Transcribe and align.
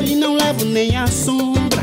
dele 0.00 0.14
não 0.14 0.36
levo 0.36 0.64
nem 0.64 0.96
a 0.96 1.06
sombra. 1.08 1.82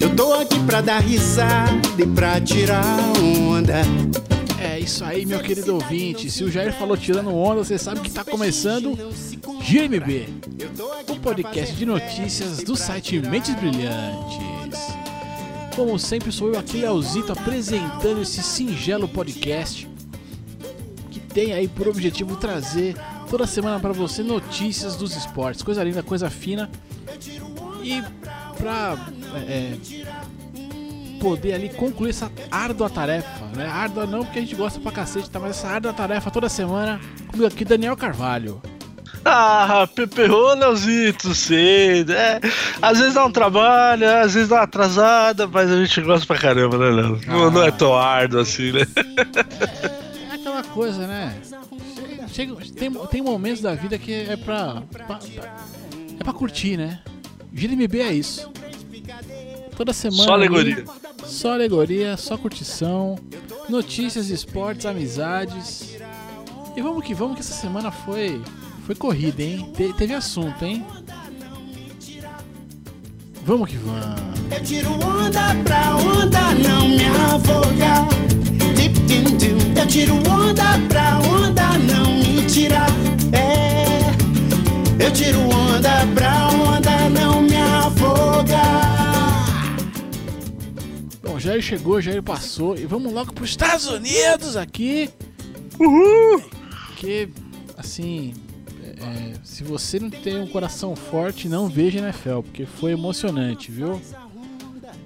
Eu 0.00 0.14
tô 0.16 0.34
aqui 0.34 0.58
pra 0.60 0.80
dar 0.80 0.98
risada 0.98 1.72
e 1.96 2.06
pra 2.06 2.40
tirar 2.40 2.84
onda. 3.20 3.82
É 4.60 4.80
isso 4.80 5.04
aí, 5.04 5.24
meu 5.24 5.38
querido 5.40 5.74
ouvinte. 5.74 6.30
Se 6.30 6.42
o 6.42 6.50
Jair 6.50 6.72
falou 6.72 6.96
tirando 6.96 7.32
onda, 7.32 7.62
você 7.62 7.78
sabe 7.78 8.00
que 8.00 8.10
tá 8.10 8.24
começando 8.24 8.96
GMB, 9.62 10.28
o 11.08 11.16
podcast 11.20 11.74
de 11.74 11.86
notícias 11.86 12.64
do 12.64 12.74
site 12.74 13.20
Mentes 13.20 13.54
Brilhantes. 13.54 14.80
Como 15.76 15.98
sempre, 15.98 16.32
sou 16.32 16.52
eu 16.52 16.58
aqui, 16.58 16.78
Leozito, 16.78 17.32
apresentando 17.32 18.22
esse 18.22 18.42
singelo 18.42 19.06
podcast 19.06 19.88
que 21.10 21.20
tem 21.20 21.52
aí 21.52 21.68
por 21.68 21.86
objetivo 21.86 22.34
trazer 22.36 22.96
toda 23.30 23.46
semana 23.46 23.78
para 23.78 23.92
você 23.92 24.22
notícias 24.22 24.96
dos 24.96 25.16
esportes, 25.16 25.62
coisa 25.62 25.84
linda, 25.84 26.02
coisa 26.02 26.28
fina. 26.28 26.68
E 27.86 28.02
pra 28.58 28.96
é, 29.46 29.76
poder 31.20 31.52
ali 31.52 31.68
concluir 31.68 32.10
essa 32.10 32.28
árdua 32.50 32.90
tarefa, 32.90 33.46
né? 33.54 33.64
Árdua 33.64 34.04
não 34.06 34.24
porque 34.24 34.40
a 34.40 34.42
gente 34.42 34.56
gosta 34.56 34.80
pra 34.80 34.90
cacete, 34.90 35.30
tá? 35.30 35.38
Mas 35.38 35.50
essa 35.50 35.68
árdua 35.68 35.92
tarefa 35.92 36.28
toda 36.28 36.48
semana 36.48 37.00
comigo 37.28 37.46
aqui, 37.46 37.64
Daniel 37.64 37.96
Carvalho. 37.96 38.60
Ah, 39.24 39.88
Peperô, 39.94 40.54
Leozito, 40.54 41.32
sei. 41.32 42.04
É, 42.08 42.40
às 42.82 42.98
vezes 42.98 43.14
dá 43.14 43.24
um 43.24 43.30
trabalho, 43.30 44.08
às 44.20 44.34
vezes 44.34 44.48
dá 44.48 44.56
uma 44.56 44.62
atrasada, 44.62 45.46
mas 45.46 45.70
a 45.70 45.84
gente 45.84 46.00
gosta 46.00 46.26
pra 46.26 46.38
caramba, 46.38 46.78
né, 46.78 46.90
Léo? 46.90 47.20
Ah. 47.28 47.32
Não, 47.32 47.50
não, 47.52 47.62
é 47.62 47.70
tão 47.70 47.96
árduo 47.96 48.40
assim, 48.40 48.72
né? 48.72 48.80
É, 48.96 50.32
é 50.32 50.34
aquela 50.34 50.64
coisa, 50.64 51.06
né? 51.06 51.36
Chega, 52.32 52.56
tem, 52.76 52.90
tem 52.90 53.22
momentos 53.22 53.62
da 53.62 53.76
vida 53.76 53.96
que 53.96 54.12
é 54.12 54.36
pra, 54.36 54.82
pra, 54.90 55.04
pra 55.04 55.18
é 56.18 56.24
pra 56.24 56.32
curtir, 56.32 56.76
né? 56.76 57.00
GMB 57.56 58.00
é 58.00 58.12
isso. 58.12 58.50
Toda 59.74 59.94
semana. 59.94 60.24
Só 60.24 60.32
alegoria. 60.34 60.76
Ali, 60.76 60.86
só 61.24 61.52
alegoria, 61.54 62.16
só 62.18 62.36
curtição. 62.36 63.18
Notícias, 63.68 64.28
esportes, 64.28 64.84
amizades. 64.84 65.96
E 66.76 66.82
vamos 66.82 67.02
que 67.02 67.14
vamos, 67.14 67.36
que 67.36 67.40
essa 67.40 67.54
semana 67.54 67.90
foi. 67.90 68.42
Foi 68.84 68.94
corrida, 68.94 69.42
hein? 69.42 69.72
Te, 69.74 69.90
teve 69.94 70.12
assunto, 70.12 70.62
hein? 70.64 70.84
Vamos 73.44 73.70
que 73.70 73.76
vamos. 73.78 74.20
Eu 74.50 74.62
tiro 74.62 74.92
onda 74.92 75.54
pra 75.64 75.96
onda 75.96 76.54
não 76.68 76.88
me 76.88 77.04
afogar. 77.06 78.06
Eu 79.80 79.86
tiro 79.86 80.14
onda 80.30 80.78
pra 80.88 81.18
onda 81.20 81.78
não 81.78 82.12
me 82.18 82.44
tirar. 82.46 82.90
É. 83.32 85.04
Eu 85.04 85.10
tiro 85.12 85.40
onda 85.40 86.06
pra 86.14 86.48
onda 86.48 86.95
Bom, 91.36 91.40
Jair 91.40 91.60
chegou, 91.60 92.00
Jair 92.00 92.22
passou. 92.22 92.78
E 92.78 92.86
vamos 92.86 93.12
logo 93.12 93.30
para 93.30 93.44
os 93.44 93.50
Estados 93.50 93.86
Unidos 93.88 94.56
aqui. 94.56 95.10
Uhul! 95.78 96.42
Que, 96.96 97.28
assim, 97.76 98.32
é, 98.82 99.34
se 99.44 99.62
você 99.62 100.00
não 100.00 100.08
tem 100.08 100.40
um 100.40 100.46
coração 100.46 100.96
forte, 100.96 101.46
não 101.46 101.68
veja 101.68 101.98
NFL, 101.98 102.40
porque 102.40 102.64
foi 102.64 102.92
emocionante, 102.92 103.70
viu? 103.70 104.00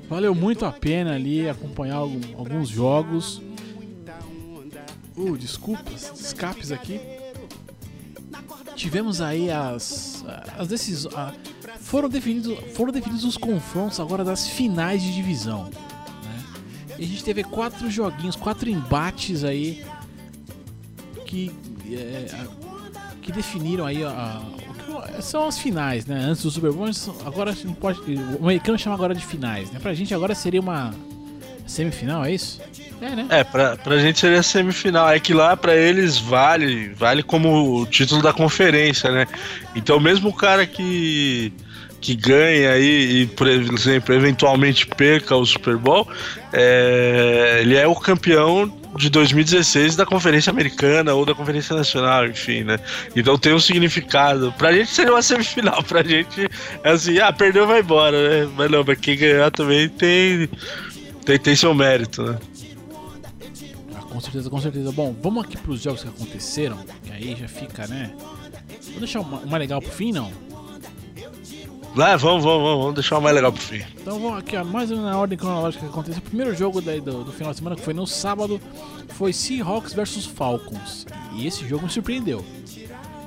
Valeu 0.08 0.32
muito 0.32 0.64
a 0.64 0.70
pena 0.70 1.16
ali 1.16 1.48
acompanhar 1.48 1.96
alguns 1.96 2.68
jogos. 2.68 3.42
Uh, 5.16 5.36
desculpas, 5.36 6.12
escapes 6.14 6.70
aqui. 6.70 7.00
Tivemos 8.76 9.20
aí 9.20 9.50
as, 9.50 10.24
as 10.56 10.68
decisões. 10.68 11.12
Foram 11.80 12.08
definidos, 12.08 12.56
foram 12.72 12.92
definidos 12.92 13.24
os 13.24 13.36
confrontos 13.36 13.98
agora 13.98 14.22
das 14.22 14.46
finais 14.46 15.02
de 15.02 15.12
divisão. 15.12 15.68
A 17.00 17.02
gente 17.02 17.24
teve 17.24 17.42
quatro 17.42 17.90
joguinhos, 17.90 18.36
quatro 18.36 18.68
embates 18.68 19.42
aí 19.42 19.82
que, 21.24 21.50
é, 21.90 22.26
que 23.22 23.32
definiram 23.32 23.86
aí 23.86 24.04
a, 24.04 24.42
são 25.20 25.48
as 25.48 25.58
finais, 25.58 26.04
né? 26.04 26.16
Antes 26.16 26.42
do 26.42 26.50
Super 26.50 26.72
Bowl, 26.72 26.90
agora 27.24 27.56
não 27.64 27.72
pode, 27.72 28.00
o 28.38 28.44
americano 28.44 28.78
chama 28.78 28.94
agora 28.94 29.14
de 29.14 29.24
finais, 29.24 29.70
né? 29.70 29.78
Pra 29.80 29.94
gente 29.94 30.14
agora 30.14 30.34
seria 30.34 30.60
uma 30.60 30.92
semifinal, 31.66 32.24
é 32.24 32.34
isso? 32.34 32.60
É, 33.00 33.16
né? 33.16 33.26
É, 33.30 33.44
pra, 33.44 33.76
pra 33.76 33.98
gente 33.98 34.18
seria 34.18 34.42
semifinal. 34.42 35.08
É 35.08 35.18
que 35.18 35.32
lá 35.32 35.56
pra 35.56 35.74
eles 35.74 36.18
vale, 36.18 36.88
vale 36.90 37.22
como 37.22 37.80
o 37.80 37.86
título 37.86 38.20
da 38.20 38.32
conferência, 38.32 39.10
né? 39.10 39.26
Então 39.74 39.98
mesmo 39.98 40.28
o 40.28 40.34
cara 40.34 40.66
que 40.66 41.52
que 42.00 42.14
ganha 42.14 42.72
aí 42.72 43.22
e, 43.22 43.26
por 43.26 43.46
exemplo, 43.46 44.14
eventualmente 44.14 44.86
perca 44.86 45.36
o 45.36 45.44
Super 45.44 45.76
Bowl, 45.76 46.08
é, 46.52 47.58
ele 47.60 47.76
é 47.76 47.86
o 47.86 47.94
campeão 47.94 48.72
de 48.96 49.08
2016 49.10 49.96
da 49.96 50.06
Conferência 50.06 50.50
Americana 50.50 51.14
ou 51.14 51.24
da 51.24 51.34
Conferência 51.34 51.76
Nacional, 51.76 52.26
enfim, 52.26 52.64
né? 52.64 52.78
Então 53.14 53.38
tem 53.38 53.54
um 53.54 53.60
significado. 53.60 54.52
Pra 54.58 54.72
gente 54.72 54.90
seria 54.90 55.12
uma 55.12 55.22
semifinal, 55.22 55.82
pra 55.82 56.02
gente 56.02 56.48
é 56.82 56.90
assim, 56.90 57.18
ah, 57.18 57.32
perdeu, 57.32 57.66
vai 57.66 57.80
embora, 57.80 58.46
né? 58.46 58.52
Mas 58.56 58.70
não, 58.70 58.84
pra 58.84 58.96
quem 58.96 59.16
ganhar 59.16 59.50
também 59.50 59.88
tem, 59.88 60.48
tem, 61.24 61.38
tem 61.38 61.54
seu 61.54 61.74
mérito, 61.74 62.22
né? 62.22 62.38
Ah, 63.94 64.02
com 64.02 64.20
certeza, 64.20 64.50
com 64.50 64.60
certeza. 64.60 64.90
Bom, 64.90 65.14
vamos 65.22 65.44
aqui 65.44 65.56
pros 65.56 65.82
jogos 65.82 66.02
que 66.02 66.08
aconteceram, 66.08 66.78
que 67.04 67.12
aí 67.12 67.36
já 67.38 67.46
fica, 67.46 67.86
né? 67.86 68.10
Vou 68.90 68.98
deixar 68.98 69.20
uma, 69.20 69.38
uma 69.38 69.58
legal 69.58 69.80
pro 69.80 69.92
fim, 69.92 70.12
não? 70.12 70.32
Lá, 71.94 72.16
vamos, 72.16 72.44
vamos, 72.44 72.62
vamos, 72.62 72.78
vamos 72.78 72.94
deixar 72.94 73.18
o 73.18 73.20
mais 73.20 73.34
legal 73.34 73.52
pro 73.52 73.60
fim. 73.60 73.82
Então 74.00 74.20
vamos 74.20 74.38
aqui, 74.38 74.56
ó, 74.56 74.64
mais 74.64 74.90
na 74.90 75.18
ordem 75.18 75.36
cronológica 75.36 75.84
que 75.84 75.90
aconteceu. 75.90 76.18
O 76.20 76.22
primeiro 76.22 76.54
jogo 76.54 76.80
daí 76.80 77.00
do, 77.00 77.24
do, 77.24 77.32
final 77.32 77.52
de 77.52 77.58
semana, 77.58 77.74
que 77.74 77.82
foi 77.82 77.94
no 77.94 78.06
sábado, 78.06 78.60
foi 79.08 79.32
Seahawks 79.32 79.92
versus 79.92 80.24
Falcons. 80.24 81.04
E 81.32 81.46
esse 81.46 81.66
jogo 81.68 81.84
me 81.84 81.90
surpreendeu. 81.90 82.44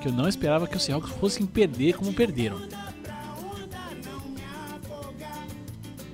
Que 0.02 0.08
eu 0.08 0.14
não 0.14 0.28
esperava 0.28 0.66
que 0.66 0.78
os 0.78 0.84
Seahawks 0.84 1.12
fossem 1.20 1.46
perder 1.46 1.94
como 1.96 2.14
perderam. 2.14 2.62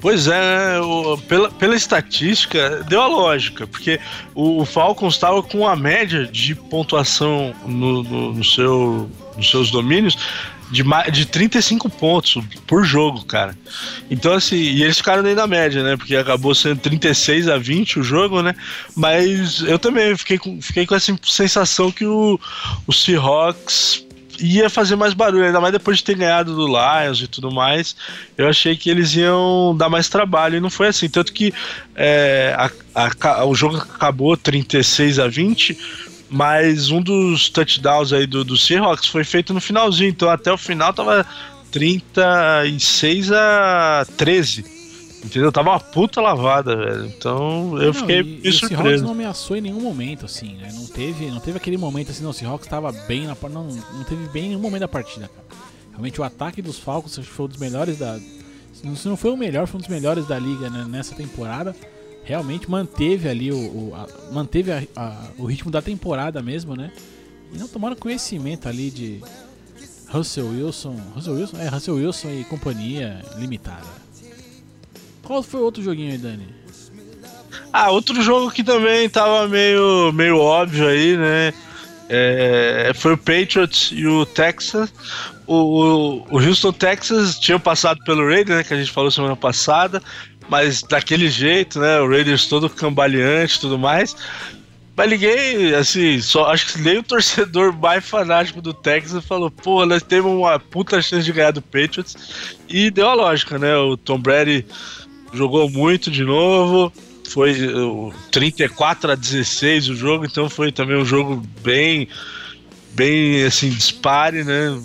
Pois 0.01 0.27
é, 0.27 0.79
o, 0.79 1.17
pela, 1.17 1.51
pela 1.51 1.75
estatística, 1.75 2.83
deu 2.87 3.01
a 3.01 3.07
lógica, 3.07 3.67
porque 3.67 3.99
o, 4.33 4.61
o 4.61 4.65
Falcons 4.65 5.15
estava 5.15 5.43
com 5.43 5.67
a 5.67 5.75
média 5.75 6.25
de 6.25 6.55
pontuação 6.55 7.53
no, 7.65 8.01
no, 8.01 8.33
no 8.33 8.43
seu, 8.43 9.09
nos 9.35 9.51
seus 9.51 9.69
domínios 9.69 10.17
de, 10.69 10.83
de 11.11 11.25
35 11.25 11.89
pontos 11.89 12.43
por 12.67 12.83
jogo, 12.83 13.25
cara. 13.25 13.57
Então, 14.09 14.33
assim, 14.33 14.55
e 14.55 14.83
eles 14.83 14.97
ficaram 14.97 15.23
nem 15.23 15.35
na 15.35 15.47
média, 15.47 15.83
né? 15.83 15.97
Porque 15.97 16.15
acabou 16.15 16.53
sendo 16.53 16.79
36 16.79 17.47
a 17.47 17.57
20 17.57 17.99
o 17.99 18.03
jogo, 18.03 18.41
né? 18.41 18.55
Mas 18.95 19.61
eu 19.61 19.79
também 19.79 20.15
fiquei 20.15 20.37
com, 20.37 20.61
fiquei 20.61 20.85
com 20.85 20.95
essa 20.95 21.17
sensação 21.23 21.91
que 21.91 22.05
o, 22.05 22.39
o 22.85 22.93
Seahawks 22.93 24.05
ia 24.41 24.69
fazer 24.69 24.95
mais 24.95 25.13
barulho, 25.13 25.45
ainda 25.45 25.59
mais 25.59 25.73
depois 25.73 25.97
de 25.97 26.03
ter 26.03 26.15
ganhado 26.15 26.55
do 26.55 26.67
Lions 26.67 27.21
e 27.21 27.27
tudo 27.27 27.51
mais. 27.51 27.95
Eu 28.37 28.47
achei 28.47 28.75
que 28.75 28.89
eles 28.89 29.13
iam 29.15 29.75
dar 29.77 29.89
mais 29.89 30.07
trabalho 30.07 30.55
e 30.55 30.59
não 30.59 30.69
foi 30.69 30.87
assim. 30.87 31.09
Tanto 31.09 31.33
que 31.33 31.53
é, 31.95 32.55
a, 32.95 33.11
a, 33.27 33.45
o 33.45 33.53
jogo 33.53 33.77
acabou 33.77 34.37
36 34.37 35.19
a 35.19 35.27
20 35.27 35.77
mas 36.29 36.91
um 36.91 37.01
dos 37.01 37.49
touchdowns 37.49 38.13
aí 38.13 38.27
do, 38.27 38.43
do 38.43 38.57
Seahawks 38.57 39.07
foi 39.07 39.23
feito 39.23 39.53
no 39.53 39.59
finalzinho, 39.59 40.09
então 40.09 40.29
até 40.29 40.51
o 40.51 40.57
final 40.57 40.93
tava 40.93 41.25
36 41.71 43.31
a 43.31 44.05
13. 44.17 44.79
Entendeu? 45.23 45.51
Tava 45.51 45.71
uma 45.71 45.79
puta 45.79 46.21
lavada, 46.21 46.75
velho. 46.77 47.05
Então 47.05 47.77
eu 47.77 47.87
não, 47.87 47.93
fiquei 47.93 48.21
e, 48.21 48.47
e 48.47 48.51
surpreso. 48.53 48.65
O 48.65 48.67
Seahawks 48.67 49.01
não 49.01 49.11
ameaçou 49.11 49.57
em 49.57 49.61
nenhum 49.61 49.81
momento, 49.81 50.25
assim, 50.25 50.55
né? 50.55 50.71
Não 50.73 50.85
teve, 50.87 51.25
não 51.29 51.41
teve 51.41 51.57
aquele 51.57 51.77
momento 51.77 52.11
assim, 52.11 52.23
não. 52.23 52.29
O 52.29 52.33
Seahawks 52.33 52.67
tava 52.67 52.91
bem 52.91 53.25
na 53.25 53.35
não, 53.49 53.67
não 53.67 54.03
teve 54.05 54.27
bem 54.29 54.45
em 54.45 54.47
nenhum 54.49 54.61
momento 54.61 54.81
da 54.81 54.87
partida, 54.87 55.27
cara. 55.27 55.47
Realmente 55.91 56.21
o 56.21 56.23
ataque 56.23 56.61
dos 56.61 56.79
Falcons 56.79 57.17
foi 57.17 57.45
um 57.45 57.49
dos 57.49 57.57
melhores 57.57 57.97
da. 57.97 58.17
Se 58.73 59.09
não 59.09 59.17
foi 59.17 59.31
o 59.31 59.35
melhor, 59.35 59.67
foi 59.67 59.79
um 59.79 59.81
dos 59.81 59.89
melhores 59.89 60.25
da 60.25 60.39
liga 60.39 60.69
né, 60.69 60.85
nessa 60.87 61.13
temporada 61.13 61.75
realmente 62.29 62.69
manteve 62.69 63.27
ali 63.27 63.51
o, 63.51 63.57
o 63.57 63.93
a, 63.95 64.07
manteve 64.31 64.71
a, 64.71 64.83
a, 64.95 65.17
o 65.35 65.45
ritmo 65.45 65.71
da 65.71 65.81
temporada 65.81 66.43
mesmo, 66.43 66.75
né? 66.75 66.91
E 67.51 67.57
não 67.57 67.67
tomaram 67.67 67.95
conhecimento 67.95 68.69
ali 68.69 68.91
de 68.91 69.19
Russell 70.09 70.47
Wilson, 70.49 70.95
Russell 71.15 71.33
Wilson, 71.33 71.57
é 71.57 71.67
Russell 71.67 71.95
Wilson 71.95 72.29
e 72.29 72.43
companhia 72.43 73.25
limitada. 73.35 73.87
Qual 75.23 75.41
foi 75.41 75.59
outro 75.59 75.81
joguinho 75.81 76.11
aí, 76.11 76.17
Dani? 76.19 76.47
Ah, 77.73 77.89
outro 77.89 78.21
jogo 78.21 78.51
que 78.51 78.63
também 78.63 79.09
tava 79.09 79.47
meio, 79.47 80.11
meio 80.13 80.37
óbvio 80.37 80.87
aí, 80.87 81.17
né? 81.17 81.51
É, 82.07 82.91
foi 82.93 83.13
o 83.13 83.17
Patriots 83.17 83.89
e 83.91 84.05
o 84.05 84.23
Texas. 84.27 84.93
O, 85.47 85.55
o, 85.55 86.27
o 86.29 86.37
Houston, 86.37 86.71
Texas 86.71 87.39
tinha 87.39 87.57
passado 87.57 88.03
pelo 88.03 88.23
Raiders, 88.23 88.57
né, 88.57 88.63
que 88.63 88.73
a 88.73 88.77
gente 88.77 88.91
falou 88.91 89.09
semana 89.09 89.35
passada 89.35 90.01
mas 90.49 90.81
daquele 90.81 91.29
jeito, 91.29 91.79
né? 91.79 91.99
O 91.99 92.09
Raiders 92.09 92.47
todo 92.47 92.69
cambaleante 92.69 93.57
e 93.57 93.59
tudo 93.61 93.77
mais. 93.77 94.15
Mas 94.97 95.11
ninguém, 95.11 95.73
assim, 95.75 96.19
só 96.19 96.47
acho 96.47 96.73
que 96.73 96.81
nem 96.81 96.97
o 96.97 97.03
torcedor 97.03 97.71
mais 97.71 98.03
fanático 98.03 98.61
do 98.61 98.73
Texas 98.73 99.23
falou, 99.23 99.49
pô, 99.49 99.85
nós 99.85 100.03
temos 100.03 100.31
uma 100.31 100.59
puta 100.59 101.01
chance 101.01 101.23
de 101.23 101.31
ganhar 101.31 101.51
do 101.51 101.61
Patriots. 101.61 102.17
E 102.67 102.91
deu 102.91 103.07
a 103.07 103.13
lógica, 103.13 103.57
né? 103.57 103.77
O 103.77 103.95
Tom 103.95 104.19
Brady 104.19 104.65
jogou 105.31 105.69
muito 105.69 106.11
de 106.11 106.23
novo. 106.23 106.91
Foi 107.29 107.55
34 108.31 109.11
a 109.11 109.15
16 109.15 109.89
o 109.89 109.95
jogo, 109.95 110.25
então 110.25 110.49
foi 110.49 110.71
também 110.71 110.97
um 110.97 111.05
jogo 111.05 111.43
bem, 111.61 112.09
bem 112.91 113.43
assim, 113.45 113.69
dispare, 113.69 114.43
né? 114.43 114.77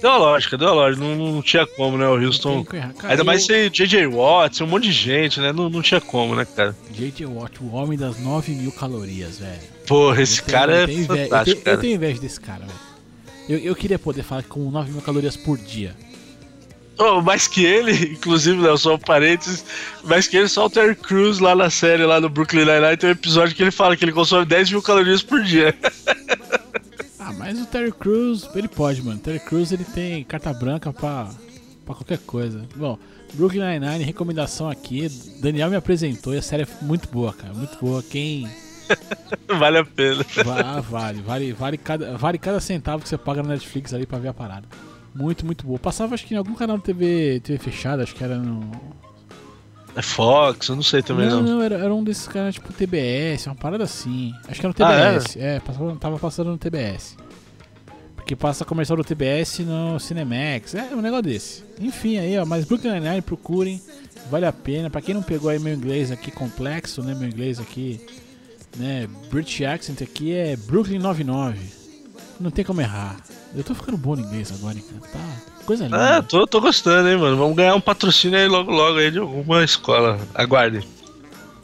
Deu 0.00 0.10
a 0.10 0.16
lógica, 0.16 0.56
deu 0.56 0.68
a 0.68 0.72
lógica. 0.72 1.04
Não, 1.04 1.32
não 1.32 1.42
tinha 1.42 1.66
como, 1.66 1.96
né? 1.96 2.06
O 2.06 2.22
Houston. 2.22 2.64
Cara, 2.64 2.94
ainda 3.04 3.24
mais 3.24 3.44
ser 3.44 3.70
JJ 3.70 4.06
Watt, 4.06 4.62
um 4.62 4.66
monte 4.66 4.84
de 4.84 4.92
gente, 4.92 5.40
né? 5.40 5.52
Não, 5.52 5.68
não 5.68 5.82
tinha 5.82 6.00
como, 6.00 6.34
né, 6.34 6.44
cara? 6.44 6.76
JJ 6.90 7.26
Watt, 7.26 7.62
o 7.62 7.72
homem 7.72 7.98
das 7.98 8.18
9 8.18 8.52
mil 8.52 8.72
calorias, 8.72 9.38
velho. 9.38 9.60
Porra, 9.86 10.22
esse 10.22 10.42
tenho, 10.42 10.58
cara 10.58 10.82
é 10.82 10.86
fantástico, 10.86 11.10
eu 11.10 11.44
tenho, 11.44 11.56
cara. 11.56 11.76
Eu 11.76 11.80
tenho 11.80 11.94
inveja 11.94 12.20
desse 12.20 12.40
cara, 12.40 12.60
velho. 12.60 12.86
Eu, 13.48 13.58
eu 13.58 13.76
queria 13.76 13.98
poder 13.98 14.22
falar 14.22 14.42
com 14.44 14.70
9 14.70 14.90
mil 14.90 15.02
calorias 15.02 15.36
por 15.36 15.56
dia. 15.56 15.94
Oh, 16.98 17.20
mais 17.20 17.46
que 17.46 17.64
ele, 17.64 17.92
inclusive, 18.12 18.56
né, 18.56 18.74
só 18.76 18.94
um 18.94 18.98
parênteses, 18.98 19.64
mais 20.04 20.26
que 20.26 20.36
ele, 20.36 20.48
só 20.48 20.66
o 20.66 20.70
Terry 20.70 20.94
Crews 20.94 21.38
lá 21.38 21.54
na 21.54 21.68
série, 21.68 22.04
lá 22.04 22.20
no 22.20 22.28
Brooklyn 22.28 22.64
Nine-Nine, 22.64 22.96
tem 22.96 23.10
um 23.10 23.12
episódio 23.12 23.54
que 23.54 23.62
ele 23.62 23.70
fala 23.70 23.96
que 23.96 24.04
ele 24.04 24.12
consome 24.12 24.46
10 24.46 24.70
mil 24.70 24.82
calorias 24.82 25.22
por 25.22 25.42
dia. 25.42 25.74
Ah, 27.26 27.32
mas 27.32 27.60
o 27.60 27.66
Terry 27.66 27.90
Crews, 27.90 28.48
ele 28.54 28.68
pode, 28.68 29.02
mano. 29.02 29.18
O 29.18 29.20
Terry 29.20 29.40
Crews, 29.40 29.72
ele 29.72 29.84
tem 29.84 30.22
carta 30.22 30.54
branca 30.54 30.92
pra, 30.92 31.28
pra 31.84 31.92
qualquer 31.92 32.18
coisa. 32.18 32.64
Bom, 32.76 32.96
Brooklyn 33.34 33.62
Nine-Nine, 33.62 34.04
recomendação 34.04 34.70
aqui. 34.70 35.08
Daniel 35.40 35.68
me 35.68 35.74
apresentou 35.74 36.32
e 36.32 36.38
a 36.38 36.42
série 36.42 36.62
é 36.62 36.68
muito 36.82 37.08
boa, 37.08 37.32
cara. 37.32 37.52
Muito 37.52 37.76
boa. 37.80 38.00
Quem... 38.00 38.48
vale 39.58 39.78
a 39.78 39.84
pena. 39.84 40.24
Ah, 40.64 40.80
vale. 40.80 41.20
Vale, 41.20 41.52
vale, 41.52 41.76
cada, 41.76 42.16
vale 42.16 42.38
cada 42.38 42.60
centavo 42.60 43.02
que 43.02 43.08
você 43.08 43.18
paga 43.18 43.42
na 43.42 43.48
Netflix 43.50 43.92
ali 43.92 44.06
pra 44.06 44.20
ver 44.20 44.28
a 44.28 44.34
parada. 44.34 44.68
Muito, 45.12 45.44
muito 45.44 45.66
boa. 45.66 45.80
Passava, 45.80 46.14
acho 46.14 46.24
que 46.24 46.34
em 46.34 46.36
algum 46.36 46.54
canal 46.54 46.78
de 46.78 46.84
TV, 46.84 47.40
TV 47.40 47.58
fechada, 47.58 48.04
acho 48.04 48.14
que 48.14 48.22
era 48.22 48.38
no... 48.38 48.70
É 49.96 50.02
Fox, 50.02 50.68
eu 50.68 50.76
não 50.76 50.82
sei 50.82 51.02
também 51.02 51.26
não. 51.26 51.42
Não, 51.42 51.56
não, 51.56 51.62
era, 51.62 51.76
era 51.76 51.94
um 51.94 52.04
desses 52.04 52.28
caras 52.28 52.54
tipo 52.54 52.70
TBS, 52.70 53.46
uma 53.46 53.54
parada 53.54 53.84
assim. 53.84 54.34
Acho 54.46 54.60
que 54.60 54.66
era 54.66 54.68
no 54.68 54.74
TBS. 54.74 55.36
Ah, 55.36 55.40
é, 55.40 55.60
passava, 55.60 55.96
tava 55.96 56.18
passando 56.18 56.50
no 56.50 56.58
TBS. 56.58 57.16
Porque 58.14 58.36
passa 58.36 58.62
comercial 58.62 58.98
do 58.98 59.04
TBS 59.04 59.60
no 59.60 59.98
Cinemax. 59.98 60.74
É 60.74 60.94
um 60.94 61.00
negócio 61.00 61.22
desse. 61.22 61.64
Enfim, 61.80 62.18
aí, 62.18 62.38
ó. 62.38 62.44
Mas 62.44 62.66
Brooklyn 62.66 62.92
Nine-Nine, 62.92 63.22
procurem. 63.22 63.80
Vale 64.30 64.44
a 64.44 64.52
pena. 64.52 64.90
Pra 64.90 65.00
quem 65.00 65.14
não 65.14 65.22
pegou 65.22 65.48
aí 65.48 65.58
meu 65.58 65.72
inglês 65.72 66.10
aqui 66.10 66.30
complexo, 66.30 67.02
né? 67.02 67.14
Meu 67.14 67.28
inglês 67.28 67.58
aqui, 67.58 67.98
né? 68.76 69.08
British 69.30 69.62
accent 69.62 70.02
aqui 70.02 70.34
é 70.34 70.56
Brooklyn 70.56 70.98
99. 70.98 71.58
Não 72.38 72.50
tem 72.50 72.64
como 72.64 72.82
errar. 72.82 73.16
Eu 73.54 73.64
tô 73.64 73.74
ficando 73.74 73.96
bom 73.96 74.14
no 74.14 74.22
inglês 74.22 74.52
agora, 74.52 74.74
cara. 74.74 75.12
Tá 75.12 75.55
Coisa 75.66 75.84
linda. 75.84 76.18
Ah, 76.18 76.22
tô, 76.22 76.46
tô 76.46 76.60
gostando, 76.60 77.08
hein, 77.08 77.16
mano. 77.16 77.36
Vamos 77.36 77.56
ganhar 77.56 77.74
um 77.74 77.80
patrocínio 77.80 78.38
aí 78.38 78.46
logo, 78.46 78.70
logo 78.70 78.98
aí 78.98 79.10
de 79.10 79.18
alguma 79.18 79.64
escola. 79.64 80.18
Aguarde. 80.34 80.86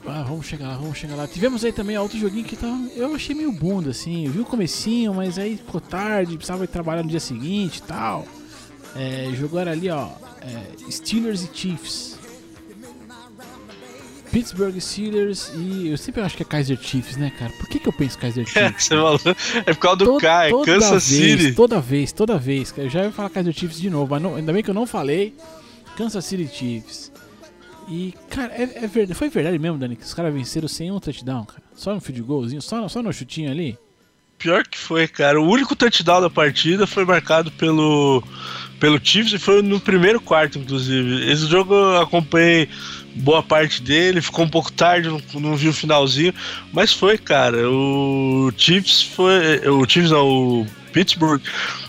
Ah, 0.04 0.24
vamos 0.26 0.46
chegar 0.46 0.68
lá, 0.68 0.76
vamos 0.76 0.98
chegar 0.98 1.14
lá. 1.14 1.28
Tivemos 1.28 1.64
aí 1.64 1.72
também 1.72 1.96
outro 1.96 2.18
joguinho 2.18 2.44
que 2.44 2.56
tá, 2.56 2.66
eu 2.96 3.14
achei 3.14 3.34
meio 3.34 3.52
bunda, 3.52 3.90
assim. 3.90 4.26
Eu 4.26 4.32
vi 4.32 4.40
o 4.40 4.44
comecinho, 4.44 5.14
mas 5.14 5.38
aí 5.38 5.56
ficou 5.56 5.80
tarde, 5.80 6.36
precisava 6.36 6.64
ir 6.64 6.66
trabalhar 6.66 7.04
no 7.04 7.08
dia 7.08 7.20
seguinte 7.20 7.76
e 7.76 7.82
tal. 7.82 8.26
É, 8.96 9.30
jogaram 9.34 9.70
ali, 9.70 9.88
ó, 9.88 10.08
é, 10.40 10.90
Steelers 10.90 11.44
e 11.44 11.50
Chiefs. 11.56 12.11
Pittsburgh 14.32 14.80
Steelers 14.80 15.52
e 15.54 15.88
eu 15.88 15.98
sempre 15.98 16.22
acho 16.22 16.34
que 16.34 16.42
é 16.42 16.46
Kaiser 16.46 16.78
Chiefs, 16.80 17.18
né, 17.18 17.30
cara? 17.38 17.52
Por 17.52 17.68
que, 17.68 17.78
que 17.78 17.86
eu 17.86 17.92
penso 17.92 18.18
Kaiser 18.18 18.46
Chiefs? 18.48 18.84
Você 18.84 18.94
falou, 18.94 19.20
é 19.66 19.74
por 19.74 19.80
causa 19.80 19.96
do 19.98 20.16
Kai, 20.16 20.50
Kansas 20.64 21.10
vez, 21.10 21.40
City. 21.40 21.54
Toda 21.54 21.80
vez, 21.80 22.12
toda 22.12 22.38
vez. 22.38 22.72
Eu 22.76 22.88
já 22.88 23.04
ia 23.04 23.12
falar 23.12 23.28
Kaiser 23.28 23.52
Chiefs 23.52 23.78
de 23.78 23.90
novo, 23.90 24.10
mas 24.10 24.22
não, 24.22 24.34
ainda 24.34 24.50
bem 24.52 24.62
que 24.62 24.70
eu 24.70 24.74
não 24.74 24.86
falei. 24.86 25.34
Kansas 25.96 26.24
City 26.24 26.48
Chiefs. 26.50 27.12
E, 27.88 28.14
cara, 28.30 28.54
é, 28.54 28.62
é 28.62 28.86
verdade, 28.86 29.14
foi 29.14 29.28
verdade 29.28 29.58
mesmo, 29.58 29.76
Dani, 29.76 29.96
que 29.96 30.04
os 30.04 30.14
caras 30.14 30.32
venceram 30.32 30.66
sem 30.66 30.90
um 30.90 30.98
touchdown, 30.98 31.44
cara. 31.44 31.62
Só 31.74 31.94
no 31.94 32.00
field 32.00 32.22
goalzinho, 32.22 32.62
só, 32.62 32.88
só 32.88 33.02
no 33.02 33.12
chutinho 33.12 33.50
ali. 33.50 33.76
Pior 34.38 34.66
que 34.66 34.78
foi, 34.78 35.06
cara. 35.06 35.40
O 35.40 35.48
único 35.48 35.76
touchdown 35.76 36.22
da 36.22 36.30
partida 36.30 36.86
foi 36.86 37.04
marcado 37.04 37.50
pelo, 37.52 38.22
pelo 38.80 38.98
Chiefs 39.02 39.34
e 39.34 39.38
foi 39.38 39.62
no 39.62 39.78
primeiro 39.78 40.20
quarto, 40.20 40.58
inclusive. 40.58 41.30
Esse 41.30 41.46
jogo 41.46 41.74
eu 41.74 42.00
acompanhei 42.00 42.68
boa 43.16 43.42
parte 43.42 43.82
dele, 43.82 44.20
ficou 44.20 44.44
um 44.44 44.48
pouco 44.48 44.72
tarde, 44.72 45.08
não, 45.08 45.20
não 45.40 45.56
vi 45.56 45.68
o 45.68 45.72
finalzinho, 45.72 46.34
mas 46.72 46.92
foi, 46.92 47.18
cara. 47.18 47.68
O 47.68 48.52
Chiefs 48.56 49.02
foi. 49.02 49.68
O 49.68 49.88
Chiefs 49.88 50.10
não, 50.10 50.26
o 50.26 50.66
Pittsburgh 50.92 51.42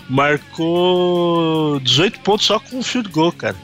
marcou 0.08 1.80
18 1.80 2.20
pontos 2.20 2.46
só 2.46 2.58
com 2.58 2.78
um 2.78 2.82
field 2.82 3.08
goal, 3.10 3.32
cara. 3.32 3.56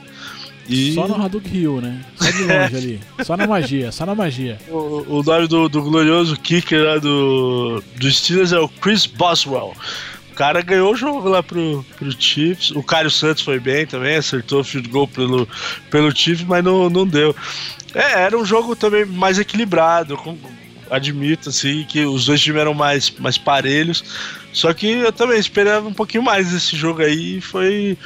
E... 0.69 0.95
Só 0.95 1.09
no 1.09 1.21
Hadouken 1.21 1.53
Hill, 1.53 1.81
né? 1.81 2.01
Só 2.15 2.31
de 2.31 2.43
longe 2.45 2.77
ali. 2.77 3.01
Só 3.25 3.37
na 3.37 3.47
magia, 3.47 3.91
só 3.91 4.07
na 4.07 4.15
magia. 4.15 4.57
O, 4.69 5.19
o 5.19 5.23
nome 5.23 5.49
do, 5.49 5.69
do 5.69 5.83
glorioso 5.83 6.37
kicker 6.37 6.85
lá 6.85 6.99
do, 6.99 7.83
do 7.97 8.11
Steelers 8.11 8.53
é 8.53 8.59
o 8.59 8.69
Chris 8.69 9.05
Boswell 9.05 9.75
cara 10.41 10.63
ganhou 10.63 10.95
o 10.95 10.97
jogo 10.97 11.29
lá 11.29 11.43
pro, 11.43 11.85
pro 11.99 12.11
Chiefs. 12.19 12.71
O 12.71 12.83
Cário 12.83 13.11
Santos 13.11 13.43
foi 13.43 13.61
bem 13.61 13.85
também, 13.85 14.17
acertou 14.17 14.61
o 14.61 14.65
field 14.65 14.89
goal 14.89 15.07
pelo, 15.07 15.47
pelo 15.91 16.17
Chiefs, 16.17 16.47
mas 16.47 16.65
não, 16.65 16.89
não 16.89 17.07
deu. 17.07 17.37
É, 17.95 18.23
era 18.23 18.39
um 18.39 18.45
jogo 18.45 18.75
também 18.75 19.05
mais 19.05 19.39
equilibrado, 19.39 20.17
com, 20.17 20.39
admito 20.91 21.51
assim 21.51 21.85
que 21.87 22.07
os 22.07 22.25
dois 22.25 22.41
times 22.41 22.59
eram 22.59 22.73
mais, 22.73 23.11
mais 23.19 23.37
parelhos. 23.37 24.03
Só 24.51 24.73
que 24.73 24.87
eu 24.91 25.13
também 25.13 25.39
esperava 25.39 25.87
um 25.87 25.93
pouquinho 25.93 26.23
mais 26.23 26.51
desse 26.51 26.75
jogo 26.75 27.03
aí 27.03 27.43
foi 27.43 27.99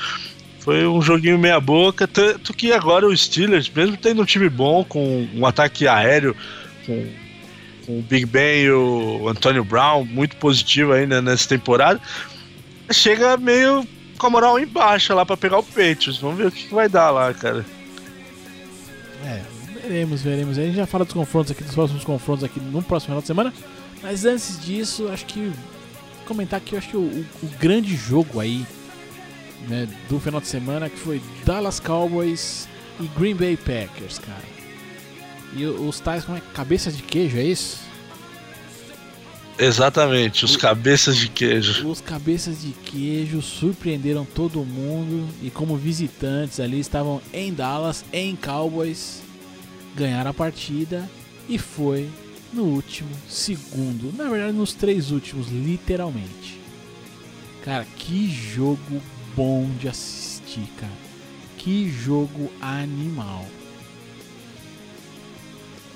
foi 0.58 0.88
um 0.88 1.00
joguinho 1.00 1.38
meia 1.38 1.60
boca, 1.60 2.08
tanto 2.08 2.52
que 2.52 2.72
agora 2.72 3.06
o 3.06 3.16
Steelers, 3.16 3.70
mesmo 3.70 3.96
tendo 3.96 4.22
um 4.22 4.24
time 4.24 4.48
bom 4.48 4.82
com 4.82 5.28
um 5.34 5.46
ataque 5.46 5.86
aéreo 5.86 6.34
com 6.84 7.06
com 7.86 7.98
o 7.98 8.02
Big 8.02 8.26
Ben 8.26 8.64
e 8.64 8.70
o 8.70 9.28
Antônio 9.28 9.64
Brown, 9.64 10.04
muito 10.04 10.36
positivo 10.36 10.92
ainda 10.92 11.20
nessa 11.20 11.48
temporada, 11.48 12.00
chega 12.90 13.36
meio 13.36 13.86
com 14.18 14.26
a 14.26 14.30
moral 14.30 14.58
em 14.58 14.66
baixa 14.66 15.14
lá 15.14 15.24
para 15.24 15.36
pegar 15.36 15.58
o 15.58 15.62
Patriots. 15.62 16.18
Vamos 16.18 16.38
ver 16.38 16.46
o 16.46 16.52
que, 16.52 16.68
que, 16.68 16.74
vai 16.74 16.88
dar 16.88 17.10
lá, 17.10 17.32
cara. 17.34 17.64
É, 19.24 19.42
veremos, 19.82 20.22
veremos. 20.22 20.58
A 20.58 20.62
gente 20.62 20.76
já 20.76 20.86
fala 20.86 21.04
dos 21.04 21.14
confrontos 21.14 21.50
aqui, 21.50 21.62
dos 21.62 21.74
próximos 21.74 22.04
confrontos 22.04 22.44
aqui 22.44 22.60
no 22.60 22.82
próximo 22.82 23.08
final 23.08 23.20
de 23.20 23.26
semana. 23.26 23.52
Mas 24.02 24.24
antes 24.24 24.60
disso, 24.60 25.08
acho 25.08 25.24
que 25.26 25.52
comentar 26.26 26.58
aqui, 26.58 26.76
acho 26.76 26.88
que 26.88 26.96
o, 26.96 27.00
o, 27.00 27.26
o 27.42 27.46
grande 27.58 27.94
jogo 27.96 28.40
aí 28.40 28.66
né, 29.68 29.88
do 30.08 30.20
final 30.20 30.40
de 30.40 30.46
semana 30.46 30.88
que 30.88 30.98
foi 30.98 31.20
Dallas 31.44 31.80
Cowboys 31.80 32.68
e 33.00 33.06
Green 33.18 33.34
Bay 33.34 33.56
Packers, 33.56 34.18
cara. 34.18 34.53
E 35.56 35.64
os 35.64 36.00
tais 36.00 36.24
como 36.24 36.36
é 36.36 36.42
cabeças 36.52 36.96
de 36.96 37.02
queijo, 37.02 37.38
é 37.38 37.44
isso? 37.44 37.78
Exatamente, 39.56 40.44
os 40.44 40.56
o, 40.56 40.58
cabeças 40.58 41.16
de 41.16 41.28
queijo. 41.28 41.88
Os 41.88 42.00
cabeças 42.00 42.62
de 42.62 42.72
queijo 42.72 43.40
surpreenderam 43.40 44.24
todo 44.24 44.64
mundo 44.64 45.28
e 45.40 45.50
como 45.50 45.76
visitantes 45.76 46.58
ali 46.58 46.80
estavam 46.80 47.22
em 47.32 47.54
Dallas, 47.54 48.04
em 48.12 48.34
Cowboys, 48.34 49.22
ganharam 49.94 50.32
a 50.32 50.34
partida 50.34 51.08
e 51.48 51.56
foi 51.56 52.08
no 52.52 52.64
último 52.64 53.10
segundo, 53.28 54.12
na 54.16 54.28
verdade 54.28 54.52
nos 54.52 54.74
três 54.74 55.12
últimos, 55.12 55.48
literalmente. 55.48 56.60
Cara, 57.64 57.86
que 57.96 58.28
jogo 58.28 59.00
bom 59.36 59.70
de 59.80 59.88
assistir, 59.88 60.68
cara. 60.78 60.92
Que 61.56 61.88
jogo 61.90 62.50
animal. 62.60 63.46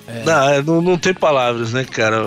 É. 0.09 0.23
Não, 0.25 0.49
é, 0.49 0.61
não, 0.63 0.81
não 0.81 0.97
tem 0.97 1.13
palavras, 1.13 1.73
né, 1.73 1.85
cara? 1.85 2.17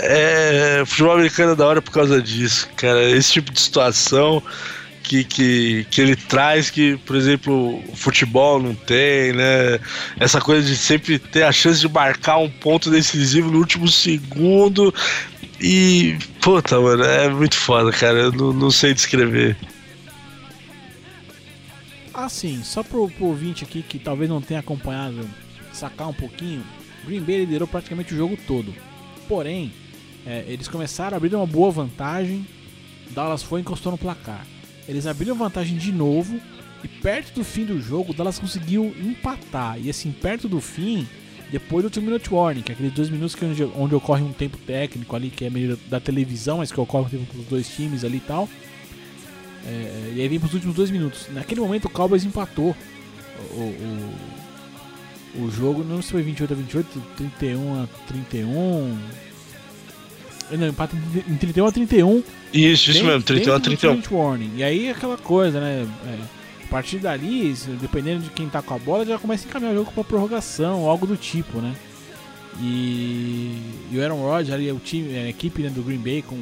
É, 0.00 0.80
é, 0.80 0.84
futebol 0.84 1.14
americano 1.14 1.52
é 1.52 1.56
da 1.56 1.66
hora 1.66 1.82
por 1.82 1.90
causa 1.90 2.22
disso, 2.22 2.68
cara. 2.76 3.02
Esse 3.10 3.32
tipo 3.32 3.52
de 3.52 3.60
situação 3.60 4.42
que, 5.02 5.24
que, 5.24 5.86
que 5.90 6.00
ele 6.00 6.14
traz 6.14 6.70
que, 6.70 6.96
por 6.98 7.16
exemplo, 7.16 7.82
o 7.88 7.96
futebol 7.96 8.62
não 8.62 8.74
tem, 8.74 9.32
né? 9.32 9.80
Essa 10.18 10.40
coisa 10.40 10.66
de 10.66 10.76
sempre 10.76 11.18
ter 11.18 11.42
a 11.42 11.52
chance 11.52 11.80
de 11.80 11.88
marcar 11.88 12.38
um 12.38 12.48
ponto 12.48 12.88
decisivo 12.88 13.50
no 13.50 13.58
último 13.58 13.88
segundo. 13.88 14.94
E, 15.60 16.16
puta, 16.40 16.80
mano, 16.80 17.02
é 17.04 17.28
muito 17.28 17.56
foda, 17.56 17.90
cara. 17.90 18.18
Eu 18.18 18.32
não, 18.32 18.52
não 18.52 18.70
sei 18.70 18.94
descrever. 18.94 19.56
Assim, 22.14 22.62
só 22.62 22.82
pro, 22.82 23.08
pro 23.08 23.26
ouvinte 23.26 23.64
aqui 23.64 23.82
que 23.82 23.98
talvez 23.98 24.30
não 24.30 24.40
tenha 24.40 24.60
acompanhado, 24.60 25.28
sacar 25.72 26.08
um 26.08 26.12
pouquinho. 26.12 26.62
Green 27.04 27.20
Bay 27.20 27.40
liderou 27.40 27.68
praticamente 27.68 28.14
o 28.14 28.16
jogo 28.16 28.36
todo. 28.46 28.74
Porém, 29.28 29.72
é, 30.26 30.44
eles 30.46 30.68
começaram 30.68 31.14
a 31.14 31.16
abrir 31.16 31.34
uma 31.34 31.46
boa 31.46 31.70
vantagem. 31.70 32.46
Dallas 33.10 33.42
foi 33.42 33.60
e 33.60 33.62
encostou 33.62 33.92
no 33.92 33.98
placar. 33.98 34.46
Eles 34.88 35.06
abriram 35.06 35.34
vantagem 35.34 35.76
de 35.76 35.92
novo. 35.92 36.40
E 36.84 36.88
perto 36.88 37.34
do 37.34 37.44
fim 37.44 37.64
do 37.64 37.80
jogo, 37.80 38.12
Dallas 38.12 38.38
conseguiu 38.38 38.94
empatar. 39.00 39.78
E 39.80 39.88
assim, 39.88 40.10
perto 40.10 40.48
do 40.48 40.60
fim, 40.60 41.06
depois 41.50 41.84
do 41.84 41.90
2 41.90 42.04
Minute 42.04 42.32
Warning, 42.32 42.62
que 42.62 42.72
é 42.72 42.74
aqueles 42.74 42.92
dois 42.92 43.08
minutos 43.08 43.34
que 43.36 43.44
onde, 43.44 43.64
onde 43.76 43.94
ocorre 43.94 44.22
um 44.22 44.32
tempo 44.32 44.56
técnico 44.58 45.14
ali, 45.14 45.30
que 45.30 45.44
é 45.44 45.50
meio 45.50 45.76
da 45.88 46.00
televisão, 46.00 46.58
mas 46.58 46.72
que 46.72 46.80
ocorre 46.80 47.06
um 47.06 47.08
tempo 47.08 47.26
para 47.26 47.40
os 47.40 47.46
dois 47.46 47.68
times 47.68 48.04
ali 48.04 48.16
e 48.16 48.20
tal. 48.20 48.48
É, 49.64 50.12
e 50.16 50.20
aí 50.20 50.28
vem 50.28 50.40
para 50.40 50.48
os 50.48 50.54
últimos 50.54 50.74
dois 50.74 50.90
minutos. 50.90 51.28
Naquele 51.30 51.60
momento 51.60 51.84
o 51.84 51.90
Cowboys 51.90 52.24
empatou 52.24 52.74
o, 53.52 53.60
o, 53.60 54.14
o 55.34 55.50
jogo, 55.50 55.82
não 55.82 55.96
sei 55.96 56.02
se 56.02 56.12
foi 56.12 56.22
28 56.22 56.52
a 56.52 56.56
28, 56.56 57.02
31 57.16 57.82
a 57.82 57.86
31. 58.06 58.98
Não, 60.50 60.68
empate 60.68 60.94
em 61.28 61.36
31 61.36 61.66
a 61.66 61.72
31. 61.72 62.22
Isso, 62.52 62.90
isso 62.90 63.04
mesmo, 63.04 63.22
31 63.22 63.54
a 63.54 63.60
31. 63.60 64.02
Warning. 64.10 64.52
E 64.56 64.62
aí 64.62 64.90
aquela 64.90 65.16
coisa, 65.16 65.60
né? 65.60 65.86
É, 66.06 66.18
a 66.64 66.68
partir 66.68 66.98
dali, 66.98 67.54
dependendo 67.80 68.24
de 68.24 68.30
quem 68.30 68.48
tá 68.48 68.60
com 68.60 68.74
a 68.74 68.78
bola, 68.78 69.06
já 69.06 69.18
começa 69.18 69.46
a 69.46 69.48
encaminhar 69.48 69.72
o 69.72 69.78
jogo 69.78 69.92
pra 69.92 70.04
prorrogação, 70.04 70.86
algo 70.86 71.06
do 71.06 71.16
tipo, 71.16 71.58
né? 71.58 71.74
E, 72.60 73.56
e 73.90 73.98
o 73.98 74.02
Aaron 74.02 74.20
Rodgers 74.20 74.50
ali, 74.54 74.70
o 74.70 74.78
time, 74.78 75.16
a 75.16 75.28
equipe 75.28 75.62
né, 75.62 75.70
do 75.70 75.82
Green 75.82 75.98
Bay 75.98 76.22
com 76.22 76.36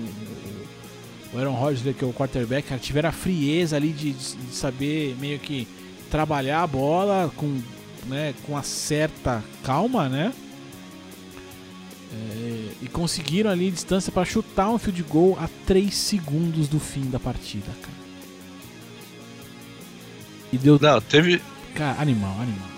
o 1.32 1.38
Aaron 1.38 1.54
Rodgers, 1.54 1.97
que 1.97 2.04
é 2.04 2.06
o 2.06 2.12
quarterback, 2.12 2.76
tiveram 2.80 3.11
a 3.11 3.12
frieza 3.12 3.76
ali 3.76 3.92
de, 3.92 4.12
de 4.12 4.54
saber 4.54 5.14
meio 5.20 5.38
que 5.38 5.68
trabalhar 6.11 6.62
a 6.62 6.66
bola 6.66 7.32
com, 7.37 7.61
né, 8.07 8.35
com 8.45 8.52
uma 8.52 8.62
certa 8.62 9.42
calma, 9.64 10.09
né? 10.09 10.33
É, 12.12 12.69
e 12.83 12.88
conseguiram 12.88 13.50
ali 13.50 13.71
distância 13.71 14.11
para 14.11 14.25
chutar 14.25 14.69
um 14.69 14.78
field 14.78 15.02
goal 15.04 15.38
a 15.40 15.49
3 15.66 15.95
segundos 15.95 16.69
do 16.69 16.80
fim 16.80 17.09
da 17.09 17.21
partida, 17.21 17.71
cara. 17.80 18.00
E 20.52 20.59
deu. 20.59 20.78
Não, 20.80 21.00
teve. 21.00 21.40
Cara, 21.75 22.00
animal, 22.00 22.35
animal. 22.40 22.69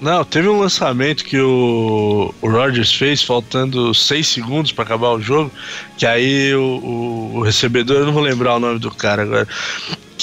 Não, 0.00 0.24
teve 0.24 0.46
um 0.46 0.60
lançamento 0.60 1.24
que 1.24 1.40
o, 1.40 2.32
o 2.42 2.50
Rogers 2.50 2.92
fez 2.92 3.22
faltando 3.22 3.94
6 3.94 4.26
segundos 4.26 4.72
para 4.72 4.84
acabar 4.84 5.10
o 5.10 5.20
jogo. 5.20 5.50
Que 5.96 6.06
aí 6.06 6.54
o, 6.54 6.60
o, 6.60 7.36
o, 7.36 7.42
recebedor, 7.42 7.96
eu 7.96 8.06
não 8.06 8.12
vou 8.12 8.22
lembrar 8.22 8.56
o 8.56 8.60
nome 8.60 8.78
do 8.78 8.90
cara 8.90 9.22
agora. 9.22 9.48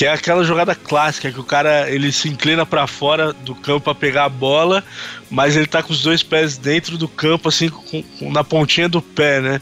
Que 0.04 0.08
é 0.08 0.12
aquela 0.12 0.44
jogada 0.44 0.76
clássica 0.76 1.32
que 1.32 1.40
o 1.40 1.46
cara 1.46 1.90
ele 1.90 2.12
se 2.12 2.28
inclina 2.28 2.66
para 2.66 2.86
fora 2.86 3.32
do 3.32 3.56
campo 3.56 3.86
para 3.86 3.96
pegar 3.96 4.26
a 4.26 4.30
bola, 4.30 4.84
mas 5.32 5.56
ele 5.56 5.66
tá 5.66 5.82
com 5.82 5.94
os 5.94 6.02
dois 6.04 6.22
pés 6.22 6.58
dentro 6.58 6.98
do 6.98 7.08
campo, 7.08 7.48
assim, 7.48 7.70
com, 7.70 8.04
com, 8.20 8.30
na 8.30 8.44
pontinha 8.44 8.90
do 8.90 9.02
pé, 9.02 9.40
né? 9.40 9.62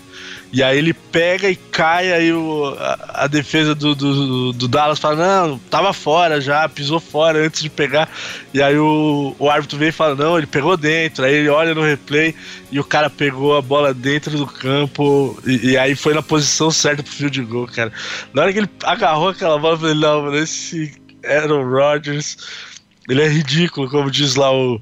E 0.53 0.61
aí 0.61 0.77
ele 0.77 0.93
pega 0.93 1.49
e 1.49 1.55
cai, 1.55 2.11
aí 2.11 2.33
o, 2.33 2.75
a, 2.77 3.23
a 3.23 3.27
defesa 3.27 3.73
do, 3.73 3.95
do, 3.95 4.51
do, 4.51 4.67
Dallas 4.67 4.99
fala, 4.99 5.47
não, 5.47 5.57
tava 5.57 5.93
fora 5.93 6.41
já, 6.41 6.67
pisou 6.67 6.99
fora 6.99 7.45
antes 7.45 7.61
de 7.61 7.69
pegar. 7.69 8.09
E 8.53 8.61
aí 8.61 8.77
o, 8.77 9.33
o 9.39 9.49
árbitro 9.49 9.77
vem 9.77 9.89
e 9.89 9.93
fala, 9.93 10.13
não, 10.13 10.37
ele 10.37 10.47
pegou 10.47 10.75
dentro. 10.75 11.23
Aí 11.23 11.35
ele 11.35 11.49
olha 11.49 11.73
no 11.73 11.81
replay 11.81 12.35
e 12.69 12.79
o 12.79 12.83
cara 12.83 13.09
pegou 13.09 13.55
a 13.55 13.61
bola 13.61 13.93
dentro 13.93 14.37
do 14.37 14.45
campo. 14.45 15.41
E, 15.45 15.71
e 15.71 15.77
aí 15.77 15.95
foi 15.95 16.13
na 16.13 16.21
posição 16.21 16.69
certa 16.69 17.01
pro 17.01 17.13
field 17.13 17.41
goal, 17.43 17.67
cara. 17.67 17.93
Na 18.33 18.41
hora 18.41 18.51
que 18.51 18.59
ele 18.59 18.69
agarrou 18.83 19.29
aquela 19.29 19.57
bola, 19.57 19.75
eu 19.75 19.79
falei, 19.79 19.95
não, 19.95 20.23
mano, 20.23 20.37
esse 20.37 20.93
Aaron 21.25 21.63
Rodgers, 21.63 22.35
ele 23.07 23.21
é 23.21 23.27
ridículo, 23.27 23.89
como 23.89 24.11
diz 24.11 24.35
lá 24.35 24.51
o, 24.53 24.81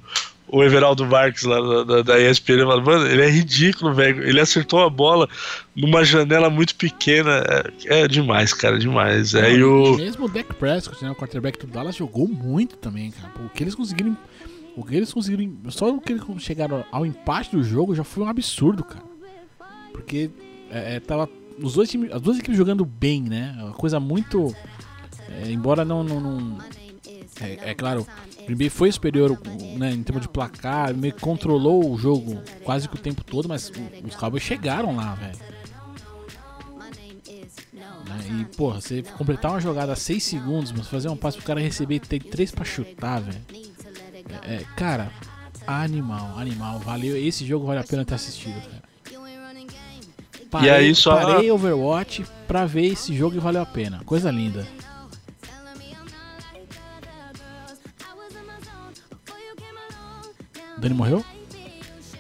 o 0.52 0.64
Everaldo 0.64 1.06
Marques 1.06 1.44
lá 1.44 1.84
da, 1.84 2.02
da 2.02 2.20
ESPN 2.20 2.66
falou, 2.66 2.84
mano, 2.84 3.06
ele 3.06 3.22
é 3.22 3.30
ridículo, 3.30 3.94
velho. 3.94 4.24
Ele 4.24 4.40
acertou 4.40 4.84
a 4.84 4.90
bola 4.90 5.30
numa 5.76 6.04
janela 6.04 6.50
muito 6.50 6.76
pequena. 6.76 7.44
É, 7.86 8.02
é 8.02 8.08
demais, 8.08 8.54
cara, 8.54 8.80
demais. 8.80 9.36
É, 9.36 9.54
e 9.54 9.64
o... 9.64 9.96
Mesmo 9.96 10.26
o 10.26 10.30
Dak 10.30 10.54
Prescott, 10.56 11.04
né, 11.04 11.12
o 11.12 11.16
quarterback 11.16 11.60
do 11.60 11.72
Dallas, 11.72 11.96
jogou 11.96 12.28
muito 12.28 12.78
também, 12.78 13.12
cara. 13.12 13.32
O 13.46 13.50
que 13.50 13.64
eles 13.64 13.76
conseguiram. 13.76 14.18
O 14.76 14.84
que 14.84 14.96
eles 14.96 15.14
conseguiram. 15.14 15.54
Só 15.70 15.90
o 15.90 16.02
que 16.02 16.14
eles 16.14 16.24
chegaram 16.40 16.84
ao 16.92 17.06
empate 17.06 17.56
do 17.56 17.64
jogo 17.64 17.94
já 17.94 18.04
foi 18.04 18.24
um 18.24 18.28
absurdo, 18.28 18.84
cara. 18.84 19.06
Porque 19.92 20.32
é, 20.72 20.96
é, 20.96 21.00
tava 21.00 21.30
os 21.62 21.74
dois 21.74 21.90
times, 21.90 22.12
as 22.12 22.22
duas 22.22 22.40
equipes 22.40 22.58
jogando 22.58 22.86
bem, 22.86 23.22
né? 23.22 23.56
Uma 23.60 23.74
coisa 23.74 24.00
muito. 24.00 24.56
É, 25.30 25.52
embora 25.52 25.86
não. 25.86 26.04
não, 26.04 26.20
não 26.20 26.58
é, 27.42 27.72
é, 27.72 27.74
claro, 27.74 28.06
Green 28.50 28.58
Bay 28.58 28.70
foi 28.70 28.92
superior 28.92 29.40
né, 29.78 29.92
em 29.92 30.02
termos 30.02 30.24
de 30.24 30.28
placar, 30.28 30.92
meio 30.96 31.14
que 31.14 31.22
controlou 31.22 31.92
o 31.92 31.96
jogo 32.00 32.42
quase 32.64 32.90
que 32.90 32.96
o 32.96 32.98
tempo 32.98 33.24
todo, 33.24 33.48
mas 33.48 33.72
os 34.04 34.16
Cowboys 34.16 34.42
chegaram 34.42 34.96
lá, 34.96 35.14
velho. 35.14 35.38
Né, 37.76 38.42
e, 38.42 38.56
porra, 38.56 38.82
você 38.82 39.04
completar 39.04 39.52
uma 39.52 39.62
jogada 39.62 39.94
a 39.94 39.96
6 39.96 40.24
segundos, 40.24 40.72
mas 40.72 40.88
fazer 40.88 41.10
um 41.10 41.16
passe 41.16 41.38
pro 41.38 41.46
cara 41.46 41.60
receber 41.60 41.96
e 41.96 42.00
ter 42.00 42.24
3 42.24 42.50
pra 42.50 42.66
chutar, 42.66 43.22
velho. 43.22 43.40
É, 44.42 44.56
é, 44.56 44.66
cara, 44.76 45.12
animal, 45.68 46.40
animal. 46.40 46.80
Valeu. 46.80 47.16
Esse 47.16 47.46
jogo 47.46 47.68
vale 47.68 47.82
a 47.82 47.84
pena 47.84 48.04
ter 48.04 48.16
assistido, 48.16 48.60
cara. 48.62 48.90
Parei, 50.50 50.68
e 50.68 50.74
aí 50.74 50.96
só... 50.96 51.16
parei 51.16 51.52
Overwatch 51.52 52.26
pra 52.48 52.66
ver 52.66 52.88
esse 52.88 53.16
jogo 53.16 53.36
e 53.36 53.40
valeu 53.40 53.62
a 53.62 53.66
pena. 53.68 54.02
Coisa 54.06 54.32
linda. 54.32 54.68
Dani 60.80 60.96
morreu? 60.96 61.24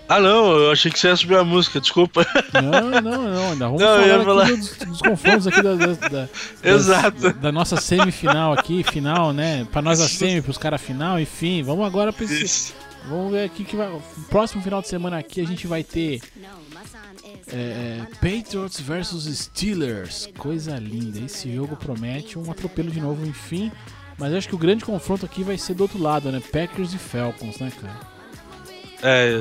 Ah 0.08 0.20
não, 0.20 0.58
eu 0.58 0.72
achei 0.72 0.92
que 0.92 0.98
você 0.98 1.08
ia 1.08 1.16
subir 1.16 1.38
a 1.38 1.44
música, 1.44 1.80
desculpa. 1.80 2.25
Não, 2.51 3.00
não, 3.01 3.30
não, 3.30 3.51
ainda 3.51 3.66
vamos 3.66 3.80
não, 3.80 4.01
falar, 4.01 4.25
falar... 4.25 4.48
Dos, 4.48 4.78
dos, 4.78 5.01
confrontos 5.04 5.46
aqui 5.46 5.62
da, 5.62 5.75
da, 5.75 5.94
da, 5.94 6.30
Exato. 6.68 7.22
Das, 7.22 7.36
da 7.36 7.51
nossa 7.51 7.78
semifinal 7.78 8.54
aqui, 8.54 8.84
final, 8.84 9.32
né? 9.32 9.68
Pra 9.72 9.84
nós 9.84 10.01
a 10.01 10.10
semi, 10.10 10.42
pros 10.42 10.58
caras 10.58 10.82
final, 10.82 11.20
enfim, 11.20 11.62
vamos 11.62 11.86
agora 11.86 12.12
pra 12.12 12.25
esse... 12.25 12.74
Vamos 13.08 13.32
ver 13.32 13.46
aqui 13.46 13.63
que 13.63 13.75
vai. 13.75 13.89
Próximo 14.30 14.62
final 14.62 14.82
de 14.82 14.88
semana 14.88 15.18
aqui 15.18 15.42
a 15.42 15.46
gente 15.46 15.66
vai 15.68 15.84
ter. 15.84 16.22
É, 17.51 17.56
é, 17.56 18.06
Patriots 18.16 18.80
versus 18.80 19.25
Steelers. 19.25 20.28
Coisa 20.38 20.78
linda. 20.78 21.20
Esse 21.20 21.54
jogo 21.54 21.75
promete 21.75 22.38
um 22.38 22.51
atropelo 22.51 22.92
de 22.92 23.00
novo, 23.00 23.25
enfim. 23.25 23.72
Mas 24.18 24.32
eu 24.32 24.38
acho 24.38 24.50
que 24.50 24.56
o 24.56 24.60
grande 24.60 24.84
confronto 24.84 25.25
aqui 25.25 25.44
vai 25.44 25.58
ser 25.58 25.75
do 25.75 25.82
outro 25.82 26.01
lado, 26.01 26.32
né? 26.32 26.42
Packers 26.51 26.94
e 26.94 26.98
Falcons, 26.98 27.58
né, 27.58 27.72
cara? 27.80 28.18
É, 29.01 29.32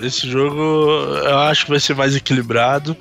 esse 0.00 0.28
jogo 0.28 0.60
eu 0.60 1.38
acho 1.38 1.64
que 1.64 1.70
vai 1.70 1.80
ser 1.80 1.94
mais 1.94 2.14
equilibrado. 2.14 2.96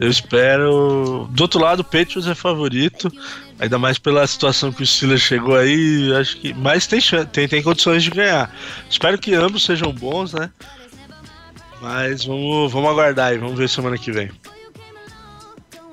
Eu 0.00 0.08
espero. 0.08 1.28
Do 1.30 1.42
outro 1.42 1.60
lado, 1.60 1.80
o 1.80 1.84
Patriots 1.84 2.26
é 2.26 2.34
favorito. 2.34 3.12
Ainda 3.58 3.78
mais 3.78 3.98
pela 3.98 4.26
situação 4.26 4.72
que 4.72 4.82
o 4.82 4.86
Steelers 4.86 5.20
chegou 5.20 5.54
aí. 5.54 6.10
Acho 6.18 6.38
que. 6.38 6.54
Mas 6.54 6.86
tem, 6.86 7.00
tem, 7.30 7.46
tem 7.46 7.62
condições 7.62 8.02
de 8.02 8.10
ganhar. 8.10 8.50
Espero 8.88 9.18
que 9.18 9.34
ambos 9.34 9.64
sejam 9.64 9.92
bons, 9.92 10.32
né? 10.32 10.50
Mas 11.82 12.24
vamos, 12.24 12.72
vamos 12.72 12.90
aguardar 12.90 13.28
aí. 13.28 13.38
Vamos 13.38 13.58
ver 13.58 13.68
semana 13.68 13.98
que 13.98 14.10
vem. 14.10 14.30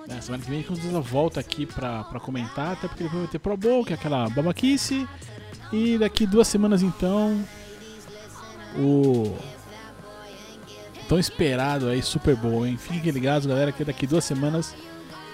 É, 0.08 0.22
semana 0.22 0.42
que 0.42 0.50
vem 0.50 0.66
a 0.70 0.74
gente 0.74 1.10
volta 1.10 1.42
aqui 1.42 1.66
pra, 1.66 2.06
pra 2.06 2.20
comentar. 2.22 2.74
Até 2.74 2.88
porque 2.88 3.04
depois 3.04 3.24
vai 3.24 3.32
ter 3.32 3.40
Pro 3.40 3.58
Bowl, 3.58 3.84
que 3.84 3.92
é 3.92 3.96
aquela 3.96 4.30
babaquice. 4.30 5.06
E 5.74 5.98
daqui 5.98 6.26
duas 6.26 6.48
semanas 6.48 6.82
então 6.82 7.44
o 8.78 9.38
tão 11.08 11.18
esperado 11.18 11.88
aí 11.88 12.02
Super 12.02 12.36
Bowl, 12.36 12.66
hein? 12.66 12.78
Fiquem 12.78 13.12
ligados, 13.12 13.46
galera, 13.46 13.72
que 13.72 13.84
daqui 13.84 14.06
duas 14.06 14.26
semanas 14.26 14.76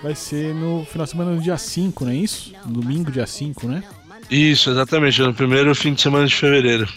vai 0.02 0.16
ser 0.16 0.54
no 0.54 0.86
final 0.86 1.06
de 1.06 1.12
semana 1.12 1.32
no 1.32 1.42
dia 1.42 1.58
5, 1.58 2.06
não 2.06 2.12
é 2.12 2.16
isso? 2.16 2.54
No 2.66 2.82
domingo, 2.82 3.12
dia 3.12 3.26
5, 3.26 3.68
né? 3.68 3.84
Isso, 4.30 4.70
exatamente, 4.70 5.22
no 5.22 5.34
primeiro 5.34 5.74
fim 5.76 5.94
de 5.94 6.02
semana 6.02 6.28
de 6.28 6.36
fevereiro. 6.36 6.88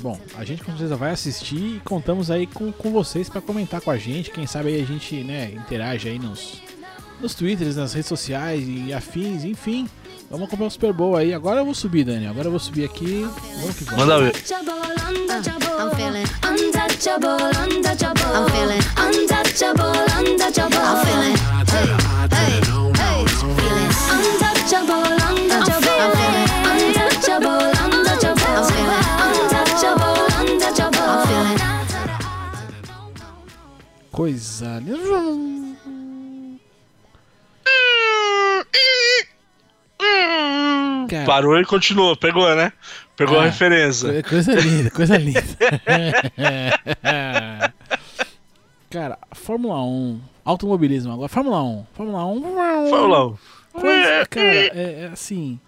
Bom, 0.00 0.20
a 0.36 0.44
gente 0.44 0.64
com 0.64 0.72
certeza 0.72 0.96
vai 0.96 1.12
assistir 1.12 1.76
e 1.76 1.80
contamos 1.84 2.30
aí 2.30 2.46
com, 2.46 2.72
com 2.72 2.90
vocês 2.90 3.28
para 3.28 3.40
comentar 3.40 3.80
com 3.80 3.90
a 3.90 3.96
gente. 3.96 4.30
Quem 4.32 4.46
sabe 4.46 4.70
aí 4.70 4.82
a 4.82 4.84
gente 4.84 5.22
né, 5.22 5.52
interage 5.52 6.08
aí 6.08 6.18
nos, 6.18 6.60
nos 7.20 7.34
twitters, 7.34 7.76
nas 7.76 7.92
redes 7.92 8.08
sociais 8.08 8.64
e 8.66 8.92
afins, 8.92 9.44
enfim. 9.44 9.88
Vamos 10.32 10.48
comprar 10.48 10.66
o 10.66 10.70
Super 10.70 10.94
Bowl 10.94 11.14
aí. 11.14 11.34
Agora 11.34 11.60
eu 11.60 11.64
vou 11.66 11.74
subir, 11.74 12.04
Dani. 12.04 12.26
Agora 12.26 12.46
eu 12.46 12.50
vou 12.50 12.58
subir 12.58 12.86
aqui. 12.86 13.28
Vamos 13.60 13.76
que 13.76 13.84
vamos. 13.84 14.00
Manda 14.00 14.18
ver. 14.18 14.32
I'm 15.84 15.90
feeling 15.90 16.42
cara. 41.22 41.26
Parou 41.26 41.60
e 41.60 41.64
continuou, 41.64 42.16
pegou, 42.16 42.54
né? 42.54 42.72
Pegou 43.16 43.38
a 43.38 43.44
referência. 43.44 44.22
Coisa 44.22 44.54
linda, 44.54 44.90
coisa 44.90 45.16
linda. 45.16 45.42
cara, 48.90 49.18
Fórmula 49.32 49.82
1, 49.82 50.20
automobilismo 50.44 51.12
agora. 51.12 51.28
Fórmula 51.28 51.62
1, 51.62 51.86
Fórmula 51.94 52.26
1. 52.26 52.42
Fórmula 52.88 53.26
1. 53.28 53.36
Coisa, 53.72 54.26
cara, 54.28 54.46
é, 54.46 55.04
é 55.04 55.10
assim. 55.12 55.58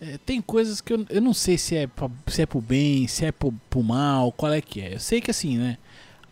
é, 0.00 0.18
tem 0.24 0.40
coisas 0.40 0.80
que 0.80 0.92
eu, 0.92 1.06
eu 1.08 1.20
não 1.20 1.32
sei 1.32 1.56
se 1.56 1.76
é, 1.76 1.86
pra, 1.86 2.08
se 2.26 2.42
é 2.42 2.46
pro 2.46 2.60
bem, 2.60 3.06
se 3.06 3.24
é 3.24 3.32
pro, 3.32 3.52
pro 3.70 3.82
mal, 3.82 4.32
qual 4.32 4.52
é 4.52 4.60
que 4.60 4.80
é. 4.80 4.94
Eu 4.94 5.00
sei 5.00 5.20
que 5.20 5.30
assim, 5.30 5.58
né? 5.58 5.78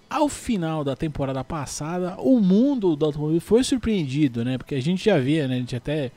Ao 0.09 0.29
final 0.29 0.83
da 0.83 0.97
temporada 0.97 1.45
passada, 1.45 2.17
o 2.19 2.41
mundo 2.41 2.97
do 2.97 3.07
automóvel 3.07 3.41
foi 3.41 3.63
surpreendido, 3.63 4.45
né? 4.45 4.59
Porque 4.59 4.75
a 4.75 4.83
gente 4.83 5.05
já 5.05 5.19
via, 5.19 5.47
né? 5.47 5.55
A 5.55 5.59
gente 5.59 5.77
até 5.77 6.11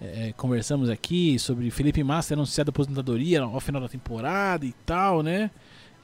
é, 0.00 0.32
conversamos 0.36 0.88
aqui 0.88 1.38
sobre 1.38 1.70
Felipe 1.70 2.02
Massa 2.02 2.34
anunciado 2.34 2.70
a 2.70 2.72
aposentadoria 2.72 3.42
ao 3.42 3.60
final 3.60 3.82
da 3.82 3.88
temporada 3.88 4.64
e 4.64 4.72
tal, 4.86 5.22
né? 5.22 5.50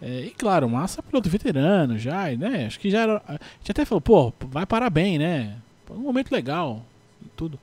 É, 0.03 0.21
e 0.21 0.31
claro, 0.31 0.69
Massa 0.69 1.01
é 1.01 1.03
piloto 1.03 1.31
veterano 1.31 1.99
já, 1.99 2.31
né? 2.37 2.67
Acho 2.67 2.79
que 2.79 2.91
já 2.91 3.01
era. 3.01 3.23
A 3.27 3.33
gente 3.33 3.71
até 3.71 3.85
falou, 3.85 4.01
pô, 4.01 4.33
vai 4.49 4.67
parar 4.67 4.91
bem, 4.91 5.19
né? 5.19 5.57
Um 5.91 6.01
momento 6.01 6.31
legal 6.31 6.85
e 7.25 7.29
tudo. 7.35 7.59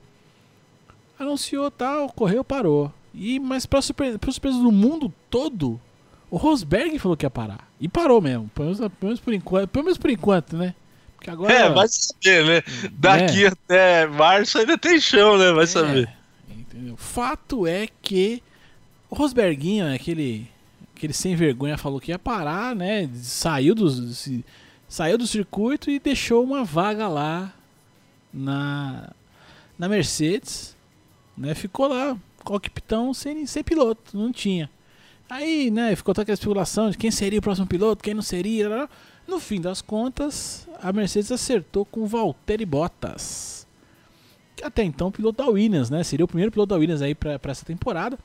Anunciou 1.18 1.70
tal, 1.70 2.08
correu, 2.08 2.42
parou. 2.42 2.92
E, 3.14 3.38
mas 3.38 3.64
pra, 3.64 3.80
surpre 3.80 4.18
pra 4.18 4.32
surpresa 4.32 4.58
do 4.58 4.72
mundo 4.72 5.12
todo, 5.30 5.80
o 6.28 6.36
Rosberg 6.36 6.98
falou 6.98 7.16
que 7.16 7.24
ia 7.24 7.30
parar. 7.30 7.68
E 7.80 7.88
parou 7.88 8.20
mesmo. 8.20 8.50
Pelo 8.52 8.66
menos, 8.66 8.78
pelo 8.80 8.92
menos 9.02 9.20
por 9.20 9.32
enquanto. 9.32 9.68
Pelo 9.68 9.84
menos 9.84 9.98
por 9.98 10.10
enquanto, 10.10 10.56
né? 10.56 10.74
Porque 11.14 11.30
agora, 11.30 11.52
é, 11.52 11.70
vai 11.70 11.86
saber, 11.88 12.44
né? 12.44 12.88
Daqui 12.92 13.44
é. 13.44 13.48
até 13.48 14.06
março 14.08 14.58
ainda 14.58 14.76
tem 14.76 15.00
chão, 15.00 15.38
né? 15.38 15.52
Vai 15.52 15.64
é, 15.64 15.66
saber. 15.66 16.23
Entendeu? 16.74 16.96
Fato 16.96 17.68
é 17.68 17.88
que 18.02 18.42
o 19.08 19.14
Rosberguinho, 19.14 19.94
aquele, 19.94 20.50
aquele 20.96 21.12
sem 21.12 21.36
vergonha, 21.36 21.78
falou 21.78 22.00
que 22.00 22.10
ia 22.10 22.18
parar, 22.18 22.74
né? 22.74 23.08
Saiu 23.14 23.76
do, 23.76 23.88
saiu 24.88 25.16
do 25.16 25.24
circuito 25.24 25.88
e 25.88 26.00
deixou 26.00 26.42
uma 26.42 26.64
vaga 26.64 27.06
lá 27.06 27.54
na, 28.32 29.12
na 29.78 29.88
Mercedes. 29.88 30.76
Né? 31.38 31.54
Ficou 31.54 31.86
lá, 31.86 32.18
coquipitão 32.42 33.14
sem, 33.14 33.46
sem 33.46 33.62
piloto, 33.62 34.18
não 34.18 34.32
tinha. 34.32 34.68
Aí, 35.30 35.70
né, 35.70 35.94
ficou 35.94 36.12
toda 36.12 36.22
aquela 36.22 36.34
especulação 36.34 36.90
de 36.90 36.98
quem 36.98 37.10
seria 37.10 37.38
o 37.38 37.42
próximo 37.42 37.68
piloto, 37.68 38.02
quem 38.02 38.14
não 38.14 38.22
seria. 38.22 38.88
No 39.28 39.38
fim 39.38 39.60
das 39.60 39.80
contas, 39.80 40.68
a 40.82 40.92
Mercedes 40.92 41.30
acertou 41.30 41.84
com 41.84 42.04
Valtteri 42.04 42.66
Bottas. 42.66 43.63
Até 44.64 44.82
então 44.82 45.12
piloto 45.12 45.42
da 45.42 45.50
Williams, 45.50 45.90
né? 45.90 46.02
Seria 46.02 46.24
o 46.24 46.28
primeiro 46.28 46.50
piloto 46.50 46.70
da 46.70 46.76
Williams 46.76 47.02
aí 47.02 47.14
para 47.14 47.38
essa 47.44 47.64
temporada. 47.64 48.18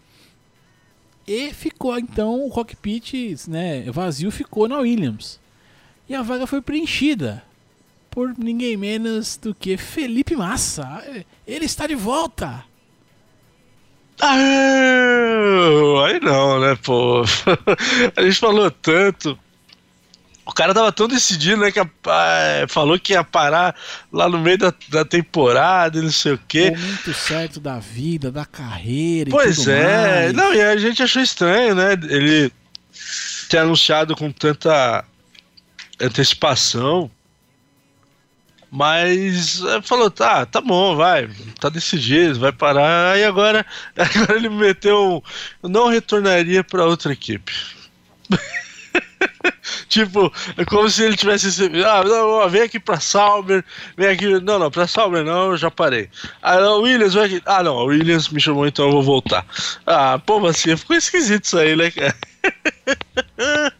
E 1.27 1.53
ficou 1.53 1.97
então 1.99 2.45
o 2.45 2.49
cockpit, 2.49 3.35
né, 3.47 3.83
vazio 3.91 4.31
ficou 4.31 4.67
na 4.67 4.79
Williams. 4.79 5.39
E 6.07 6.15
a 6.15 6.23
vaga 6.23 6.47
foi 6.47 6.59
preenchida 6.59 7.43
por 8.09 8.33
ninguém 8.35 8.75
menos 8.75 9.37
do 9.37 9.53
que 9.53 9.77
Felipe 9.77 10.35
Massa. 10.35 11.03
Ele 11.45 11.65
está 11.65 11.85
de 11.85 11.93
volta. 11.93 12.65
Ah, 14.19 14.35
aí 16.07 16.19
não, 16.19 16.59
né, 16.59 16.75
pô? 16.83 17.23
A 18.17 18.21
gente 18.23 18.39
falou 18.39 18.71
tanto. 18.71 19.37
O 20.49 20.51
cara 20.51 20.73
tava 20.73 20.91
tão 20.91 21.07
decidido, 21.07 21.61
né? 21.61 21.71
Que 21.71 21.79
a, 21.79 21.87
falou 22.67 22.99
que 22.99 23.13
ia 23.13 23.23
parar 23.23 23.75
lá 24.11 24.27
no 24.27 24.39
meio 24.39 24.57
da, 24.57 24.73
da 24.89 25.05
temporada 25.05 25.99
e 25.99 26.01
não 26.01 26.11
sei 26.11 26.33
o 26.33 26.39
quê. 26.47 26.71
Momento 26.71 27.13
certo 27.13 27.59
da 27.59 27.77
vida, 27.77 28.31
da 28.31 28.45
carreira. 28.45 29.29
Pois 29.29 29.67
é. 29.67 30.23
Mais. 30.23 30.33
Não, 30.33 30.51
e 30.51 30.59
a 30.59 30.75
gente 30.75 31.03
achou 31.03 31.21
estranho, 31.21 31.75
né? 31.75 31.93
Ele 31.93 32.51
ter 33.47 33.59
anunciado 33.59 34.15
com 34.15 34.31
tanta 34.31 35.05
antecipação. 36.01 37.11
Mas 38.71 39.63
é, 39.63 39.81
falou, 39.83 40.09
tá, 40.09 40.47
tá 40.47 40.61
bom, 40.61 40.95
vai, 40.95 41.29
tá 41.59 41.69
decidido, 41.69 42.39
vai 42.39 42.51
parar. 42.51 43.13
Aí 43.13 43.23
agora, 43.23 43.63
agora 43.95 44.35
ele 44.35 44.49
meteu 44.49 45.21
um, 45.63 45.69
não 45.69 45.89
retornaria 45.89 46.63
para 46.63 46.85
outra 46.85 47.13
equipe. 47.13 47.53
tipo, 49.87 50.31
é 50.57 50.65
como 50.65 50.89
se 50.89 51.03
ele 51.03 51.15
tivesse 51.17 51.47
ah, 51.85 52.03
não, 52.03 52.49
vem 52.49 52.63
aqui 52.63 52.79
pra 52.79 52.99
Sauber, 52.99 53.63
vem 53.97 54.07
aqui, 54.07 54.39
não, 54.39 54.59
não, 54.59 54.71
pra 54.71 54.87
Sauber 54.87 55.23
não, 55.23 55.51
eu 55.51 55.57
já 55.57 55.69
parei. 55.69 56.09
Ah, 56.41 56.59
não, 56.59 56.81
Williams, 56.81 57.13
vai 57.13 57.25
aqui. 57.25 57.41
Ah, 57.45 57.63
não, 57.63 57.75
o 57.75 57.85
Williams 57.85 58.29
me 58.29 58.39
chamou, 58.39 58.67
então 58.67 58.85
eu 58.85 58.91
vou 58.91 59.03
voltar. 59.03 59.45
Ah, 59.85 60.19
pô, 60.19 60.45
assim, 60.47 60.75
ficou 60.75 60.95
esquisito 60.95 61.45
isso 61.45 61.57
aí, 61.57 61.75
né, 61.75 61.91
cara? 61.91 62.15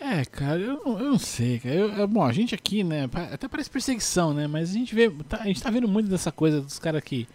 É, 0.00 0.24
cara, 0.24 0.58
eu, 0.58 0.80
eu 0.86 1.10
não 1.10 1.18
sei, 1.18 1.58
cara. 1.58 1.74
Eu, 1.74 1.88
eu, 1.92 2.08
bom, 2.08 2.24
a 2.24 2.32
gente 2.32 2.54
aqui, 2.54 2.82
né, 2.82 3.10
até 3.30 3.46
parece 3.46 3.68
perseguição, 3.68 4.32
né? 4.32 4.46
Mas 4.46 4.70
a 4.70 4.72
gente 4.72 4.94
vê, 4.94 5.10
tá, 5.28 5.38
a 5.38 5.44
gente 5.44 5.62
tá 5.62 5.70
vendo 5.70 5.86
muito 5.86 6.08
dessa 6.08 6.32
coisa 6.32 6.62
dos 6.62 6.78
caras 6.78 7.02
que. 7.02 7.28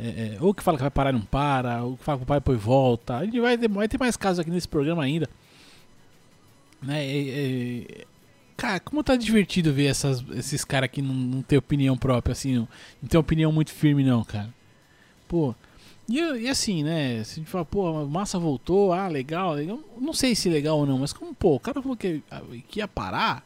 É, 0.00 0.36
é, 0.36 0.38
ou 0.40 0.54
que 0.54 0.62
fala 0.62 0.76
que 0.76 0.82
vai 0.82 0.90
parar 0.90 1.10
e 1.10 1.14
não 1.14 1.22
para, 1.22 1.82
ou 1.82 1.96
que 1.96 2.04
fala 2.04 2.18
que 2.18 2.24
vai 2.24 2.38
depois 2.38 2.60
volta. 2.60 3.16
A 3.16 3.24
gente 3.24 3.40
vai 3.40 3.56
vai 3.56 3.88
ter 3.88 3.98
mais 3.98 4.16
casos 4.16 4.38
aqui 4.38 4.50
nesse 4.50 4.68
programa 4.68 5.02
ainda. 5.02 5.28
Né? 6.80 7.04
É, 7.04 8.04
cara, 8.56 8.80
como 8.80 9.02
tá 9.02 9.16
divertido 9.16 9.72
ver 9.72 9.86
essas, 9.86 10.24
esses 10.36 10.64
caras 10.64 10.86
aqui 10.86 11.02
não, 11.02 11.14
não 11.14 11.42
ter 11.42 11.56
opinião 11.56 11.96
própria, 11.96 12.32
assim, 12.32 12.54
não, 12.54 12.68
não 13.02 13.08
ter 13.08 13.18
opinião 13.18 13.50
muito 13.50 13.72
firme, 13.72 14.04
não, 14.04 14.22
cara. 14.22 14.54
Pô, 15.26 15.54
e, 16.08 16.18
e, 16.18 16.48
assim, 16.48 16.82
né? 16.82 17.22
Se 17.22 17.32
a 17.32 17.34
gente 17.36 17.50
fala, 17.50 17.64
pô, 17.64 18.06
massa 18.06 18.38
voltou, 18.38 18.92
ah, 18.92 19.08
legal, 19.08 19.52
legal. 19.52 19.78
Não 20.00 20.14
sei 20.14 20.34
se 20.34 20.48
legal 20.48 20.78
ou 20.78 20.86
não, 20.86 20.98
mas 20.98 21.12
como, 21.12 21.34
pô, 21.34 21.56
o 21.56 21.60
cara 21.60 21.82
falou 21.82 21.96
que, 21.96 22.22
que 22.68 22.80
ia 22.80 22.88
parar. 22.88 23.44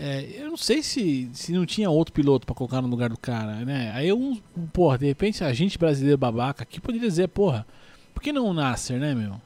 É, 0.00 0.24
eu 0.38 0.48
não 0.48 0.56
sei 0.56 0.80
se, 0.80 1.28
se 1.32 1.52
não 1.52 1.66
tinha 1.66 1.90
outro 1.90 2.14
piloto 2.14 2.46
para 2.46 2.54
colocar 2.54 2.80
no 2.80 2.86
lugar 2.86 3.08
do 3.08 3.18
cara, 3.18 3.64
né? 3.64 3.90
Aí 3.92 4.12
um, 4.12 4.36
porra, 4.72 4.96
de 4.96 5.06
repente 5.06 5.42
a 5.42 5.52
gente 5.52 5.76
brasileiro 5.76 6.16
babaca 6.16 6.62
aqui 6.62 6.80
poderia 6.80 7.08
dizer, 7.08 7.26
porra, 7.28 7.66
por 8.14 8.22
que 8.22 8.32
não 8.32 8.46
o 8.46 8.54
Nasser, 8.54 9.00
né, 9.00 9.12
meu? 9.12 9.40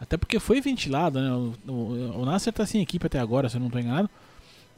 Até 0.00 0.16
porque 0.16 0.40
foi 0.40 0.60
ventilado, 0.60 1.20
né? 1.20 1.32
O, 1.32 1.54
o, 1.70 2.22
o 2.22 2.24
Nasser 2.24 2.52
tá 2.52 2.66
sem 2.66 2.82
equipe 2.82 3.06
até 3.06 3.20
agora, 3.20 3.48
se 3.48 3.56
eu 3.56 3.60
não 3.60 3.70
tô 3.70 3.78
enganado. 3.78 4.10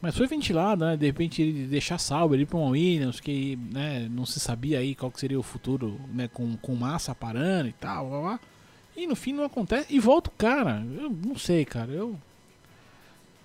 Mas 0.02 0.16
foi 0.16 0.26
ventilado, 0.26 0.84
né? 0.84 0.96
De 0.96 1.06
repente 1.06 1.40
ele 1.40 1.66
deixar 1.66 1.96
salvo 1.96 2.34
ele 2.34 2.44
para 2.44 2.58
uma 2.58 2.70
Williams, 2.70 3.20
que 3.20 3.56
né, 3.70 4.08
não 4.10 4.26
se 4.26 4.40
sabia 4.40 4.80
aí 4.80 4.94
qual 4.94 5.12
que 5.12 5.20
seria 5.20 5.38
o 5.38 5.44
futuro, 5.44 5.98
né? 6.12 6.28
Com, 6.28 6.56
com 6.56 6.74
massa 6.74 7.14
parando 7.14 7.68
e 7.68 7.72
tal, 7.72 8.10
blá, 8.10 8.20
blá. 8.20 8.40
E 8.96 9.06
no 9.06 9.16
fim 9.16 9.32
não 9.32 9.44
acontece. 9.44 9.86
E 9.94 9.98
volta 9.98 10.28
o 10.28 10.32
cara. 10.32 10.84
Eu 10.98 11.08
não 11.08 11.38
sei, 11.38 11.64
cara. 11.64 11.90
Eu. 11.90 12.18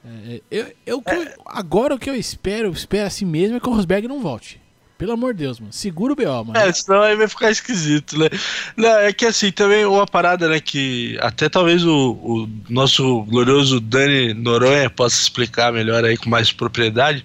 É, 0.05 0.41
eu, 0.49 0.73
eu, 0.85 1.03
é. 1.05 1.35
agora 1.45 1.95
o 1.95 1.99
que 1.99 2.09
eu 2.09 2.15
espero, 2.15 2.71
espero 2.71 3.07
assim 3.07 3.25
mesmo, 3.25 3.57
é 3.57 3.59
que 3.59 3.69
o 3.69 3.73
Rosberg 3.73 4.07
não 4.07 4.21
volte. 4.21 4.59
Pelo 4.97 5.11
amor 5.11 5.33
de 5.33 5.43
Deus, 5.43 5.59
mano. 5.59 5.71
Segura 5.71 6.13
o 6.13 6.15
BO, 6.15 6.45
mano. 6.45 6.57
É, 6.57 6.73
senão 6.73 7.03
aí 7.03 7.15
vai 7.15 7.27
ficar 7.27 7.51
esquisito, 7.51 8.17
né? 8.17 8.29
Não, 8.75 8.89
é 8.89 9.13
que 9.13 9.27
assim, 9.27 9.51
também 9.51 9.85
uma 9.85 10.07
parada, 10.07 10.49
né, 10.49 10.59
que 10.59 11.15
até 11.21 11.47
talvez 11.47 11.85
o, 11.85 12.13
o 12.13 12.49
nosso 12.67 13.21
glorioso 13.25 13.79
Dani 13.79 14.33
Noronha 14.33 14.89
possa 14.89 15.21
explicar 15.21 15.71
melhor 15.71 16.03
aí 16.03 16.17
com 16.17 16.29
mais 16.29 16.51
propriedade. 16.51 17.23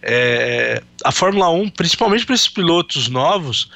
É, 0.00 0.80
a 1.04 1.10
Fórmula 1.10 1.50
1, 1.50 1.70
principalmente 1.70 2.24
para 2.24 2.36
esses 2.36 2.48
pilotos 2.48 3.08
novos, 3.08 3.68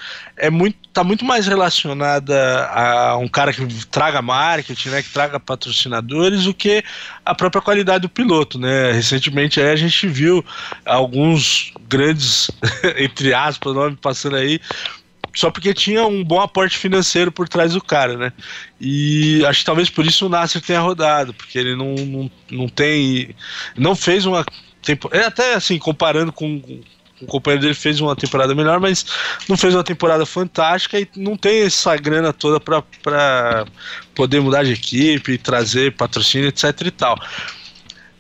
é 0.42 0.50
muito, 0.50 0.76
tá 0.92 1.04
muito 1.04 1.24
mais 1.24 1.46
relacionada 1.46 2.66
a 2.66 3.16
um 3.16 3.28
cara 3.28 3.52
que 3.52 3.64
traga 3.86 4.20
marketing, 4.20 4.88
né, 4.88 5.00
que 5.00 5.08
traga 5.08 5.38
patrocinadores, 5.38 6.42
do 6.42 6.52
que 6.52 6.82
a 7.24 7.32
própria 7.32 7.62
qualidade 7.62 8.02
do 8.02 8.08
piloto, 8.08 8.58
né? 8.58 8.90
Recentemente 8.90 9.60
aí 9.60 9.70
a 9.70 9.76
gente 9.76 10.08
viu 10.08 10.44
alguns 10.84 11.72
grandes, 11.88 12.50
entre 12.98 13.32
aspas, 13.32 13.72
nome 13.72 13.94
passando 13.94 14.34
aí, 14.34 14.60
só 15.32 15.48
porque 15.48 15.72
tinha 15.72 16.04
um 16.04 16.24
bom 16.24 16.40
aporte 16.40 16.76
financeiro 16.76 17.30
por 17.30 17.48
trás 17.48 17.74
do 17.74 17.80
cara, 17.80 18.16
né? 18.16 18.32
E 18.80 19.46
acho 19.46 19.60
que 19.60 19.66
talvez 19.66 19.88
por 19.88 20.04
isso 20.04 20.26
o 20.26 20.28
Nasser 20.28 20.60
tenha 20.60 20.80
rodado, 20.80 21.32
porque 21.32 21.56
ele 21.56 21.76
não, 21.76 21.94
não, 21.94 22.30
não 22.50 22.68
tem. 22.68 23.32
Não 23.76 23.94
fez 23.94 24.26
uma 24.26 24.44
é 25.12 25.20
até 25.20 25.54
assim, 25.54 25.78
comparando 25.78 26.32
com, 26.32 26.60
o 27.22 27.26
companheiro 27.26 27.62
dele 27.62 27.74
fez 27.74 28.00
uma 28.00 28.16
temporada 28.16 28.54
melhor, 28.54 28.80
mas 28.80 29.06
não 29.48 29.56
fez 29.56 29.74
uma 29.74 29.84
temporada 29.84 30.26
fantástica 30.26 30.98
e 30.98 31.08
não 31.16 31.36
tem 31.36 31.62
essa 31.62 31.96
grana 31.96 32.32
toda 32.32 32.60
para 32.60 33.64
poder 34.14 34.40
mudar 34.40 34.64
de 34.64 34.72
equipe, 34.72 35.38
trazer 35.38 35.92
patrocínio, 35.92 36.48
etc 36.48 36.80
e 36.82 36.90
tal. 36.90 37.18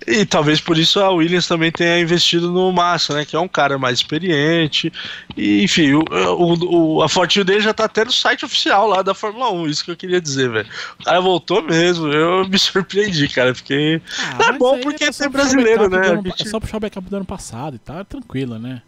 E 0.06 0.24
talvez 0.24 0.60
por 0.60 0.76
isso 0.78 1.00
a 1.00 1.10
Williams 1.10 1.46
também 1.46 1.70
tenha 1.70 2.00
investido 2.00 2.50
no 2.50 2.72
Massa, 2.72 3.14
né? 3.14 3.24
Que 3.24 3.36
é 3.36 3.38
um 3.38 3.48
cara 3.48 3.78
mais 3.78 3.98
experiente. 3.98 4.92
E, 5.36 5.62
enfim, 5.62 5.92
o, 5.92 6.02
o, 6.10 6.96
o 6.96 7.02
a 7.02 7.08
fotinho 7.08 7.44
dele 7.44 7.60
já 7.60 7.72
tá 7.72 7.84
até 7.84 8.04
no 8.04 8.12
site 8.12 8.44
oficial 8.44 8.88
lá 8.88 9.02
da 9.02 9.14
Fórmula 9.14 9.52
1. 9.52 9.66
Isso 9.68 9.84
que 9.84 9.90
eu 9.90 9.96
queria 9.96 10.20
dizer, 10.20 10.50
velho. 10.50 10.68
O 10.98 11.04
cara 11.04 11.20
voltou 11.20 11.62
mesmo. 11.62 12.08
Eu 12.08 12.46
me 12.48 12.58
surpreendi, 12.58 13.28
cara. 13.28 13.54
Fiquei. 13.54 14.02
Ah, 14.38 14.48
é 14.48 14.52
bom 14.52 14.80
porque 14.80 15.04
é 15.04 15.12
ser 15.12 15.28
brasileiro, 15.28 15.88
né? 15.88 16.08
Ano, 16.08 16.22
gente... 16.24 16.48
Só 16.48 16.58
puxar 16.58 16.78
o 16.78 16.80
backup 16.80 17.08
do 17.08 17.16
ano 17.16 17.24
passado 17.24 17.76
e. 17.76 17.92
É 17.92 18.04
tranquilo, 18.04 18.58
né? 18.58 18.82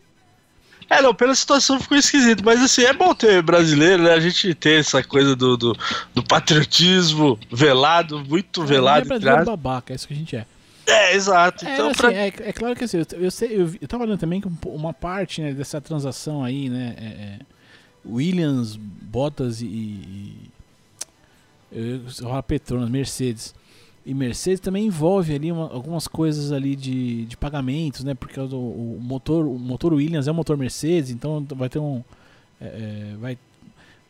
É, 0.89 1.01
não, 1.01 1.15
pela 1.15 1.35
situação 1.35 1.81
ficou 1.81 1.97
esquisito, 1.97 2.45
mas 2.45 2.63
assim, 2.63 2.83
é 2.83 2.93
bom 2.93 3.15
ter 3.15 3.43
brasileiro, 3.43 4.03
né? 4.03 4.13
A 4.13 4.21
gente 4.21 4.55
ter 4.55 4.81
essa 4.81 5.03
coisa 5.03 5.35
do, 5.35 5.57
do, 5.57 5.77
do 6.15 6.23
patriotismo 6.23 7.39
velado, 7.51 8.25
muito 8.25 8.63
é, 8.63 8.67
velado. 8.67 9.07
É 9.07 9.09
brasileiro 9.09 9.45
babaca, 9.45 9.93
é 9.93 9.97
isso 9.97 10.07
que 10.07 10.15
a 10.15 10.17
gente 10.17 10.37
é. 10.37 10.47
É, 10.87 11.15
exato. 11.15 11.67
É, 11.67 11.75
então, 11.75 11.89
assim, 11.89 11.97
pra... 11.97 12.13
é, 12.13 12.27
é, 12.27 12.53
claro 12.53 12.77
que 12.77 12.85
assim, 12.85 12.99
eu, 12.99 13.07
eu, 13.21 13.31
sei, 13.31 13.57
eu, 13.57 13.71
eu 13.81 13.89
tava 13.89 14.05
olhando 14.05 14.19
também 14.19 14.41
que 14.41 14.49
uma 14.67 14.93
parte 14.93 15.41
né, 15.41 15.53
dessa 15.53 15.81
transação 15.81 16.45
aí, 16.45 16.69
né? 16.69 16.95
É, 16.99 17.05
é, 17.05 17.39
Williams, 18.07 18.77
Bottas 18.77 19.63
e. 19.63 20.51
e 21.73 22.01
falar 22.21 22.43
Petronas, 22.43 22.91
Mercedes. 22.91 23.55
E 24.07 24.13
Mercedes 24.13 24.61
também 24.61 24.87
envolve 24.87 25.35
ali 25.35 25.51
uma- 25.51 25.73
algumas 25.73 26.07
coisas 26.07 26.53
ali 26.53 26.77
de, 26.77 27.25
de 27.25 27.37
pagamentos, 27.39 28.05
né? 28.05 28.15
Porque 28.15 28.39
o, 28.39 28.45
o 28.45 28.99
motor, 29.01 29.47
o 29.47 29.59
motor 29.59 29.95
Williams 29.95 30.29
é 30.29 30.31
um 30.31 30.35
motor 30.35 30.57
Mercedes, 30.59 31.11
então 31.11 31.45
vai 31.57 31.69
ter 31.71 31.79
um. 31.79 32.03
é, 32.61 32.67
é, 32.67 33.17
vai, 33.19 33.39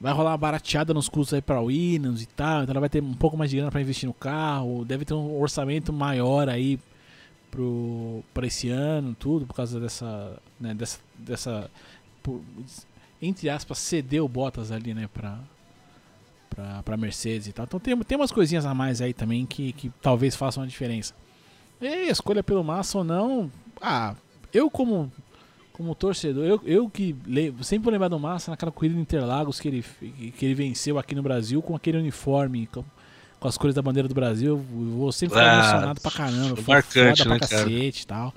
vai 0.01 0.13
rolar 0.13 0.33
uma 0.33 0.37
barateada 0.39 0.93
nos 0.93 1.09
custos 1.09 1.35
aí 1.35 1.41
para 1.43 1.61
Williams 1.61 2.23
e 2.23 2.27
tal. 2.27 2.63
Então 2.65 2.73
ela 2.73 2.81
vai 2.81 2.89
ter 2.89 3.01
um 3.03 3.15
pouco 3.15 3.37
mais 3.37 3.51
de 3.51 3.57
grana 3.57 3.71
para 3.71 3.81
investir 3.81 4.09
no 4.09 4.15
carro. 4.15 4.85
Deve 4.85 5.05
ter 5.05 5.15
um 5.15 5.41
orçamento 5.41 5.93
maior 5.93 6.49
aí 6.49 6.79
para 8.33 8.47
esse 8.47 8.69
ano, 8.69 9.15
tudo, 9.19 9.47
por 9.47 9.55
causa 9.55 9.79
dessa. 9.79 10.37
Né, 10.61 10.75
dessa, 10.75 10.99
dessa 11.17 11.71
por- 12.23 12.41
entre 13.23 13.49
aspas, 13.49 13.79
ceder 13.79 14.23
o 14.25 14.29
Bottas 14.29 14.71
ali, 14.73 14.93
né? 14.93 15.09
Pra, 15.15 15.39
pra, 16.55 16.83
pra 16.83 16.97
Mercedes 16.97 17.49
e 17.49 17.53
tal. 17.53 17.65
Então 17.65 17.81
tem, 17.81 17.97
tem 17.99 18.17
umas 18.17 18.33
coisinhas 18.33 18.65
a 18.65 18.75
mais 18.75 19.01
aí 19.01 19.13
também 19.13 19.45
que, 19.45 19.73
que 19.73 19.91
talvez 20.01 20.37
façam 20.37 20.63
a 20.63 20.67
diferença. 20.67 21.15
E 21.81 22.09
escolha 22.09 22.43
pelo 22.43 22.63
Massa 22.63 22.99
ou 22.99 23.05
não, 23.05 23.51
ah, 23.81 24.15
eu 24.53 24.71
como, 24.71 25.13
como 25.73 25.95
torcedor, 25.95 26.45
eu, 26.45 26.61
eu 26.65 26.89
que 26.89 27.15
sempre 27.63 27.85
vou 27.85 27.93
lembrar 27.93 28.09
do 28.09 28.19
Massa 28.19 28.51
naquela 28.53 28.73
corrida 28.73 28.95
de 28.95 29.01
Interlagos 29.01 29.61
que 29.61 29.69
ele, 29.69 29.85
que 30.39 30.45
ele 30.45 30.55
venceu 30.55 30.99
aqui 30.99 31.15
no 31.15 31.23
Brasil 31.23 31.61
com 31.61 31.75
aquele 31.75 31.99
uniforme, 31.99 32.67
com, 32.69 32.85
com 33.41 33.49
as 33.49 33.59
cores 33.59 33.75
da 33.75 33.83
bandeira 33.83 34.09
do 34.09 34.15
Brasil. 34.15 34.51
Eu 34.51 34.57
vou 34.93 35.13
sempre 35.13 35.37
ficar 35.37 35.51
Ah, 35.51 35.59
emocionado 35.59 36.01
pra 36.01 36.11
caramba, 36.11 36.57
foi 36.57 36.65
foi 36.65 36.75
marcante, 36.75 37.23
foda 37.23 37.31
né, 37.35 37.39
pra 37.39 37.49
cara? 37.49 37.63
cacete 37.65 38.03
e 38.03 38.07
tal. 38.07 38.35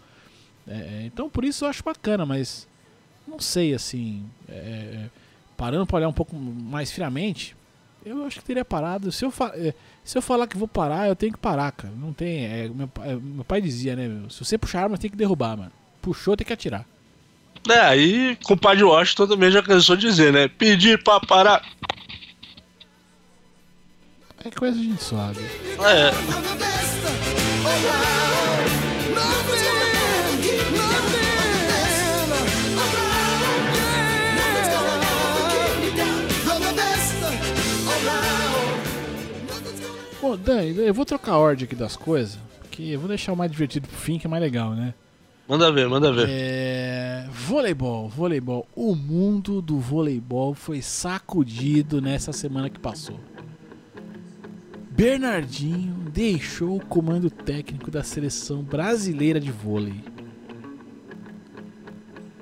É, 0.67 0.73
é, 0.73 1.03
então 1.05 1.29
por 1.29 1.45
isso 1.45 1.63
eu 1.63 1.69
acho 1.69 1.83
bacana, 1.83 2.25
mas 2.25 2.67
não 3.25 3.39
sei 3.39 3.73
assim, 3.73 4.25
é, 4.49 5.05
parando 5.55 5.85
pra 5.85 5.97
olhar 5.97 6.09
um 6.09 6.13
pouco 6.13 6.35
mais 6.35 6.91
friamente, 6.91 7.55
eu 8.09 8.25
acho 8.25 8.39
que 8.39 8.45
teria 8.45 8.65
parado. 8.65 9.11
Se 9.11 9.23
eu, 9.25 9.31
fa- 9.31 9.51
é, 9.55 9.73
se 10.03 10.17
eu 10.17 10.21
falar 10.21 10.47
que 10.47 10.57
vou 10.57 10.67
parar, 10.67 11.07
eu 11.07 11.15
tenho 11.15 11.31
que 11.33 11.39
parar, 11.39 11.71
cara. 11.71 11.93
Não 11.97 12.11
tem. 12.13 12.45
é, 12.45 12.69
meu, 12.69 12.89
é, 13.03 13.15
meu 13.15 13.43
pai 13.45 13.61
dizia, 13.61 13.95
né? 13.95 14.07
meu, 14.07 14.29
Se 14.29 14.43
você 14.43 14.57
puxar 14.57 14.79
a 14.79 14.83
arma, 14.83 14.97
tem 14.97 15.09
que 15.09 15.17
derrubar, 15.17 15.55
mano. 15.57 15.71
Puxou, 16.01 16.35
tem 16.37 16.45
que 16.45 16.53
atirar. 16.53 16.85
É, 17.69 17.79
aí 17.79 18.37
com 18.43 18.53
o 18.53 18.57
pai 18.57 18.77
de 18.77 18.83
Washington 18.83 19.27
também 19.27 19.51
já 19.51 19.61
cansou 19.61 19.95
de 19.97 20.07
dizer, 20.07 20.31
né? 20.31 20.47
Pedir 20.47 21.03
pra 21.03 21.19
parar. 21.19 21.61
É 24.45 24.49
coisa 24.51 24.77
de 24.77 24.85
gente 24.85 25.03
suave. 25.03 25.41
É, 25.85 26.11
Dan, 40.35 40.63
eu 40.63 40.93
vou 40.93 41.05
trocar 41.05 41.33
a 41.33 41.37
ordem 41.37 41.65
aqui 41.65 41.75
das 41.75 41.95
coisas. 41.95 42.39
Que 42.71 42.91
eu 42.91 42.99
vou 42.99 43.07
deixar 43.07 43.33
o 43.33 43.37
mais 43.37 43.49
divertido 43.49 43.87
pro 43.87 43.97
fim, 43.97 44.19
que 44.19 44.27
é 44.27 44.29
mais 44.29 44.43
legal, 44.43 44.71
né? 44.71 44.93
manda 45.47 45.71
ver, 45.71 45.87
manda 45.87 46.11
ver. 46.11 46.27
É, 46.29 47.25
voleibol, 47.31 48.09
voleibol. 48.09 48.67
O 48.75 48.93
mundo 48.93 49.61
do 49.61 49.79
voleibol 49.79 50.53
foi 50.53 50.81
sacudido 50.81 52.01
nessa 52.01 52.33
semana 52.33 52.69
que 52.69 52.79
passou. 52.79 53.17
Bernardinho 54.91 55.93
deixou 56.11 56.75
o 56.75 56.85
comando 56.85 57.29
técnico 57.29 57.89
da 57.89 58.03
seleção 58.03 58.61
brasileira 58.61 59.39
de 59.39 59.51
vôlei. 59.51 60.03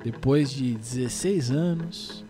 Depois 0.03 0.51
de 0.51 0.73
16 0.73 1.51
anos, 1.51 2.24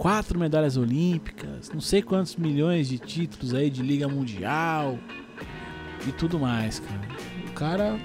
quatro 0.00 0.38
medalhas 0.38 0.78
olímpicas, 0.78 1.70
não 1.74 1.80
sei 1.80 2.00
quantos 2.00 2.34
milhões 2.36 2.88
de 2.88 2.98
títulos 2.98 3.52
aí 3.52 3.68
de 3.68 3.82
Liga 3.82 4.08
Mundial 4.08 4.98
e 6.08 6.12
tudo 6.12 6.38
mais, 6.38 6.80
cara. 6.80 7.00
O 7.46 7.52
cara 7.52 7.98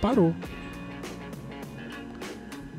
parou. 0.00 0.34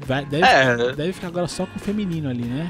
Vai- 0.06 0.26
deve, 0.26 0.46
É. 0.46 0.76
deve 0.94 1.14
ficar 1.14 1.28
agora 1.28 1.48
só 1.48 1.66
com 1.66 1.78
o 1.78 1.80
feminino 1.80 2.30
ali, 2.30 2.44
né? 2.44 2.70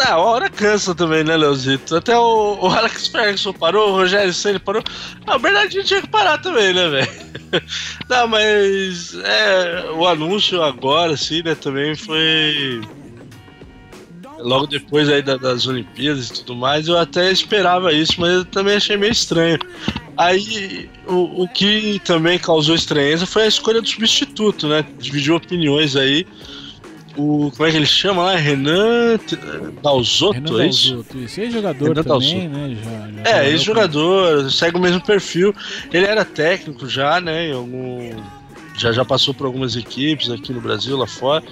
Ah, 0.00 0.12
a 0.12 0.18
hora 0.18 0.48
cansa 0.48 0.94
também, 0.94 1.24
né, 1.24 1.36
Leozito? 1.36 1.96
Até 1.96 2.16
o, 2.16 2.58
o 2.60 2.66
Alex 2.68 3.08
Ferguson 3.08 3.52
parou, 3.52 3.90
o 3.90 3.92
Rogério 3.96 4.32
Senna 4.32 4.60
parou. 4.60 4.82
Ah, 5.26 5.36
o 5.36 5.38
Bernardinho 5.40 5.82
tinha 5.84 6.00
que 6.00 6.08
parar 6.08 6.38
também, 6.38 6.72
né, 6.72 6.88
velho? 6.88 7.10
Não, 8.08 8.28
mas 8.28 9.14
é, 9.14 9.90
o 9.90 10.06
anúncio 10.06 10.62
agora, 10.62 11.14
assim, 11.14 11.42
né, 11.42 11.54
também 11.56 11.96
foi. 11.96 12.80
Logo 14.38 14.66
depois 14.68 15.08
aí 15.08 15.20
da- 15.20 15.36
das 15.36 15.66
Olimpíadas 15.66 16.28
e 16.28 16.32
tudo 16.34 16.54
mais, 16.54 16.86
eu 16.86 16.96
até 16.96 17.32
esperava 17.32 17.92
isso, 17.92 18.20
mas 18.20 18.30
eu 18.34 18.44
também 18.44 18.76
achei 18.76 18.96
meio 18.96 19.10
estranho. 19.12 19.58
Aí, 20.16 20.88
o, 21.06 21.42
o 21.42 21.48
que 21.48 22.00
também 22.04 22.38
causou 22.38 22.74
estranheza 22.76 23.26
foi 23.26 23.42
a 23.44 23.48
escolha 23.48 23.80
do 23.82 23.88
substituto, 23.88 24.68
né? 24.68 24.84
Dividiu 24.98 25.34
opiniões 25.34 25.96
aí. 25.96 26.24
O, 27.18 27.50
como 27.50 27.66
é 27.68 27.70
que 27.72 27.76
ele 27.76 27.84
chama 27.86 28.22
lá? 28.22 28.36
Renan 28.36 29.18
Dalzotto, 29.82 30.32
Renan 30.34 30.62
é 30.62 30.66
isso? 30.68 30.88
Dalzotto, 30.94 31.18
isso. 31.18 31.40
Ex-jogador 31.40 31.88
Renan 31.88 32.02
também, 32.04 32.48
né? 32.48 32.76
Já, 32.82 33.30
já 33.32 33.38
É, 33.38 33.50
ex-jogador, 33.50 34.50
segue 34.50 34.76
o 34.76 34.80
mesmo 34.80 35.00
perfil. 35.00 35.52
Ele 35.92 36.06
era 36.06 36.24
técnico 36.24 36.88
já, 36.88 37.20
né? 37.20 37.48
Em 37.48 37.52
algum. 37.52 38.10
Já, 38.76 38.92
já 38.92 39.04
passou 39.04 39.34
por 39.34 39.46
algumas 39.46 39.74
equipes 39.74 40.30
aqui 40.30 40.52
no 40.52 40.60
Brasil, 40.60 40.96
lá 40.96 41.06
fora. 41.08 41.42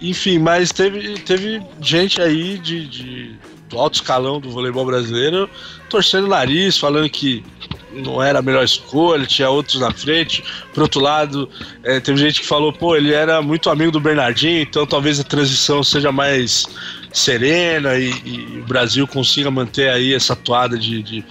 Enfim, 0.00 0.38
mas 0.38 0.72
teve, 0.72 1.18
teve 1.18 1.60
gente 1.80 2.20
aí 2.20 2.56
de, 2.58 2.86
de- 2.88 3.36
do 3.72 3.78
alto 3.78 3.94
escalão 3.94 4.38
do 4.38 4.50
voleibol 4.50 4.84
brasileiro 4.84 5.48
torcendo 5.88 6.24
o 6.24 6.28
nariz, 6.28 6.78
falando 6.78 7.08
que 7.10 7.44
não 7.92 8.22
era 8.22 8.38
a 8.38 8.42
melhor 8.42 8.64
escolha, 8.64 9.26
tinha 9.26 9.50
outros 9.50 9.80
na 9.80 9.92
frente. 9.92 10.42
Por 10.72 10.84
outro 10.84 11.00
lado, 11.00 11.48
é, 11.84 12.00
teve 12.00 12.18
gente 12.18 12.40
que 12.40 12.46
falou, 12.46 12.72
pô, 12.72 12.96
ele 12.96 13.12
era 13.12 13.42
muito 13.42 13.68
amigo 13.68 13.92
do 13.92 14.00
Bernardinho, 14.00 14.62
então 14.62 14.86
talvez 14.86 15.20
a 15.20 15.24
transição 15.24 15.84
seja 15.84 16.10
mais 16.10 16.66
serena 17.12 17.94
e, 17.98 18.10
e 18.24 18.60
o 18.60 18.64
Brasil 18.64 19.06
consiga 19.06 19.50
manter 19.50 19.90
aí 19.90 20.14
essa 20.14 20.34
toada 20.34 20.78
de, 20.78 21.02
de 21.02 21.24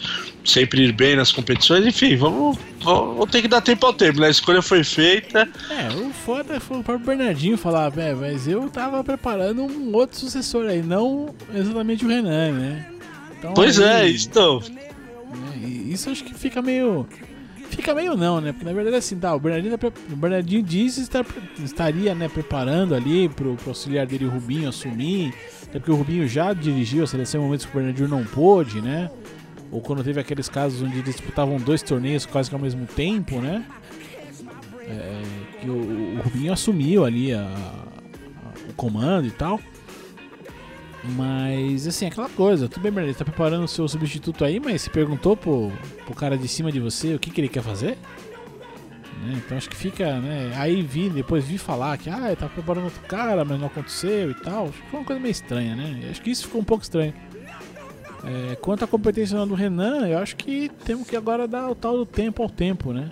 sempre 0.44 0.84
ir 0.84 0.92
bem 0.92 1.16
nas 1.16 1.32
competições. 1.32 1.86
Enfim, 1.86 2.16
vamos, 2.16 2.58
vamos, 2.82 3.16
vamos 3.16 3.32
ter 3.32 3.42
que 3.42 3.48
dar 3.48 3.62
tempo 3.62 3.86
ao 3.86 3.94
tempo, 3.94 4.20
né? 4.20 4.28
A 4.28 4.32
escolha 4.32 4.62
foi 4.62 4.84
feita. 4.84 5.48
É, 5.70 5.90
o 5.96 6.12
foda 6.12 6.60
foi 6.60 6.80
o 6.80 6.84
próprio 6.84 7.06
Bernardinho 7.06 7.58
falar, 7.58 7.90
velho, 7.90 8.18
mas 8.18 8.48
eu 8.48 8.70
tava 8.70 9.04
preparando 9.04 9.64
um 9.64 9.94
outro 9.94 10.18
sucessor 10.18 10.66
aí, 10.66 10.82
não 10.82 11.34
exatamente 11.54 12.06
o 12.06 12.08
Renan, 12.08 12.52
né? 12.52 12.88
Então, 13.38 13.54
Pois 13.54 13.80
é, 13.80 14.02
aí, 14.02 14.16
então. 14.16 14.60
né, 14.60 15.68
isso 15.68 16.10
acho 16.10 16.24
que 16.24 16.34
fica 16.34 16.62
meio. 16.62 17.08
Fica 17.70 17.96
meio 17.96 18.18
não, 18.18 18.42
né? 18.42 18.52
Porque 18.52 18.66
na 18.66 18.74
verdade 18.74 18.98
assim, 18.98 19.18
tá, 19.18 19.34
o 19.34 19.40
Bernardinho, 19.40 19.78
tá 19.78 19.88
o 19.88 20.16
Bernardinho 20.16 20.62
diz 20.62 20.98
estar, 20.98 21.26
estaria 21.64 22.14
né, 22.14 22.28
preparando 22.28 22.94
ali 22.94 23.30
pro, 23.30 23.56
pro 23.56 23.70
auxiliar 23.70 24.06
dele, 24.06 24.26
o 24.26 24.30
Rubinho, 24.30 24.68
assumir. 24.68 25.34
Até 25.64 25.80
porque 25.80 25.92
o 25.92 25.96
Rubinho 25.96 26.28
já 26.28 26.52
dirigiu 26.52 27.06
a 27.06 27.08
seleção 27.08 27.40
em 27.40 27.44
momentos 27.46 27.66
que 27.66 27.72
o 27.72 27.76
Bernardinho 27.76 28.10
não 28.10 28.26
pôde, 28.26 28.82
né? 28.82 29.10
Ou 29.72 29.82
quando 29.82 30.04
teve 30.04 30.20
aqueles 30.20 30.50
casos 30.50 30.82
onde 30.82 31.02
disputavam 31.02 31.58
dois 31.58 31.82
torneios 31.82 32.26
quase 32.26 32.50
que 32.50 32.56
ao 32.56 32.62
mesmo 32.62 32.86
tempo, 32.86 33.40
né? 33.40 33.66
É, 34.82 35.22
que 35.62 35.70
o, 35.70 36.18
o 36.18 36.22
Rubinho 36.22 36.52
assumiu 36.52 37.06
ali 37.06 37.34
a- 37.34 37.40
a- 37.46 38.70
o 38.70 38.74
comando 38.74 39.28
e 39.28 39.32
tal. 39.32 39.60
Mas, 41.16 41.88
assim, 41.88 42.06
aquela 42.06 42.30
coisa, 42.30 42.68
tudo 42.70 42.84
bem, 42.84 42.92
Bernardo, 42.92 43.18
tá 43.18 43.26
preparando 43.26 43.64
o 43.64 43.68
seu 43.68 43.88
substituto 43.88 44.46
aí, 44.46 44.60
mas 44.60 44.84
você 44.84 44.90
perguntou 44.90 45.36
pro, 45.36 45.72
pro 46.06 46.14
cara 46.14 46.38
de 46.38 46.48
cima 46.48 46.72
de 46.72 46.80
você 46.80 47.16
o 47.16 47.20
que, 47.20 47.32
que 47.32 47.42
ele 47.42 47.48
quer 47.50 47.64
fazer? 47.64 47.98
Né, 49.24 49.34
Então 49.44 49.58
acho 49.58 49.68
que 49.70 49.76
fica, 49.76 50.20
né? 50.20 50.52
Aí 50.56 50.84
vi, 50.84 51.10
depois 51.10 51.44
vi 51.44 51.58
falar 51.58 51.98
que, 51.98 52.08
ah, 52.10 52.36
tá 52.38 52.48
preparando 52.48 52.84
outro 52.86 53.02
cara, 53.08 53.44
mas 53.44 53.60
não 53.60 53.68
aconteceu 53.68 54.30
e 54.30 54.36
tal. 54.36 54.66
Acho 54.66 54.74
que 54.82 54.90
foi 54.92 55.00
uma 55.00 55.06
coisa 55.06 55.20
meio 55.20 55.32
estranha, 55.32 55.76
né? 55.76 56.08
Acho 56.12 56.22
que 56.22 56.30
isso 56.30 56.44
ficou 56.46 56.62
um 56.62 56.66
pouco 56.66 56.84
estranho. 56.84 57.14
É, 58.24 58.56
quanto 58.56 58.86
à 58.86 58.88
competência 58.88 59.44
do 59.46 59.56
Renan, 59.56 60.08
eu 60.08 60.20
acho 60.20 60.36
que 60.36 60.70
temos 60.86 61.08
que 61.08 61.16
agora 61.16 61.48
dar 61.48 61.70
o 61.70 61.76
tal 61.76 61.98
do 61.98 62.06
tempo 62.06 62.44
ao 62.44 62.50
tempo, 62.50 62.94
né? 62.94 63.12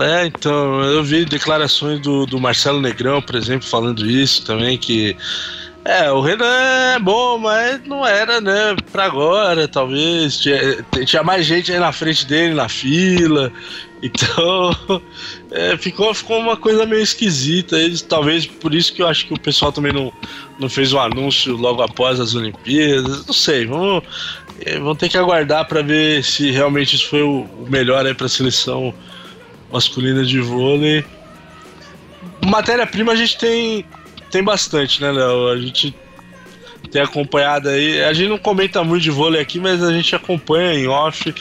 É, 0.00 0.26
então, 0.26 0.82
eu 0.82 1.04
vi 1.04 1.24
declarações 1.24 2.00
do, 2.00 2.26
do 2.26 2.40
Marcelo 2.40 2.80
Negrão, 2.80 3.22
por 3.22 3.36
exemplo, 3.36 3.68
falando 3.68 4.04
isso 4.04 4.44
também, 4.44 4.76
que 4.76 5.16
é, 5.84 6.10
o 6.10 6.22
Renan 6.22 6.94
é 6.94 6.98
bom, 6.98 7.36
mas 7.36 7.86
não 7.86 8.06
era, 8.06 8.40
né, 8.40 8.74
pra 8.90 9.04
agora, 9.04 9.68
talvez. 9.68 10.38
Tinha, 10.38 10.82
tinha 11.04 11.22
mais 11.22 11.44
gente 11.44 11.70
aí 11.70 11.78
na 11.78 11.92
frente 11.92 12.26
dele, 12.26 12.54
na 12.54 12.68
fila. 12.68 13.52
Então, 14.04 15.00
é, 15.50 15.78
ficou, 15.78 16.12
ficou 16.12 16.38
uma 16.38 16.58
coisa 16.58 16.84
meio 16.84 17.00
esquisita. 17.00 17.74
Talvez 18.06 18.44
por 18.44 18.74
isso 18.74 18.92
que 18.92 19.00
eu 19.00 19.08
acho 19.08 19.26
que 19.26 19.32
o 19.32 19.40
pessoal 19.40 19.72
também 19.72 19.94
não, 19.94 20.12
não 20.58 20.68
fez 20.68 20.92
o 20.92 20.98
anúncio 20.98 21.56
logo 21.56 21.82
após 21.82 22.20
as 22.20 22.34
Olimpíadas. 22.34 23.26
Não 23.26 23.34
sei, 23.34 23.66
vamos, 23.66 24.04
é, 24.60 24.78
vamos 24.78 24.98
ter 24.98 25.08
que 25.08 25.18
aguardar 25.18 25.66
para 25.66 25.82
ver 25.82 26.22
se 26.22 26.50
realmente 26.50 26.96
isso 26.96 27.08
foi 27.08 27.22
o, 27.22 27.48
melhor 27.68 28.06
aí 28.06 28.14
pra 28.14 28.28
seleção 28.28 28.94
masculina 29.72 30.24
de 30.24 30.40
vôlei. 30.40 31.04
matéria-prima 32.44 33.12
a 33.12 33.16
gente 33.16 33.36
tem, 33.38 33.84
tem 34.30 34.42
bastante, 34.42 35.00
né, 35.00 35.10
Léo? 35.10 35.48
A 35.48 35.58
gente 35.58 35.94
tem 36.90 37.02
acompanhado 37.02 37.68
aí. 37.68 38.02
A 38.02 38.12
gente 38.12 38.28
não 38.28 38.38
comenta 38.38 38.84
muito 38.84 39.02
de 39.02 39.10
vôlei 39.10 39.40
aqui, 39.40 39.58
mas 39.58 39.82
a 39.82 39.92
gente 39.92 40.14
acompanha 40.14 40.74
em 40.74 40.86
off 40.86 41.34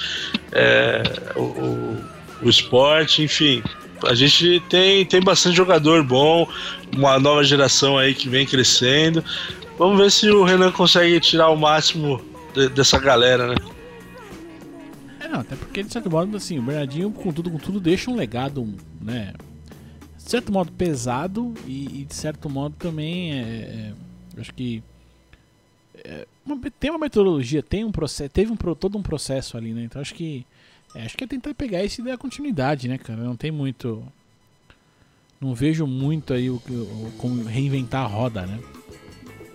é, 0.51 1.03
o, 1.35 1.97
o 2.41 2.49
esporte, 2.49 3.21
enfim. 3.21 3.61
A 4.07 4.15
gente 4.15 4.61
tem, 4.69 5.05
tem 5.05 5.21
bastante 5.21 5.55
jogador 5.55 6.03
bom, 6.03 6.47
uma 6.95 7.19
nova 7.19 7.43
geração 7.43 7.97
aí 7.97 8.13
que 8.13 8.29
vem 8.29 8.45
crescendo. 8.45 9.23
Vamos 9.77 9.97
ver 9.97 10.11
se 10.11 10.29
o 10.29 10.43
Renan 10.43 10.71
consegue 10.71 11.19
tirar 11.19 11.49
o 11.49 11.55
máximo 11.55 12.21
de, 12.53 12.69
dessa 12.69 12.99
galera, 12.99 13.47
né? 13.47 13.55
É, 15.19 15.27
não, 15.27 15.39
até 15.39 15.55
porque 15.55 15.83
de 15.83 15.91
certo 15.91 16.09
modo, 16.09 16.37
assim, 16.37 16.59
o 16.59 16.61
Bernardinho 16.61 17.11
com 17.11 17.31
tudo, 17.31 17.49
com 17.49 17.57
tudo 17.57 17.79
deixa 17.79 18.11
um 18.11 18.15
legado, 18.15 18.67
né? 19.01 19.33
De 20.17 20.29
certo 20.29 20.51
modo 20.51 20.71
pesado 20.71 21.53
e, 21.65 22.01
e 22.01 22.05
de 22.05 22.13
certo 22.13 22.49
modo 22.49 22.75
também 22.77 23.33
é, 23.33 23.41
é, 23.41 23.93
acho 24.39 24.53
que 24.53 24.83
é, 26.03 26.27
uma, 26.45 26.59
tem 26.79 26.89
uma 26.89 26.99
metodologia, 26.99 27.63
tem 27.63 27.83
um 27.83 27.91
processo, 27.91 28.29
teve 28.29 28.51
um, 28.51 28.55
todo 28.55 28.97
um 28.97 29.03
processo 29.03 29.57
ali, 29.57 29.73
né? 29.73 29.83
Então 29.83 30.01
acho 30.01 30.13
que 30.13 30.45
é, 30.95 31.05
acho 31.05 31.17
que 31.17 31.23
é 31.23 31.27
tentar 31.27 31.53
pegar 31.53 31.83
isso 31.83 32.01
e 32.01 32.03
dar 32.03 32.17
continuidade, 32.17 32.87
né, 32.87 32.97
cara? 32.97 33.21
Não 33.21 33.35
tem 33.35 33.51
muito, 33.51 34.03
não 35.41 35.53
vejo 35.55 35.87
muito 35.87 36.33
aí 36.33 36.49
o, 36.49 36.55
o 36.55 37.13
como 37.17 37.43
reinventar 37.43 38.03
a 38.03 38.07
roda, 38.07 38.45
né? 38.45 38.59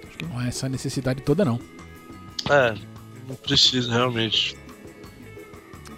Acho 0.06 0.18
que 0.18 0.24
não 0.24 0.42
é 0.42 0.48
essa 0.48 0.68
necessidade 0.68 1.22
toda 1.22 1.44
não. 1.44 1.60
É, 2.50 2.74
não 3.28 3.36
precisa 3.36 3.92
realmente. 3.92 4.56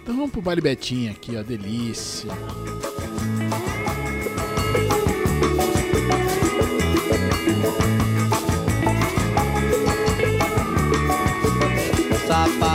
Então 0.01 0.15
vamos 0.15 0.31
pro 0.31 0.41
baile 0.41 0.61
Betinha 0.61 1.11
aqui, 1.11 1.35
ó, 1.35 1.43
delícia. 1.43 2.29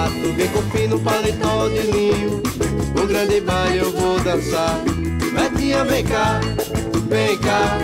Sapato 0.07 0.33
bem 0.35 0.49
com 0.49 0.63
fino, 0.71 1.01
paletó 1.01 1.69
de 1.69 1.81
linho 1.91 2.43
Um 3.03 3.07
grande 3.09 3.41
baile 3.41 3.79
eu 3.79 3.91
vou 3.91 4.21
dançar 4.21 4.79
Betinha 5.35 5.85
vem 5.85 6.05
cá, 6.05 6.41
vem 7.09 7.37
cá, 7.39 7.79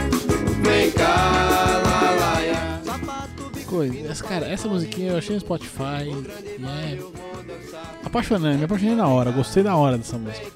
vem 0.62 0.90
cá, 0.92 1.04
lá, 1.04 1.80
lá, 1.84 2.40
lá. 2.40 2.80
Sapato 2.84 3.50
bem 3.52 3.64
com 3.64 3.70
Coisa, 3.70 4.24
cara, 4.24 4.46
essa 4.46 4.68
musiquinha 4.68 5.10
eu 5.10 5.18
achei 5.18 5.34
no 5.34 5.40
Spotify 5.40 6.04
e 6.06 6.64
é 6.64 6.98
apaixonante, 8.04 8.58
me 8.58 8.64
apaixonei 8.66 8.94
na 8.94 9.08
hora, 9.08 9.32
gostei 9.32 9.64
da 9.64 9.74
hora 9.74 9.98
dessa 9.98 10.16
música. 10.16 10.46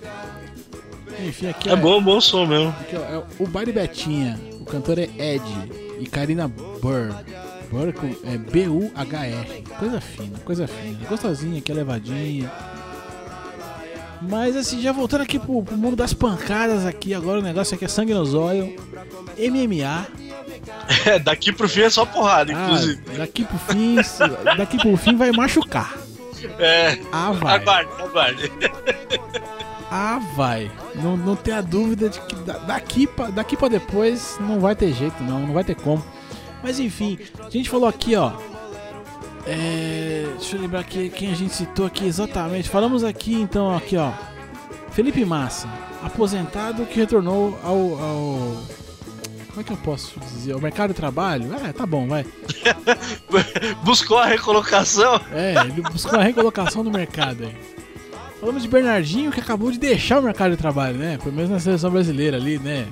Enfim, 1.26 1.48
aqui 1.48 1.68
É 1.68 1.74
bom, 1.74 2.00
bom 2.00 2.20
som 2.20 2.46
mesmo. 2.46 2.68
Aqui, 2.80 2.94
ó, 2.94 3.00
é 3.00 3.24
o 3.40 3.46
Baile 3.46 3.72
Betinha, 3.72 4.38
o 4.60 4.64
cantor 4.64 5.00
é 5.00 5.08
Ed 5.18 5.42
e 5.98 6.06
Karina 6.06 6.46
Burr. 6.46 7.12
Com, 7.70 8.30
é 8.30 8.38
B-U-H-R. 8.38 9.62
Coisa 9.78 10.00
fina, 10.00 10.38
coisa 10.44 10.66
fina. 10.68 10.98
Gostosinha, 11.08 11.60
que 11.60 11.70
é 11.72 11.74
levadinha. 11.74 12.50
Mas 14.22 14.56
assim, 14.56 14.80
já 14.80 14.92
voltando 14.92 15.22
aqui 15.22 15.38
pro, 15.38 15.62
pro 15.62 15.76
mundo 15.76 15.94
das 15.96 16.14
pancadas 16.14 16.86
aqui, 16.86 17.12
agora 17.12 17.38
o 17.40 17.42
negócio 17.42 17.74
aqui 17.74 17.84
é 17.84 17.88
sangue 17.88 18.14
no 18.14 18.24
zóio. 18.24 18.74
MMA. 19.38 20.06
É, 21.04 21.18
daqui 21.18 21.52
pro 21.52 21.68
fim 21.68 21.82
é 21.82 21.90
só 21.90 22.06
porrada, 22.06 22.52
Ah, 22.56 22.64
inclusive. 22.64 23.02
daqui 23.16 23.44
pro 23.44 23.58
fim, 23.58 23.96
daqui 24.56 24.78
pro 24.78 24.96
fim 24.96 25.16
vai 25.16 25.30
machucar. 25.32 25.94
É. 26.58 26.98
Ah, 27.12 27.32
vai. 27.32 27.56
Aguarde, 27.56 27.90
aguarde. 28.02 28.52
Ah, 29.90 30.20
vai. 30.34 30.70
Não, 30.94 31.16
não 31.16 31.36
tenha 31.36 31.60
dúvida 31.62 32.08
de 32.08 32.20
que 32.20 32.34
da- 32.36 32.58
daqui 32.58 33.06
pra, 33.06 33.26
daqui 33.28 33.56
pra 33.56 33.68
depois 33.68 34.36
não 34.40 34.58
vai 34.60 34.74
ter 34.74 34.92
jeito, 34.92 35.22
não. 35.22 35.40
Não 35.46 35.52
vai 35.54 35.62
ter 35.64 35.74
como. 35.76 36.04
Mas 36.62 36.78
enfim, 36.78 37.18
a 37.38 37.50
gente 37.50 37.68
falou 37.70 37.88
aqui, 37.88 38.16
ó. 38.16 38.32
É, 39.46 40.26
deixa 40.36 40.56
eu 40.56 40.60
lembrar 40.60 40.80
aqui 40.80 41.08
quem 41.08 41.30
a 41.30 41.34
gente 41.34 41.54
citou 41.54 41.86
aqui 41.86 42.04
exatamente. 42.04 42.68
Falamos 42.68 43.04
aqui 43.04 43.34
então, 43.34 43.74
aqui, 43.74 43.96
ó. 43.96 44.12
Felipe 44.90 45.24
Massa, 45.24 45.68
aposentado 46.02 46.86
que 46.86 46.98
retornou 46.98 47.58
ao. 47.62 47.76
ao 48.02 48.62
como 49.48 49.60
é 49.60 49.64
que 49.64 49.72
eu 49.72 49.76
posso 49.78 50.20
dizer? 50.20 50.52
Ao 50.52 50.60
mercado 50.60 50.90
de 50.90 50.96
trabalho? 50.96 51.54
É, 51.54 51.72
tá 51.72 51.86
bom, 51.86 52.06
vai. 52.06 52.26
Buscou 53.84 54.18
a 54.18 54.26
recolocação. 54.26 55.18
É, 55.32 55.54
ele 55.54 55.80
buscou 55.80 56.18
a 56.18 56.22
recolocação 56.22 56.82
no 56.82 56.90
mercado 56.90 57.44
aí. 57.44 57.75
Falamos 58.40 58.62
de 58.62 58.68
Bernardinho 58.68 59.32
que 59.32 59.40
acabou 59.40 59.70
de 59.70 59.78
deixar 59.78 60.18
o 60.18 60.22
mercado 60.22 60.50
de 60.50 60.56
trabalho, 60.58 60.98
né? 60.98 61.18
Pelo 61.18 61.34
menos 61.34 61.50
na 61.50 61.58
seleção 61.58 61.90
brasileira 61.90 62.36
ali, 62.36 62.58
né? 62.58 62.86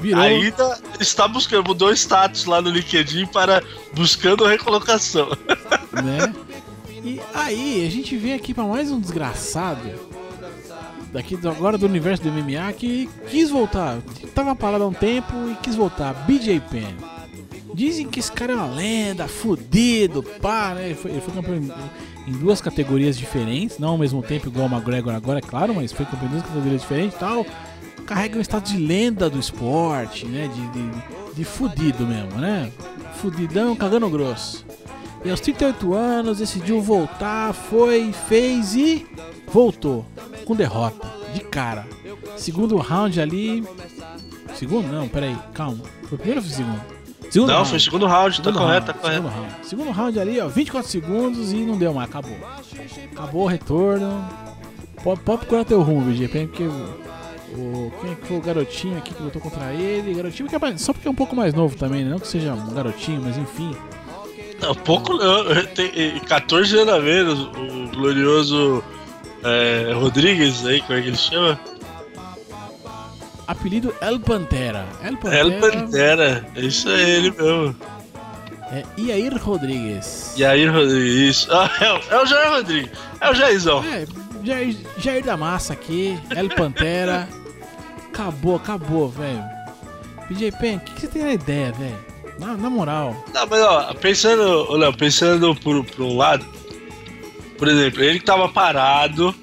Virou. 0.00 0.20
Ainda 0.20 0.78
está 0.98 1.28
buscando, 1.28 1.68
mudou 1.68 1.88
o 1.88 1.92
status 1.92 2.44
lá 2.44 2.60
no 2.60 2.70
LinkedIn 2.70 3.26
para 3.26 3.62
buscando 3.94 4.44
recolocação. 4.44 5.28
né? 5.92 6.34
E 7.04 7.20
aí, 7.32 7.86
a 7.86 7.90
gente 7.90 8.16
vem 8.16 8.34
aqui 8.34 8.52
pra 8.52 8.64
mais 8.64 8.90
um 8.90 9.00
desgraçado 9.00 10.10
daqui 11.12 11.38
agora 11.44 11.76
do 11.78 11.86
universo 11.86 12.22
do 12.22 12.30
MMA 12.30 12.72
que 12.72 13.08
quis 13.28 13.50
voltar. 13.50 13.98
Tava 14.34 14.54
parado 14.54 14.84
há 14.84 14.88
um 14.88 14.92
tempo 14.92 15.32
e 15.50 15.54
quis 15.62 15.74
voltar. 15.74 16.12
BJ 16.26 16.60
Penn. 16.70 16.94
Dizem 17.74 18.08
que 18.08 18.20
esse 18.20 18.32
cara 18.32 18.52
é 18.52 18.56
uma 18.56 18.66
lenda, 18.66 19.28
fudido, 19.28 20.22
pá, 20.22 20.74
né? 20.74 20.86
Ele 20.86 20.94
foi, 20.94 21.10
ele 21.10 21.20
foi 21.20 21.34
campeão 21.34 21.56
em, 22.26 22.32
duas 22.32 22.60
categorias 22.60 23.16
diferentes, 23.16 23.78
não 23.78 23.90
ao 23.90 23.98
mesmo 23.98 24.22
tempo 24.22 24.48
igual 24.48 24.68
o 24.68 24.72
McGregor 24.72 25.14
agora, 25.14 25.38
é 25.38 25.42
claro, 25.42 25.74
mas 25.74 25.92
foi 25.92 26.06
campeão 26.06 26.28
em 26.28 26.32
duas 26.32 26.42
categorias 26.42 26.82
diferentes 26.82 27.16
e 27.16 27.18
tal. 27.18 27.46
Carrega 28.06 28.38
um 28.38 28.40
status 28.40 28.72
de 28.72 28.78
lenda 28.78 29.30
do 29.30 29.38
esporte, 29.38 30.26
né? 30.26 30.48
De, 30.48 30.68
de, 30.68 31.34
de 31.36 31.44
fudido 31.44 32.06
mesmo, 32.06 32.40
né? 32.40 32.70
Fudidão, 33.14 33.76
cagando 33.76 34.08
grosso. 34.10 34.64
E 35.24 35.30
aos 35.30 35.40
38 35.40 35.92
anos 35.92 36.38
decidiu 36.38 36.80
voltar, 36.80 37.52
foi, 37.52 38.12
fez 38.28 38.74
e 38.74 39.06
voltou. 39.52 40.04
Com 40.44 40.56
derrota, 40.56 41.06
de 41.34 41.40
cara. 41.40 41.86
Segundo 42.36 42.76
round 42.78 43.20
ali. 43.20 43.62
Segundo? 44.54 44.88
Não, 44.88 45.08
peraí, 45.08 45.36
calma. 45.52 45.84
Foi 46.08 46.18
primeiro 46.18 46.40
ou 46.40 46.46
foi 46.46 46.56
segundo? 46.56 46.99
Segundo 47.30 47.48
Não, 47.48 47.54
round. 47.56 47.68
foi 47.68 47.78
o 47.78 47.80
segundo 47.80 48.06
round, 48.06 48.36
tá 48.38 48.42
Segundo 48.44 48.58
correto, 48.58 48.86
round, 48.86 48.86
tá 48.86 48.92
correto. 48.94 49.22
Segundo 49.22 49.32
round. 49.34 49.66
Segundo 49.68 49.90
round 49.90 50.20
ali, 50.20 50.40
ó, 50.40 50.48
24 50.48 50.90
segundos 50.90 51.52
e 51.52 51.56
não 51.56 51.78
deu 51.78 51.94
mais, 51.94 52.08
acabou. 52.08 52.36
Acabou 53.12 53.42
o 53.44 53.46
retorno. 53.46 54.28
Pode, 55.02 55.20
pode 55.20 55.38
procurar 55.38 55.64
teu 55.64 55.80
rumo, 55.80 56.10
BG, 56.10 56.28
porque 56.28 56.64
o, 56.64 57.92
Quem 58.00 58.12
é 58.12 58.14
que 58.16 58.26
foi 58.26 58.36
o 58.36 58.40
garotinho 58.40 58.98
aqui 58.98 59.14
que 59.14 59.22
lutou 59.22 59.40
contra 59.40 59.72
ele? 59.72 60.12
Garotinho 60.14 60.48
que 60.48 60.54
é 60.54 60.58
mais- 60.58 60.80
só 60.82 60.92
porque 60.92 61.08
é 61.08 61.10
um 61.10 61.14
pouco 61.14 61.34
mais 61.34 61.54
novo 61.54 61.76
também, 61.76 62.04
né? 62.04 62.10
Não 62.10 62.18
que 62.18 62.26
seja 62.28 62.52
um 62.52 62.74
garotinho, 62.74 63.22
mas 63.24 63.36
enfim. 63.38 63.74
Não, 64.60 64.74
pouco 64.74 65.14
não. 65.14 65.44
Tem 65.74 65.90
eh, 65.96 66.20
14 66.26 66.78
anos 66.78 66.94
a 66.94 67.00
menos, 67.00 67.40
o 67.40 67.88
glorioso 67.96 68.84
é, 69.42 69.92
Rodrigues 69.94 70.66
aí, 70.66 70.80
como 70.82 70.98
é 70.98 71.02
que 71.02 71.08
ele 71.08 71.16
chama? 71.16 71.58
Apelido 73.50 73.92
El 74.00 74.20
Pantera. 74.20 74.86
El 75.02 75.16
Pantera. 75.18 75.40
El 75.40 75.60
Pantera. 75.60 76.46
Isso 76.56 76.88
é 76.88 77.00
ele 77.10 77.30
mesmo. 77.32 77.76
É 78.72 78.84
Iair 78.96 79.36
Rodrigues. 79.42 80.34
Aí, 80.48 80.66
Rodrigues. 80.66 81.36
Isso. 81.38 81.48
Ah, 81.52 81.68
é, 81.80 81.92
o- 81.92 82.00
é 82.18 82.22
o 82.22 82.26
Jair 82.26 82.50
Rodrigues. 82.50 82.90
É 83.20 83.30
o 83.30 83.34
Jairzão. 83.34 83.84
É, 83.84 84.06
Jair, 84.44 84.76
Jair 84.98 85.24
da 85.24 85.36
Massa 85.36 85.72
aqui, 85.72 86.18
El 86.36 86.48
Pantera. 86.50 87.28
acabou, 88.12 88.56
acabou, 88.56 89.08
velho. 89.08 89.42
PJ 90.28 90.52
Pen, 90.52 90.76
o 90.76 90.80
que, 90.80 90.92
que 90.94 91.00
você 91.00 91.06
tem 91.08 91.22
na 91.24 91.32
ideia, 91.32 91.72
velho? 91.72 91.98
Na, 92.38 92.56
na 92.56 92.70
moral. 92.70 93.16
Não, 93.34 93.46
mas 93.48 93.60
ó, 93.60 93.92
pensando, 93.94 94.72
Léo, 94.76 94.96
pensando 94.96 95.54
por, 95.56 95.84
por 95.84 96.02
um 96.04 96.16
lado, 96.16 96.46
por 97.58 97.66
exemplo, 97.68 98.02
ele 98.02 98.18
que 98.20 98.24
tava 98.24 98.48
parado 98.48 99.34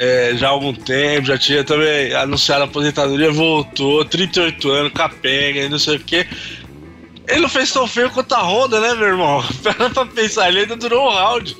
é, 0.00 0.32
já 0.34 0.46
há 0.48 0.50
algum 0.50 0.72
tempo, 0.72 1.26
já 1.26 1.36
tinha 1.38 1.62
também 1.62 2.12
anunciado 2.14 2.62
a 2.62 2.64
aposentadoria, 2.64 3.30
voltou, 3.30 4.02
38 4.04 4.68
anos, 4.70 4.92
capenga 4.94 5.60
e 5.60 5.68
não 5.68 5.78
sei 5.78 5.96
o 5.96 6.00
que. 6.00 6.26
Ele 7.28 7.40
não 7.42 7.48
fez 7.48 7.70
tão 7.70 7.86
feio 7.86 8.10
quanto 8.10 8.32
a 8.34 8.42
Honda, 8.42 8.80
né, 8.80 8.94
meu 8.94 9.06
irmão? 9.08 9.44
Para 9.62 9.90
pra 9.90 10.06
pensar, 10.06 10.48
ele 10.48 10.60
ainda 10.60 10.74
durou 10.74 11.06
um 11.06 11.12
round. 11.14 11.56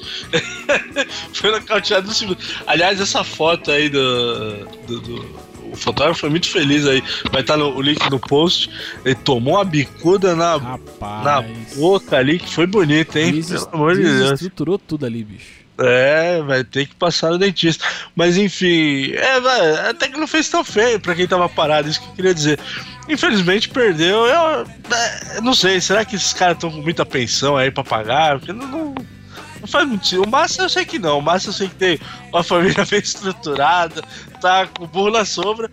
foi 1.33 1.51
nocauteado 1.53 2.09
no 2.09 2.15
segundo. 2.15 2.39
Aliás, 2.67 3.01
essa 3.01 3.23
foto 3.23 3.71
aí 3.71 3.89
do, 3.89 4.65
do, 4.89 5.01
do- 5.01 5.41
O 5.73 5.77
fotógrafo 5.77 6.21
foi 6.23 6.31
muito 6.31 6.49
feliz 6.49 6.85
aí. 6.89 7.01
Vai 7.31 7.43
estar 7.43 7.57
no, 7.57 7.73
o 7.77 7.81
link 7.81 8.01
no 8.11 8.19
post. 8.19 8.69
Ele 9.05 9.15
tomou 9.15 9.55
uma 9.55 9.65
bicuda 9.65 10.35
na, 10.35 10.59
na 10.59 10.71
Rapaz. 10.71 11.47
boca 11.77 12.17
ali, 12.17 12.41
que 12.41 12.53
foi 12.53 12.67
bonito, 12.67 13.17
hein? 13.17 13.41
Pelo 13.41 13.69
amor 13.73 13.95
de 13.95 14.03
Deus. 14.03 14.19
Desestruturou 14.23 14.77
tudo 14.79 15.07
ali, 15.07 15.23
bicho. 15.23 15.60
É, 15.83 16.43
vai 16.43 16.63
ter 16.63 16.87
que 16.87 16.95
passar 16.95 17.31
no 17.31 17.39
dentista. 17.39 17.85
Mas 18.15 18.37
enfim, 18.37 19.13
é, 19.13 19.89
até 19.89 20.09
que 20.09 20.19
não 20.19 20.27
fez 20.27 20.49
tão 20.49 20.63
feio 20.63 21.01
pra 21.01 21.15
quem 21.15 21.27
tava 21.27 21.49
parado, 21.49 21.89
isso 21.89 22.01
que 22.01 22.09
eu 22.09 22.15
queria 22.15 22.35
dizer. 22.35 22.59
Infelizmente 23.09 23.69
perdeu. 23.69 24.27
Eu, 24.27 24.67
é, 24.95 25.41
não 25.41 25.55
sei, 25.55 25.81
será 25.81 26.05
que 26.05 26.17
esses 26.17 26.33
caras 26.33 26.57
estão 26.57 26.71
com 26.71 26.83
muita 26.83 27.07
pensão 27.07 27.57
aí 27.57 27.71
pra 27.71 27.83
pagar? 27.83 28.39
Porque 28.39 28.53
não, 28.53 28.67
não, 28.67 28.95
não 29.61 29.67
faz 29.67 29.89
muito 29.89 30.05
sentido. 30.05 30.25
O 30.25 30.31
Massa 30.31 30.63
eu 30.63 30.69
sei 30.69 30.85
que 30.85 30.99
não. 30.99 31.19
O 31.19 31.23
Massa 31.23 31.49
eu 31.49 31.53
sei 31.53 31.69
que 31.69 31.75
tem 31.75 31.99
uma 32.31 32.45
família 32.45 32.85
bem 32.89 33.01
estruturada, 33.01 34.03
tá 34.41 34.67
com 34.67 34.85
o 34.85 34.87
burro 34.87 35.11
na 35.11 35.25
sombra. 35.25 35.71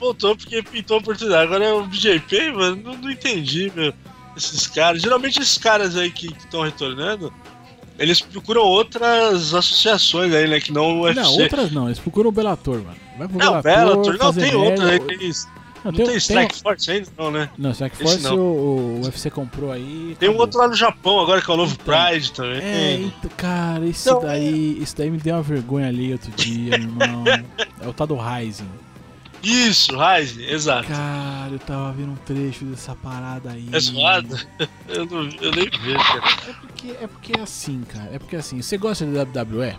voltou 0.00 0.36
porque 0.36 0.62
pintou 0.62 0.96
a 0.96 1.00
oportunidade. 1.00 1.44
Agora 1.44 1.74
o 1.76 1.86
BJP, 1.86 2.52
mano, 2.52 2.76
não, 2.82 2.96
não 2.96 3.10
entendi, 3.10 3.70
meu. 3.74 3.94
Esses 4.36 4.66
caras. 4.66 5.00
Geralmente 5.00 5.40
esses 5.40 5.58
caras 5.58 5.96
aí 5.96 6.10
que 6.10 6.26
estão 6.26 6.62
retornando, 6.62 7.32
eles 7.98 8.20
procuram 8.20 8.62
outras 8.62 9.54
associações 9.54 10.32
aí, 10.34 10.48
né? 10.48 10.60
Que 10.60 10.72
não 10.72 11.00
o 11.00 11.02
UFC. 11.02 11.20
Não, 11.20 11.32
outras 11.38 11.72
não, 11.72 11.86
eles 11.86 11.98
procuram 11.98 12.28
o 12.28 12.32
Bellator, 12.32 12.76
mano. 12.82 12.96
Vai 13.18 13.28
pro 13.28 13.38
Não, 13.38 13.62
Bellator, 13.62 13.62
Bellator, 13.62 14.18
não, 14.18 14.32
tem 14.32 14.54
outras 14.54 14.90
aí. 14.90 14.98
Tem, 15.00 15.18
Não, 15.84 15.92
não 15.92 15.92
tem, 15.92 16.04
tem, 16.06 16.06
tem- 16.06 16.16
Strike 16.16 16.62
Force 16.62 16.90
ainda, 16.90 17.08
não, 17.18 17.30
né? 17.30 17.50
Não, 17.58 17.70
Strike 17.72 17.96
Force 17.96 18.22
não. 18.22 18.36
o, 18.38 19.00
o 19.00 19.04
UFC 19.04 19.30
comprou 19.30 19.70
aí. 19.70 20.16
Tem 20.18 20.28
um 20.30 20.36
outro 20.38 20.58
lá 20.58 20.66
no 20.66 20.74
Japão 20.74 21.20
agora 21.20 21.40
que 21.42 21.50
é 21.50 21.54
o 21.54 21.56
novo 21.58 21.76
Então, 21.80 21.94
Pride 22.10 22.32
também. 22.32 22.62
É, 22.62 22.94
então, 22.96 23.30
cara, 23.36 23.84
isso 23.84 24.08
Então, 24.08 24.22
daí. 24.22 24.78
Isso 24.82 24.96
daí 24.96 25.10
me 25.10 25.18
deu 25.18 25.36
uma 25.36 25.42
vergonha 25.42 25.88
ali 25.88 26.12
outro 26.12 26.30
dia, 26.32 26.78
meu 26.78 26.88
irmão. 26.88 27.24
É 27.80 27.86
o 27.88 27.92
tal 27.92 28.06
do 28.06 28.16
Rising. 28.16 28.64
Isso, 29.44 29.92
Ryzen, 29.96 30.44
exato. 30.48 30.88
Cara, 30.88 31.52
eu 31.52 31.58
tava 31.58 31.92
vendo 31.92 32.12
um 32.12 32.16
trecho 32.16 32.64
dessa 32.64 32.94
parada 32.96 33.50
aí. 33.52 33.68
É 33.72 33.78
zoado? 33.80 34.38
Eu, 34.88 35.06
não, 35.06 35.28
eu 35.40 35.50
nem 35.52 35.68
vejo, 35.68 35.98
cara. 35.98 36.22
É 36.48 36.52
porque, 36.52 36.88
é 36.90 37.06
porque 37.06 37.32
é 37.38 37.42
assim, 37.42 37.82
cara. 37.82 38.10
É 38.12 38.18
porque 38.18 38.36
assim, 38.36 38.60
você 38.62 38.76
gosta 38.76 39.04
de 39.04 39.12
WWE? 39.12 39.74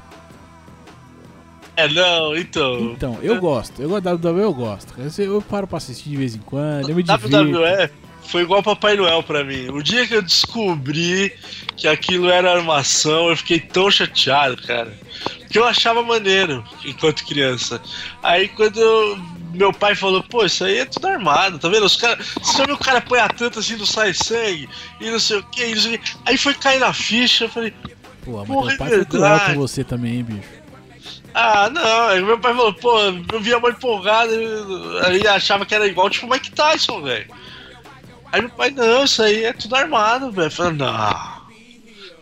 É, 1.78 1.88
não, 1.90 2.36
então. 2.36 2.80
Então, 2.92 3.20
eu 3.22 3.40
gosto. 3.40 3.82
Eu 3.82 3.90
gosto 3.90 4.04
da 4.04 4.14
WWE, 4.14 4.42
eu 4.42 4.54
gosto. 4.54 4.94
Eu, 5.20 5.42
paro 5.42 5.68
pra 5.68 5.78
assistir 5.78 6.10
de 6.10 6.18
vez 6.18 6.36
em 6.36 6.40
quando, 6.40 6.90
eu 6.90 6.96
me 6.96 7.04
divirto. 7.04 7.28
WWE 7.38 7.90
foi 8.24 8.42
igual 8.42 8.64
Papai 8.64 8.96
Noel 8.96 9.22
pra 9.22 9.44
mim. 9.44 9.70
O 9.70 9.84
dia 9.84 10.08
que 10.08 10.16
eu 10.16 10.22
descobri 10.22 11.34
que 11.76 11.88
aquilo 11.88 12.30
era 12.30 12.54
armação, 12.54 13.30
eu 13.30 13.38
fiquei 13.38 13.60
tão 13.60 13.92
chateado, 13.92 14.62
cara. 14.64 14.98
Porque 15.40 15.60
eu 15.60 15.66
achava 15.66 16.02
maneiro 16.02 16.64
enquanto 16.86 17.26
criança. 17.26 17.82
Aí 18.24 18.48
quando 18.48 18.80
eu- 18.80 19.20
meu 19.56 19.74
pai 19.74 19.96
falou, 19.96 20.22
pô, 20.24 20.46
isso 20.46 20.64
aí 20.64 20.80
é 20.80 20.86
tudo 20.86 21.08
armado, 21.08 21.58
tá 21.58 21.70
vendo? 21.70 21.86
Os 21.86 21.96
caras. 21.96 22.26
Você 22.42 22.58
já 22.58 22.66
viu 22.66 22.76
o 22.76 22.80
cara 22.80 23.00
apanhar 23.00 23.32
tanto 23.34 23.60
assim, 23.60 23.76
não 23.76 23.86
sai 23.86 24.14
sangue, 24.14 24.70
e 25.00 25.10
não 25.10 25.20
sei 25.20 25.38
o 25.38 25.44
que, 25.44 25.74
não 25.74 25.82
sei 25.82 25.96
o 25.96 26.00
que. 26.00 26.18
Aí 26.26 26.38
foi 26.38 26.54
cair 26.54 26.80
na 26.80 26.94
ficha, 26.94 27.46
eu 27.46 27.50
falei, 27.50 27.74
Pô, 28.26 28.40
mas 28.40 28.48
Porra, 28.48 28.68
teu 28.68 28.74
é 28.74 28.78
pai 28.78 28.90
foi 28.90 29.06
cruel 29.06 29.40
com 29.40 29.54
você 29.56 29.84
também, 29.84 30.16
hein, 30.16 30.24
bicho. 30.24 30.50
Ah, 31.34 31.70
não. 31.70 32.26
Meu 32.26 32.40
pai 32.40 32.54
falou, 32.54 32.74
pô, 32.74 33.00
eu 33.00 33.40
vi 33.40 33.54
a 33.54 33.60
mãe 33.60 33.72
empolgada, 33.72 34.32
aí 35.06 35.26
achava 35.28 35.66
que 35.66 35.76
era 35.76 35.86
igual, 35.86 36.10
tipo, 36.10 36.28
Mike 36.28 36.52
Tyson, 36.52 37.02
velho. 37.04 37.28
Aí 38.32 38.42
meu 38.42 38.50
pai, 38.50 38.72
não, 38.72 39.04
isso 39.04 39.22
aí 39.22 39.44
é 39.44 39.54
tudo 39.54 39.76
armado, 39.76 40.32
velho. 40.32 40.50
Falei, 40.50 40.74
não. 40.74 41.46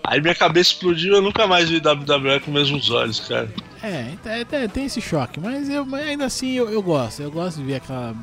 Aí 0.04 0.20
minha 0.20 0.36
cabeça 0.36 0.72
explodiu, 0.72 1.16
eu 1.16 1.22
nunca 1.22 1.48
mais 1.48 1.70
vi 1.70 1.78
WWE 1.78 2.42
com 2.42 2.52
os 2.52 2.54
mesmos 2.54 2.90
olhos, 2.92 3.22
cara. 3.22 3.50
É, 3.84 4.12
então, 4.14 4.32
é, 4.32 4.64
é, 4.64 4.68
tem 4.70 4.86
esse 4.86 5.02
choque, 5.02 5.42
mas, 5.42 5.68
eu, 5.70 5.86
mas 5.86 6.08
ainda 6.08 6.26
assim 6.26 6.54
eu, 6.54 6.70
eu 6.70 6.82
gosto. 6.82 7.22
Eu 7.22 7.30
gosto 7.30 7.58
de 7.58 7.64
ver 7.66 7.76
aquela. 7.76 8.16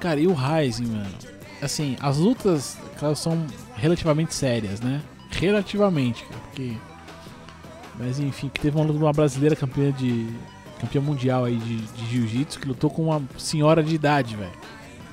Cara, 0.00 0.18
e 0.18 0.26
o 0.26 0.34
Rising, 0.34 0.86
mano? 0.86 1.14
Assim, 1.62 1.96
as 2.00 2.16
lutas, 2.16 2.76
elas 3.00 3.20
são 3.20 3.46
relativamente 3.76 4.34
sérias, 4.34 4.80
né? 4.80 5.00
Relativamente, 5.30 6.24
cara, 6.24 6.40
porque. 6.40 6.72
Mas 7.96 8.18
enfim, 8.18 8.48
que 8.48 8.60
teve 8.60 8.76
uma 8.76 8.84
luta 8.84 8.98
de 8.98 9.04
uma 9.04 9.12
brasileira 9.12 9.54
campeã 9.54 9.92
de. 9.92 10.26
campeã 10.80 11.00
mundial 11.00 11.44
aí 11.44 11.56
de, 11.56 11.76
de 11.76 12.06
jiu-jitsu 12.10 12.58
que 12.58 12.66
lutou 12.66 12.90
com 12.90 13.04
uma 13.04 13.22
senhora 13.38 13.84
de 13.84 13.94
idade, 13.94 14.34
velho. 14.34 14.50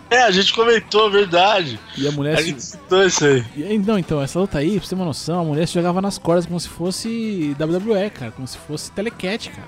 É, 0.10 0.24
a 0.24 0.32
gente 0.32 0.54
comentou, 0.54 1.12
verdade. 1.12 1.80
E 1.98 2.08
a 2.08 2.12
mulher 2.12 2.38
A 2.38 2.41
gente 2.41 2.62
citou 2.63 3.06
isso 3.06 3.26
aí. 3.26 3.43
Não, 3.86 4.00
então, 4.00 4.22
essa 4.22 4.39
luta 4.39 4.58
aí, 4.58 4.72
pra 4.78 4.84
você 4.84 4.89
ter 4.89 4.96
uma 4.96 5.06
noção, 5.06 5.41
a 5.41 5.43
mulher 5.43 5.67
se 5.67 5.74
jogava 5.74 6.02
nas 6.02 6.17
cordas 6.17 6.46
como 6.46 6.60
se 6.60 6.70
fosse 6.70 7.56
WWE, 7.60 8.10
cara. 8.10 8.32
Como 8.32 8.48
se 8.48 8.58
fosse 8.58 8.91
telecat, 8.91 9.50
cara. 9.50 9.67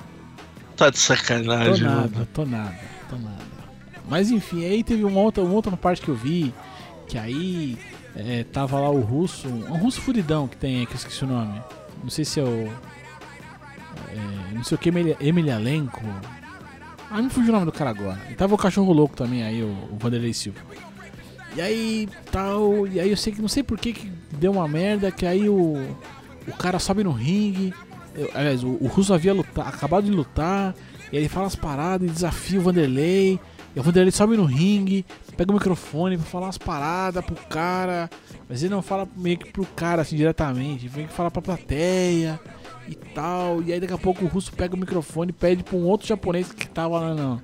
Tá 0.78 0.89
de 0.89 0.95
Tô 0.95 1.02
sacanagem, 1.02 1.84
nada, 1.84 2.10
mano. 2.13 2.28
tô 2.34 2.45
nada, 2.45 2.80
tô 3.10 3.15
nada. 3.17 3.49
Mas 4.08 4.32
enfim, 4.32 4.65
aí 4.65 4.82
teve 4.84 5.04
uma 5.04 5.19
outra, 5.19 5.43
uma 5.43 5.54
outra 5.54 5.75
parte 5.75 6.02
que 6.02 6.08
eu 6.10 6.15
vi, 6.15 6.54
que 7.06 7.17
aí 7.17 7.78
é, 8.15 8.43
tava 8.45 8.80
lá 8.80 8.89
o 8.89 9.02
russo, 9.02 9.47
um 9.47 9.78
russo 9.78 9.99
furidão 10.02 10.47
que 10.47 10.56
tem, 10.56 10.80
aí, 10.80 10.86
que 10.86 10.93
eu 10.93 10.97
esqueci 10.97 11.23
o 11.25 11.28
nome. 11.28 11.62
Não 12.02 12.10
sei 12.10 12.23
se 12.23 12.39
é 12.39 12.43
o. 12.43 12.71
é, 14.10 14.54
não 14.54 14.63
sei 14.63 14.75
o 14.75 14.78
que, 14.80 14.88
Emeli- 14.89 15.17
Emelialenko. 15.19 16.02
Ah, 17.11 17.21
não 17.21 17.29
fugiu 17.29 17.49
o 17.49 17.53
nome 17.53 17.65
do 17.65 17.71
cara 17.71 17.89
agora. 17.89 18.19
E 18.29 18.35
tava 18.35 18.53
o 18.53 18.57
cachorro 18.57 18.93
louco 18.93 19.15
também, 19.15 19.43
aí, 19.43 19.63
o, 19.63 19.67
o 19.91 19.97
Vanderlei 19.99 20.33
Silva. 20.33 20.59
E 21.55 21.61
aí 21.61 22.07
tal. 22.31 22.85
E 22.87 22.99
aí 22.99 23.09
eu 23.09 23.17
sei 23.17 23.33
que 23.33 23.41
não 23.41 23.47
sei 23.47 23.63
por 23.63 23.77
que, 23.79 23.93
que 23.93 24.11
deu 24.37 24.51
uma 24.51 24.67
merda, 24.67 25.11
que 25.11 25.25
aí 25.25 25.49
o. 25.49 25.73
O 26.47 26.53
cara 26.57 26.79
sobe 26.79 27.03
no 27.03 27.11
ringue. 27.11 27.73
eu- 28.15 28.29
aliás, 28.33 28.63
o, 28.63 28.77
o 28.79 28.87
russo 28.87 29.13
havia 29.13 29.33
lutar, 29.33 29.67
acabado 29.67 30.05
de 30.05 30.11
lutar. 30.11 30.75
E 31.11 31.17
ele 31.17 31.27
fala 31.27 31.47
as 31.47 31.55
paradas 31.55 32.07
e 32.07 32.11
desafia 32.13 32.59
o 32.59 32.63
Vanderlei. 32.63 33.39
E 33.75 33.79
o 33.79 33.83
Vanderlei 33.83 34.11
sobe 34.11 34.35
no 34.37 34.45
ringue, 34.45 35.05
pega 35.37 35.51
o 35.51 35.53
microfone 35.53 36.17
pra 36.17 36.25
falar 36.25 36.49
as 36.49 36.57
paradas 36.57 37.23
pro 37.25 37.35
cara. 37.47 38.09
Mas 38.47 38.61
ele 38.63 38.73
não 38.73 38.81
fala 38.83 39.07
meio 39.17 39.37
que 39.37 39.51
pro 39.51 39.65
cara 39.75 40.01
assim 40.03 40.15
diretamente, 40.15 40.85
ele 40.85 40.89
vem 40.89 41.07
que 41.07 41.13
fala 41.13 41.29
pra 41.31 41.41
plateia 41.41 42.39
e 42.89 42.95
tal. 43.13 43.62
E 43.62 43.71
aí 43.71 43.80
daqui 43.80 43.93
a 43.93 43.97
pouco 43.97 44.25
o 44.25 44.28
russo 44.28 44.52
pega 44.54 44.75
o 44.75 44.80
microfone 44.80 45.30
e 45.30 45.34
pede 45.34 45.63
pra 45.63 45.75
um 45.75 45.86
outro 45.86 46.08
japonês 46.08 46.52
que 46.52 46.67
tava 46.67 46.99
lá 46.99 47.13
não. 47.13 47.41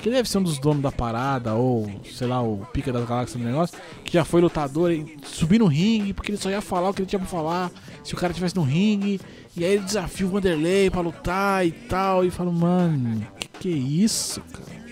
Que 0.00 0.10
deve 0.10 0.28
ser 0.28 0.38
um 0.38 0.42
dos 0.42 0.58
donos 0.58 0.82
da 0.82 0.90
parada, 0.90 1.54
ou 1.54 1.88
sei 2.10 2.26
lá, 2.26 2.42
o 2.42 2.66
pica 2.72 2.92
das 2.92 3.08
galáxias 3.08 3.40
do 3.40 3.46
negócio, 3.46 3.78
que 4.04 4.14
já 4.14 4.24
foi 4.24 4.40
lutador 4.40 4.90
e 4.90 5.16
subir 5.22 5.60
no 5.60 5.66
ringue, 5.66 6.12
porque 6.12 6.32
ele 6.32 6.38
só 6.38 6.50
ia 6.50 6.60
falar 6.60 6.90
o 6.90 6.94
que 6.94 7.02
ele 7.02 7.08
tinha 7.08 7.20
pra 7.20 7.28
falar 7.28 7.70
se 8.02 8.12
o 8.12 8.16
cara 8.16 8.32
tivesse 8.32 8.56
no 8.56 8.62
ringue. 8.62 9.20
E 9.56 9.64
aí 9.64 9.74
ele 9.74 9.84
desafia 9.84 10.26
o 10.26 10.30
Vanderlei 10.30 10.90
pra 10.90 11.00
lutar 11.00 11.64
e 11.64 11.70
tal. 11.70 12.24
E 12.24 12.30
fala, 12.30 12.50
mano, 12.50 13.24
que 13.38 13.48
que 13.48 13.68
é 13.68 13.76
isso, 13.76 14.40
cara? 14.52 14.82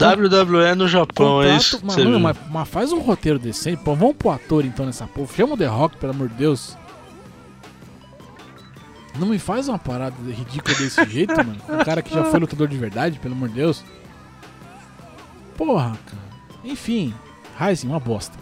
WWE 0.00 0.74
no 0.74 0.88
Japão, 0.88 1.42
é 1.42 1.56
isso. 1.56 1.78
que 1.78 1.84
mas, 1.84 1.94
você 1.94 2.04
mano, 2.04 2.20
mas, 2.20 2.36
mas 2.50 2.68
faz 2.68 2.92
um 2.92 3.00
roteiro 3.00 3.38
decente, 3.38 3.82
pô. 3.82 3.94
Vamos 3.94 4.16
pro 4.16 4.30
ator 4.30 4.64
então 4.64 4.86
nessa 4.86 5.06
porra. 5.06 5.28
Chama 5.34 5.54
o 5.54 5.56
The 5.58 5.66
Rock, 5.66 5.96
pelo 5.98 6.12
amor 6.12 6.28
de 6.28 6.34
Deus. 6.36 6.76
Não 9.20 9.28
me 9.28 9.38
faz 9.38 9.68
uma 9.68 9.78
parada 9.78 10.16
ridícula 10.28 10.74
desse 10.78 11.04
jeito, 11.04 11.36
mano. 11.36 11.56
Um 11.68 11.84
cara 11.84 12.00
que 12.02 12.12
já 12.12 12.24
foi 12.24 12.40
lutador 12.40 12.66
de 12.66 12.76
verdade, 12.76 13.18
pelo 13.20 13.34
amor 13.34 13.48
de 13.50 13.54
Deus. 13.56 13.84
Porra, 15.56 15.96
cara. 16.06 16.22
Enfim, 16.64 17.14
Rising, 17.58 17.88
uma 17.88 18.00
bosta. 18.00 18.36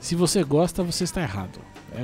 Se 0.00 0.14
você 0.14 0.42
gosta, 0.44 0.82
você 0.82 1.04
está 1.04 1.20
errado. 1.22 1.58
É, 1.92 2.00
é- 2.00 2.02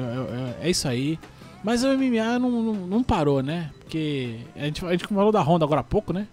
é- 0.62 0.66
é 0.66 0.70
isso 0.70 0.88
aí. 0.88 1.18
Mas 1.62 1.84
o 1.84 1.88
MMA 1.92 2.38
não, 2.38 2.50
não, 2.50 2.74
não 2.86 3.02
parou, 3.02 3.42
né? 3.42 3.70
Porque 3.80 4.38
a 4.56 4.60
gente, 4.64 4.84
a 4.86 4.90
gente 4.92 5.06
falou 5.06 5.30
da 5.30 5.40
Honda 5.42 5.64
agora 5.64 5.82
há 5.82 5.84
pouco, 5.84 6.12
né? 6.12 6.26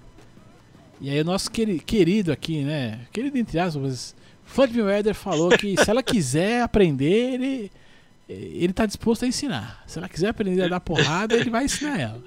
E 1.02 1.10
aí 1.10 1.20
o 1.22 1.26
nosso 1.26 1.52
queri- 1.52 1.80
querido 1.80 2.32
aqui, 2.32 2.64
né? 2.64 3.02
Querido 3.12 3.38
entre 3.38 3.60
aspas, 3.60 4.16
Floyd 4.46 4.74
Mayweather 4.76 5.14
falou 5.14 5.50
que 5.50 5.76
se 5.78 5.90
ela 5.90 6.02
quiser 6.02 6.62
aprender, 6.64 7.34
ele, 7.34 7.72
ele 8.30 8.74
tá 8.74 8.86
disposto 8.86 9.24
a 9.24 9.28
ensinar. 9.28 9.84
Se 9.88 9.98
ela 9.98 10.10
quiser 10.10 10.30
aprender 10.30 10.64
a 10.64 10.68
dar 10.68 10.80
porrada, 10.80 11.36
ele 11.36 11.50
vai 11.50 11.66
ensinar 11.66 12.00
ela. 12.00 12.24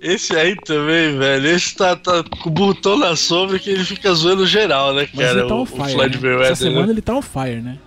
Esse 0.00 0.36
aí 0.36 0.54
também, 0.56 1.18
velho. 1.18 1.48
Esse 1.48 1.74
tá, 1.74 1.96
tá 1.96 2.22
com 2.22 2.48
o 2.48 2.52
botão 2.52 2.96
na 2.96 3.16
sombra 3.16 3.58
que 3.58 3.70
ele 3.70 3.84
fica 3.84 4.12
zoando 4.14 4.46
geral, 4.46 4.94
né, 4.94 5.08
Mas 5.12 5.26
cara? 5.26 5.40
ele 5.40 5.48
tá 5.48 5.54
o, 5.54 5.58
on 5.58 5.62
o 5.62 5.66
fire. 5.66 5.92
Floyd 5.92 6.16
né? 6.16 6.22
Mayweather. 6.22 6.52
Essa 6.52 6.64
semana 6.64 6.86
né? 6.86 6.92
ele 6.92 7.02
tá 7.02 7.14
on 7.14 7.22
fire, 7.22 7.60
né? 7.60 7.78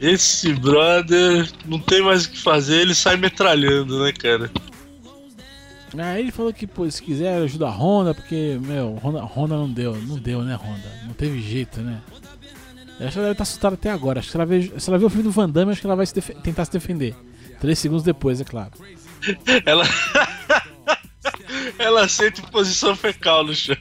Esse 0.00 0.52
brother 0.54 1.48
não 1.66 1.78
tem 1.78 2.00
mais 2.00 2.24
o 2.24 2.30
que 2.30 2.38
fazer, 2.38 2.80
ele 2.80 2.94
sai 2.94 3.16
metralhando, 3.16 4.02
né, 4.02 4.12
cara? 4.12 4.50
Aí 5.98 6.22
ele 6.22 6.30
falou 6.30 6.52
que, 6.52 6.66
pô, 6.66 6.88
se 6.88 7.02
quiser 7.02 7.34
ajuda 7.34 7.66
a 7.66 7.70
Honda, 7.70 8.14
porque, 8.14 8.58
meu, 8.62 8.98
Honda, 9.02 9.22
Honda 9.24 9.56
não 9.56 9.70
deu, 9.70 9.96
não 9.96 10.16
deu, 10.16 10.42
né, 10.42 10.54
Honda? 10.54 10.88
Não 11.04 11.12
teve 11.12 11.42
jeito, 11.42 11.80
né? 11.80 12.00
Acho 13.00 13.12
que 13.12 13.18
ela 13.18 13.28
deve 13.28 13.32
estar 13.32 13.42
assustada 13.42 13.74
até 13.74 13.90
agora. 13.90 14.18
Acho 14.20 14.28
que 14.28 14.32
se 14.32 14.36
ela 14.36 14.46
vê, 14.46 14.72
se 14.78 14.90
ela 14.90 14.98
vê 14.98 15.04
o 15.04 15.08
filme 15.10 15.24
do 15.24 15.30
Van 15.30 15.48
Damme, 15.48 15.72
acho 15.72 15.80
que 15.80 15.86
ela 15.86 15.96
vai 15.96 16.06
se 16.06 16.14
tentar 16.20 16.64
se 16.64 16.72
defender. 16.72 17.14
Três 17.60 17.78
segundos 17.78 18.04
depois, 18.04 18.40
é 18.40 18.44
claro. 18.44 18.70
Ela. 19.66 19.84
Ela 21.78 22.08
senta 22.08 22.40
em 22.40 22.44
posição 22.44 22.94
fecal 22.96 23.44
no 23.44 23.54
chão. 23.54 23.76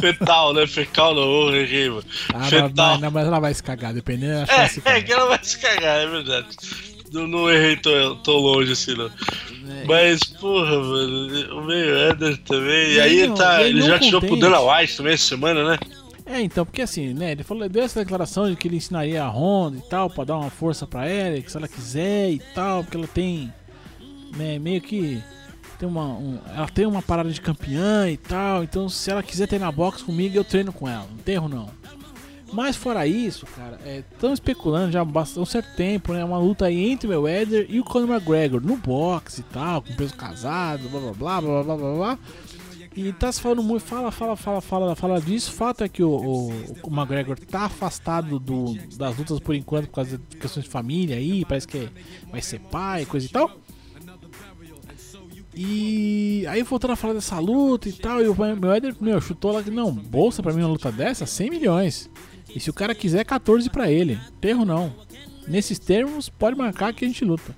Fetal, 0.00 0.52
né? 0.54 0.66
Fecal 0.66 1.14
não, 1.14 1.22
ô, 1.22 1.54
errei, 1.54 1.88
mano. 1.88 2.04
Ah, 2.34 2.44
Fetal. 2.44 2.70
mas, 2.92 3.00
não, 3.00 3.10
mas 3.10 3.26
ela 3.26 3.40
vai 3.40 3.54
se 3.54 3.62
cagar, 3.62 3.92
dependendo. 3.92 4.44
Ela 4.48 4.68
se 4.68 4.78
É, 4.80 4.82
caga. 4.82 4.98
é 4.98 5.02
que 5.02 5.12
ela 5.12 5.26
vai 5.26 5.38
se 5.42 5.58
cagar, 5.58 5.98
é 5.98 6.06
verdade. 6.06 6.48
Não, 7.12 7.26
não 7.26 7.50
errei 7.50 7.76
tão, 7.76 8.16
tão 8.22 8.34
longe 8.34 8.72
assim, 8.72 8.94
não. 8.94 9.06
É. 9.06 9.84
Mas, 9.86 10.20
porra, 10.24 10.78
mano, 10.78 11.58
o 11.60 11.64
Mayweather 11.66 12.36
também. 12.38 12.88
E 12.90 12.94
E 12.94 13.00
aí 13.00 13.20
ele, 13.20 13.34
tá, 13.34 13.62
ele 13.62 13.82
já 13.82 13.98
tirou 13.98 14.20
pro 14.20 14.30
contente. 14.30 14.50
Dana 14.50 14.60
White 14.60 14.96
também 14.96 15.14
essa 15.14 15.24
semana, 15.24 15.64
né? 15.70 15.78
É, 16.26 16.40
então, 16.40 16.66
porque 16.66 16.82
assim, 16.82 17.14
né? 17.14 17.32
Ele 17.32 17.44
falou, 17.44 17.68
deu 17.68 17.84
essa 17.84 18.00
declaração 18.00 18.50
de 18.50 18.56
que 18.56 18.66
ele 18.66 18.76
ensinaria 18.76 19.22
a 19.22 19.28
Honda 19.28 19.78
e 19.78 19.88
tal, 19.88 20.10
pra 20.10 20.24
dar 20.24 20.36
uma 20.36 20.50
força 20.50 20.84
pra 20.84 21.06
ela, 21.06 21.40
que 21.40 21.50
se 21.50 21.56
ela 21.56 21.68
quiser 21.68 22.32
e 22.32 22.40
tal, 22.52 22.82
porque 22.82 22.96
ela 22.96 23.06
tem. 23.06 23.52
Né, 24.36 24.58
meio 24.58 24.80
que. 24.80 25.22
Tem 25.78 25.88
uma, 25.88 26.06
um, 26.06 26.38
ela 26.54 26.68
tem 26.68 26.86
uma 26.86 27.02
parada 27.02 27.30
de 27.30 27.40
campeã 27.40 28.08
e 28.08 28.16
tal, 28.16 28.64
então 28.64 28.88
se 28.88 29.10
ela 29.10 29.22
quiser 29.22 29.46
treinar 29.46 29.70
boxe 29.70 30.02
comigo, 30.02 30.34
eu 30.34 30.42
treino 30.42 30.72
com 30.72 30.88
ela, 30.88 31.06
não 31.10 31.18
tem 31.18 31.34
erro 31.34 31.48
não. 31.48 31.68
Mas 32.52 32.76
fora 32.76 33.06
isso, 33.06 33.44
cara, 33.44 33.78
estão 33.84 34.30
é, 34.30 34.32
especulando 34.32 34.92
já 34.92 35.00
há 35.00 35.40
um 35.40 35.44
certo 35.44 35.76
tempo, 35.76 36.12
né? 36.12 36.24
Uma 36.24 36.38
luta 36.38 36.64
aí 36.64 36.90
entre 36.90 37.06
o 37.06 37.10
Mayweather 37.10 37.66
e 37.68 37.78
o 37.78 37.84
Conor 37.84 38.08
McGregor 38.08 38.62
no 38.62 38.76
boxe 38.76 39.40
e 39.40 39.44
tal, 39.44 39.82
com 39.82 39.92
peso 39.94 40.14
casado, 40.14 40.88
blá 40.88 41.00
blá 41.00 41.12
blá 41.12 41.40
blá 41.40 41.62
blá 41.62 41.76
blá 41.76 41.94
blá. 41.94 42.18
E 42.96 43.12
tá 43.12 43.30
se 43.30 43.42
falando 43.42 43.62
muito, 43.62 43.84
fala, 43.84 44.10
fala, 44.10 44.34
fala, 44.36 44.60
fala, 44.62 44.96
fala 44.96 45.20
disso. 45.20 45.52
Fato 45.52 45.84
é 45.84 45.88
que 45.88 46.02
o, 46.02 46.08
o, 46.10 46.48
o 46.82 46.90
McGregor 46.90 47.38
tá 47.38 47.66
afastado 47.66 48.38
do, 48.38 48.74
das 48.96 49.18
lutas 49.18 49.38
por 49.38 49.54
enquanto 49.54 49.86
por 49.88 49.96
causa 49.96 50.16
de 50.16 50.36
questões 50.38 50.64
de 50.64 50.70
família 50.70 51.16
aí, 51.16 51.44
parece 51.44 51.68
que 51.68 51.90
vai 52.30 52.40
ser 52.40 52.58
pai, 52.58 53.04
coisa 53.04 53.26
e 53.26 53.28
tal. 53.28 53.50
E 55.54 56.46
aí 56.48 56.62
voltando 56.62 56.92
a 56.92 56.96
falar 56.96 57.12
dessa 57.12 57.38
luta 57.38 57.86
e 57.86 57.92
tal, 57.92 58.22
e 58.22 58.28
o 58.28 58.34
Mayweather, 58.34 58.96
meu, 58.98 59.20
chutou 59.20 59.52
lá 59.52 59.62
que 59.62 59.70
não, 59.70 59.92
bolsa 59.92 60.42
pra 60.42 60.54
mim 60.54 60.60
uma 60.62 60.68
luta 60.68 60.90
dessa, 60.90 61.26
100 61.26 61.50
milhões. 61.50 62.10
E 62.54 62.58
se 62.60 62.70
o 62.70 62.74
cara 62.74 62.94
quiser, 62.94 63.24
14 63.24 63.68
pra 63.68 63.90
ele. 63.90 64.18
Terro 64.40 64.64
não. 64.64 64.90
Nesses 65.46 65.78
termos, 65.78 66.30
pode 66.30 66.56
marcar 66.56 66.94
que 66.94 67.04
a 67.04 67.08
gente 67.08 67.24
luta. 67.24 67.54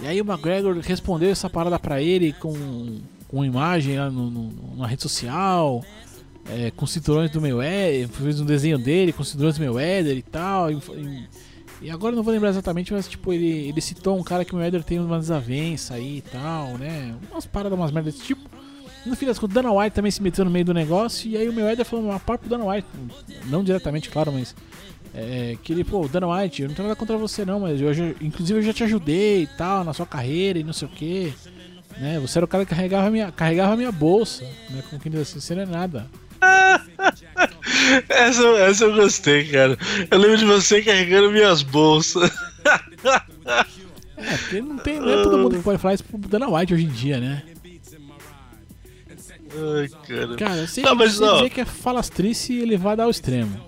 E 0.00 0.06
aí 0.06 0.20
o 0.20 0.24
McGregor 0.24 0.78
respondeu 0.78 1.30
essa 1.30 1.50
parada 1.50 1.78
pra 1.78 2.00
ele 2.00 2.32
com 2.32 3.00
uma 3.32 3.46
imagem 3.46 3.98
lá 3.98 4.10
no, 4.10 4.30
no, 4.30 4.76
na 4.76 4.86
rede 4.86 5.02
social, 5.02 5.82
é, 6.50 6.70
com 6.72 6.86
cinturões 6.86 7.30
do 7.30 7.40
Mayweather, 7.40 8.08
fez 8.08 8.40
um 8.40 8.44
desenho 8.44 8.78
dele 8.78 9.12
com 9.12 9.24
cinturões 9.24 9.56
do 9.56 9.60
Mayweather 9.60 10.16
e 10.16 10.22
tal. 10.22 10.70
E, 10.70 10.78
e, 11.80 11.90
agora 11.90 12.12
eu 12.12 12.16
não 12.16 12.22
vou 12.22 12.32
lembrar 12.32 12.50
exatamente, 12.50 12.92
mas 12.92 13.08
tipo, 13.08 13.32
ele, 13.32 13.68
ele 13.68 13.80
citou 13.80 14.18
um 14.18 14.22
cara 14.22 14.44
que 14.44 14.52
o 14.52 14.56
Mayweather 14.56 14.84
tem 14.84 14.98
uma 15.00 15.18
desavença 15.18 15.94
aí 15.94 16.18
e 16.18 16.22
tal, 16.22 16.76
né? 16.78 17.14
Umas 17.30 17.46
paradas, 17.46 17.78
umas 17.78 17.90
merdas 17.90 18.14
desse 18.14 18.26
tipo. 18.26 18.48
No 19.04 19.16
fim 19.16 19.26
das 19.26 19.36
contas, 19.38 19.54
Dana 19.54 19.72
White 19.72 19.94
também 19.96 20.12
se 20.12 20.22
meteu 20.22 20.44
no 20.44 20.50
meio 20.50 20.64
do 20.64 20.72
negócio. 20.74 21.28
E 21.28 21.36
aí 21.36 21.48
o 21.48 21.52
Mayweather 21.52 21.84
falou 21.84 22.04
uma 22.04 22.20
parte 22.20 22.42
pro 22.42 22.50
Dana 22.50 22.64
White. 22.64 22.86
Não 23.46 23.64
diretamente, 23.64 24.08
claro, 24.10 24.30
mas. 24.30 24.54
É, 25.14 25.58
que 25.62 25.72
ele, 25.72 25.84
pô, 25.84 26.08
Dana 26.08 26.26
White, 26.26 26.62
eu 26.62 26.68
não 26.68 26.74
tenho 26.74 26.88
nada 26.88 26.96
contra 26.98 27.18
você 27.18 27.44
não, 27.44 27.60
mas 27.60 27.78
eu, 27.80 27.92
já- 27.92 28.14
inclusive 28.20 28.60
eu 28.60 28.62
já 28.62 28.72
te 28.72 28.82
ajudei 28.84 29.42
e 29.42 29.46
tal, 29.46 29.84
na 29.84 29.92
sua 29.92 30.06
carreira 30.06 30.58
e 30.58 30.62
não 30.64 30.72
sei 30.72 30.88
o 30.88 30.90
que. 30.90 31.34
Né? 32.02 32.18
Você 32.18 32.36
era 32.36 32.44
o 32.44 32.48
cara 32.48 32.66
que 32.66 32.74
carregava 32.74 33.06
a 33.06 33.10
minha, 33.12 33.30
carregava 33.30 33.76
minha 33.76 33.92
bolsa, 33.92 34.44
né? 34.70 34.82
Como 34.90 35.00
quem 35.00 35.12
diz 35.12 35.20
assim, 35.20 35.38
você 35.38 35.54
não 35.54 35.62
é 35.62 35.66
nada. 35.66 36.10
Essa, 38.08 38.42
essa 38.42 38.84
eu 38.84 38.94
gostei, 38.94 39.44
cara. 39.48 39.78
Eu 40.10 40.18
lembro 40.18 40.38
de 40.38 40.44
você 40.44 40.82
carregando 40.82 41.30
minhas 41.30 41.62
bolsas. 41.62 42.30
É, 44.16 44.36
porque 44.36 44.60
não, 44.60 44.78
tem, 44.78 44.98
não 44.98 45.10
é 45.10 45.22
todo 45.22 45.38
mundo 45.38 45.56
que 45.56 45.62
pode 45.62 45.78
falar 45.78 45.94
isso 45.94 46.04
pro 46.04 46.18
Dana 46.18 46.48
White 46.48 46.74
hoje 46.74 46.84
em 46.84 46.88
dia, 46.88 47.18
né? 47.18 47.42
Ai, 49.54 49.88
cara. 50.06 50.36
Cara, 50.36 50.66
sem, 50.66 50.84
Não, 50.84 50.94
mas, 50.94 51.12
dizer 51.12 51.50
que 51.50 51.60
é 51.60 51.64
falastrice 51.64 52.58
elevada 52.58 53.04
ao 53.04 53.10
extremo. 53.10 53.60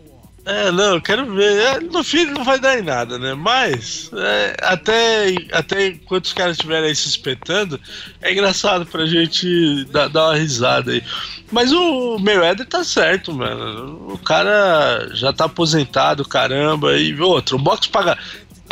É, 0.46 0.70
não, 0.70 1.00
quero 1.00 1.32
ver. 1.34 1.58
É, 1.58 1.80
no 1.80 2.04
fim 2.04 2.26
não 2.26 2.44
vai 2.44 2.60
dar 2.60 2.78
em 2.78 2.82
nada, 2.82 3.18
né? 3.18 3.32
Mas, 3.32 4.10
é, 4.12 4.56
até, 4.62 5.34
até 5.50 5.86
enquanto 5.86 6.26
os 6.26 6.32
caras 6.34 6.56
estiverem 6.56 6.90
aí 6.90 6.96
se 6.96 7.08
espetando, 7.08 7.80
é 8.20 8.30
engraçado 8.30 8.84
pra 8.84 9.06
gente 9.06 9.84
dar, 9.86 10.08
dar 10.08 10.26
uma 10.26 10.36
risada 10.36 10.92
aí. 10.92 11.02
Mas 11.50 11.72
o 11.72 12.18
Mayweather 12.18 12.66
tá 12.66 12.84
certo, 12.84 13.32
mano. 13.32 14.12
O 14.12 14.18
cara 14.18 15.08
já 15.14 15.32
tá 15.32 15.46
aposentado, 15.46 16.24
caramba. 16.26 16.98
E 16.98 17.18
outro, 17.20 17.56
o 17.56 17.60
boxe 17.60 17.88
paga 17.88 18.18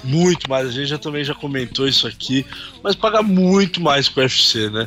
muito 0.05 0.51
mais. 0.51 0.69
A 0.69 0.73
gente 0.73 0.89
já 0.89 0.99
também 0.99 1.25
já 1.25 1.35
comentou 1.35 1.89
isso 1.89 2.07
aqui, 2.07 2.45
mas 2.83 2.95
paga 2.95 3.23
muito 3.23 3.81
mais 3.81 4.09
que 4.09 4.21
o 4.21 4.23
UFC, 4.23 4.69
né? 4.69 4.87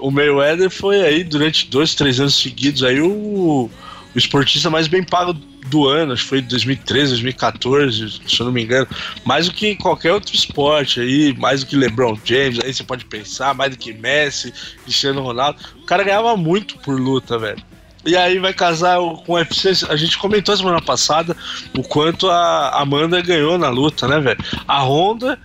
O 0.00 0.10
Mayweather 0.10 0.68
foi 0.68 1.00
aí 1.00 1.22
durante 1.22 1.68
dois, 1.68 1.94
três 1.94 2.18
anos 2.18 2.34
seguidos 2.34 2.82
aí 2.82 3.00
o, 3.00 3.08
o 3.08 3.70
esportista 4.18 4.68
mais 4.68 4.88
bem 4.88 5.04
pago 5.04 5.36
do 5.64 5.88
ano, 5.88 6.12
acho 6.12 6.22
que 6.22 6.28
foi 6.28 6.40
2013, 6.42 7.10
2014, 7.10 8.20
se 8.26 8.40
eu 8.40 8.46
não 8.46 8.52
me 8.52 8.62
engano, 8.62 8.86
mais 9.24 9.46
do 9.46 9.52
que 9.52 9.74
qualquer 9.76 10.12
outro 10.12 10.34
esporte 10.34 11.00
aí, 11.00 11.34
mais 11.38 11.60
do 11.60 11.66
que 11.66 11.76
LeBron 11.76 12.18
James, 12.24 12.60
aí 12.62 12.72
você 12.72 12.84
pode 12.84 13.04
pensar, 13.04 13.54
mais 13.54 13.70
do 13.70 13.78
que 13.78 13.92
Messi, 13.92 14.52
Cristiano 14.82 15.22
Ronaldo. 15.22 15.58
O 15.82 15.86
cara 15.86 16.04
ganhava 16.04 16.36
muito 16.36 16.78
por 16.78 16.98
luta, 16.98 17.38
velho. 17.38 17.62
E 18.06 18.16
aí 18.16 18.38
vai 18.38 18.52
casar 18.52 18.98
com 18.98 19.32
o 19.32 19.34
UFC. 19.36 19.70
A 19.88 19.96
gente 19.96 20.18
comentou 20.18 20.54
semana 20.54 20.80
passada 20.80 21.34
o 21.76 21.82
quanto 21.82 22.28
a 22.28 22.80
Amanda 22.80 23.20
ganhou 23.22 23.56
na 23.56 23.70
luta, 23.70 24.06
né, 24.06 24.20
velho? 24.20 24.38
A 24.68 24.82
Honda, 24.82 25.38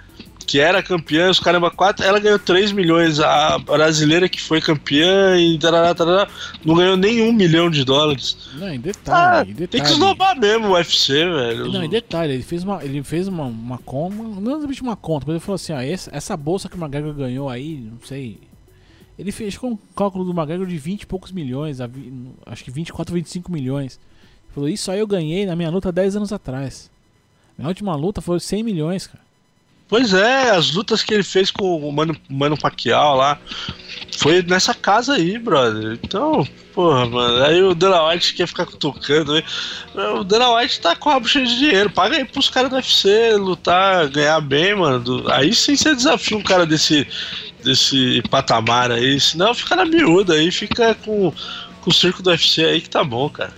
que 0.49 0.59
era 0.59 0.81
campeã, 0.81 1.29
os 1.29 1.39
caramba 1.39 1.69
4, 1.69 2.03
ela 2.03 2.19
ganhou 2.19 2.39
3 2.39 2.71
milhões. 2.71 3.19
A 3.19 3.59
brasileira 3.59 4.27
que 4.27 4.41
foi 4.41 4.59
campeã 4.59 5.37
e 5.39 5.59
tarará, 5.59 5.93
tarará, 5.93 6.27
não 6.65 6.75
ganhou 6.75 6.97
nenhum 6.97 7.31
milhão 7.31 7.69
de 7.69 7.85
dólares. 7.85 8.49
Não, 8.55 8.67
em 8.67 8.77
Ah, 8.77 8.79
detalhe, 8.79 9.51
em 9.51 9.53
detalhe. 9.53 9.67
tem 9.67 9.83
que 9.83 9.89
esnobar 9.89 10.35
mesmo 10.39 10.69
o 10.69 10.71
UFC, 10.71 11.13
velho. 11.13 11.71
Não, 11.71 11.83
em 11.83 11.89
detalhe, 11.89 12.33
ele 12.33 12.41
fez 12.43 12.63
uma, 12.63 12.83
ele 12.83 13.03
fez 13.03 13.27
uma, 13.27 13.43
uma 13.43 13.77
conta, 13.77 14.15
não 14.15 14.51
exatamente 14.53 14.81
uma 14.81 14.95
conta, 14.95 15.25
mas 15.27 15.35
ele 15.35 15.39
falou 15.45 15.55
assim, 15.55 15.73
ó, 15.73 15.79
essa, 15.79 16.09
essa 16.11 16.35
bolsa 16.35 16.67
que 16.67 16.75
o 16.75 16.79
McGregor 16.79 17.13
ganhou 17.13 17.47
aí, 17.47 17.75
não 17.91 17.99
sei, 18.03 18.39
ele 19.19 19.31
fez 19.31 19.55
com 19.55 19.71
um 19.73 19.77
cálculo 19.95 20.25
do 20.25 20.31
McGregor 20.31 20.65
de 20.65 20.77
20 20.77 21.03
e 21.03 21.05
poucos 21.05 21.31
milhões, 21.31 21.77
acho 22.45 22.63
que 22.63 22.71
24, 22.71 23.13
25 23.13 23.51
milhões. 23.51 23.99
Ele 24.45 24.53
falou, 24.55 24.69
isso 24.69 24.89
aí 24.89 24.99
eu 24.99 25.05
ganhei 25.07 25.45
na 25.45 25.55
minha 25.55 25.69
luta 25.69 25.91
10 25.91 26.15
anos 26.15 26.33
atrás. 26.33 26.89
Minha 27.57 27.67
última 27.67 27.95
luta 27.95 28.19
foi 28.19 28.39
100 28.39 28.63
milhões, 28.63 29.05
cara. 29.05 29.28
Pois 29.89 30.13
é, 30.13 30.51
as 30.51 30.71
lutas 30.71 31.01
que 31.01 31.11
ele 31.13 31.23
fez 31.23 31.49
com 31.49 31.77
o 31.77 31.91
Mano, 31.91 32.15
Mano 32.29 32.55
Pacquiao 32.55 33.17
lá 33.17 33.39
foi 34.19 34.43
nessa 34.43 34.71
casa 34.73 35.15
aí, 35.15 35.39
brother. 35.39 35.97
Então, 36.03 36.47
porra, 36.75 37.07
mano. 37.07 37.43
Aí 37.43 37.59
o 37.63 37.73
Dana 37.73 38.07
White 38.07 38.35
quer 38.35 38.47
ficar 38.47 38.67
cutucando. 38.67 39.33
aí. 39.33 39.43
O 40.19 40.23
Dana 40.23 40.51
White 40.55 40.79
tá 40.79 40.95
com 40.95 41.09
a 41.09 41.19
bucha 41.19 41.41
de 41.43 41.57
dinheiro. 41.57 41.89
Paga 41.89 42.17
aí 42.17 42.23
pros 42.25 42.49
caras 42.49 42.69
do 42.69 42.75
UFC 42.75 43.33
lutar, 43.37 44.07
ganhar 44.09 44.39
bem, 44.41 44.75
mano. 44.75 44.99
Do- 44.99 45.31
Aí 45.31 45.55
sim 45.55 45.75
você 45.75 45.95
desafia 45.95 46.37
um 46.37 46.43
cara 46.43 46.67
desse, 46.67 47.07
desse 47.63 48.21
patamar 48.29 48.91
aí. 48.91 49.19
Senão 49.19 49.55
fica 49.55 49.75
na 49.75 49.85
miúda 49.85 50.35
aí, 50.35 50.51
fica 50.51 50.93
com, 50.93 51.33
com 51.81 51.89
o 51.89 51.93
circo 51.93 52.21
do 52.21 52.29
UFC 52.29 52.63
aí 52.63 52.79
que 52.81 52.89
tá 52.91 53.03
bom, 53.03 53.27
cara. 53.27 53.53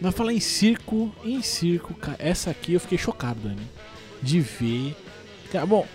Mas 0.00 0.14
falar 0.16 0.32
em 0.32 0.40
circo, 0.40 1.14
em 1.24 1.40
circo, 1.42 1.94
cara, 1.94 2.16
essa 2.18 2.50
aqui 2.50 2.72
eu 2.74 2.80
fiquei 2.80 2.98
chocado, 2.98 3.38
Dani. 3.40 3.75
De 4.22 4.40
ver. 4.40 4.94
Cara, 5.52 5.66
bom, 5.66 5.86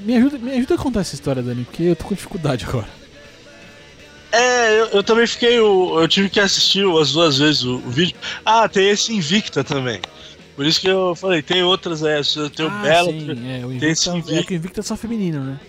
me 0.00 0.16
ajuda, 0.16 0.38
me 0.38 0.52
ajuda 0.52 0.74
a 0.74 0.78
contar 0.78 1.00
essa 1.00 1.14
história, 1.14 1.42
Dani, 1.42 1.64
porque 1.64 1.82
eu 1.82 1.96
tô 1.96 2.04
com 2.04 2.14
dificuldade 2.14 2.64
agora. 2.66 2.88
É, 4.32 4.80
eu, 4.80 4.86
eu 4.88 5.02
também 5.02 5.26
fiquei. 5.26 5.58
o- 5.58 6.00
Eu 6.00 6.06
tive 6.08 6.30
que 6.30 6.38
assistir 6.40 6.84
as 7.00 7.12
duas 7.12 7.38
vezes 7.38 7.62
o, 7.64 7.76
o 7.76 7.90
vídeo. 7.90 8.14
Ah, 8.44 8.68
tem 8.68 8.88
esse 8.88 9.12
Invicta 9.12 9.64
também. 9.64 10.00
Por 10.54 10.64
isso 10.66 10.80
que 10.80 10.88
eu 10.88 11.14
falei, 11.14 11.42
tem 11.42 11.62
outras, 11.62 12.02
é, 12.02 12.20
tem 12.54 12.66
o 12.66 12.68
ah, 12.68 12.82
Belo. 12.82 13.10
sim, 13.10 13.30
é, 13.30 13.64
o 13.64 13.68
tem 13.68 13.76
Invicta, 13.76 13.86
esse 13.86 14.08
é 14.08 14.12
Invicta. 14.12 14.42
que 14.44 14.54
o 14.54 14.56
Invicta 14.56 14.80
é 14.80 14.82
só 14.82 14.96
feminino, 14.96 15.42
né? 15.42 15.60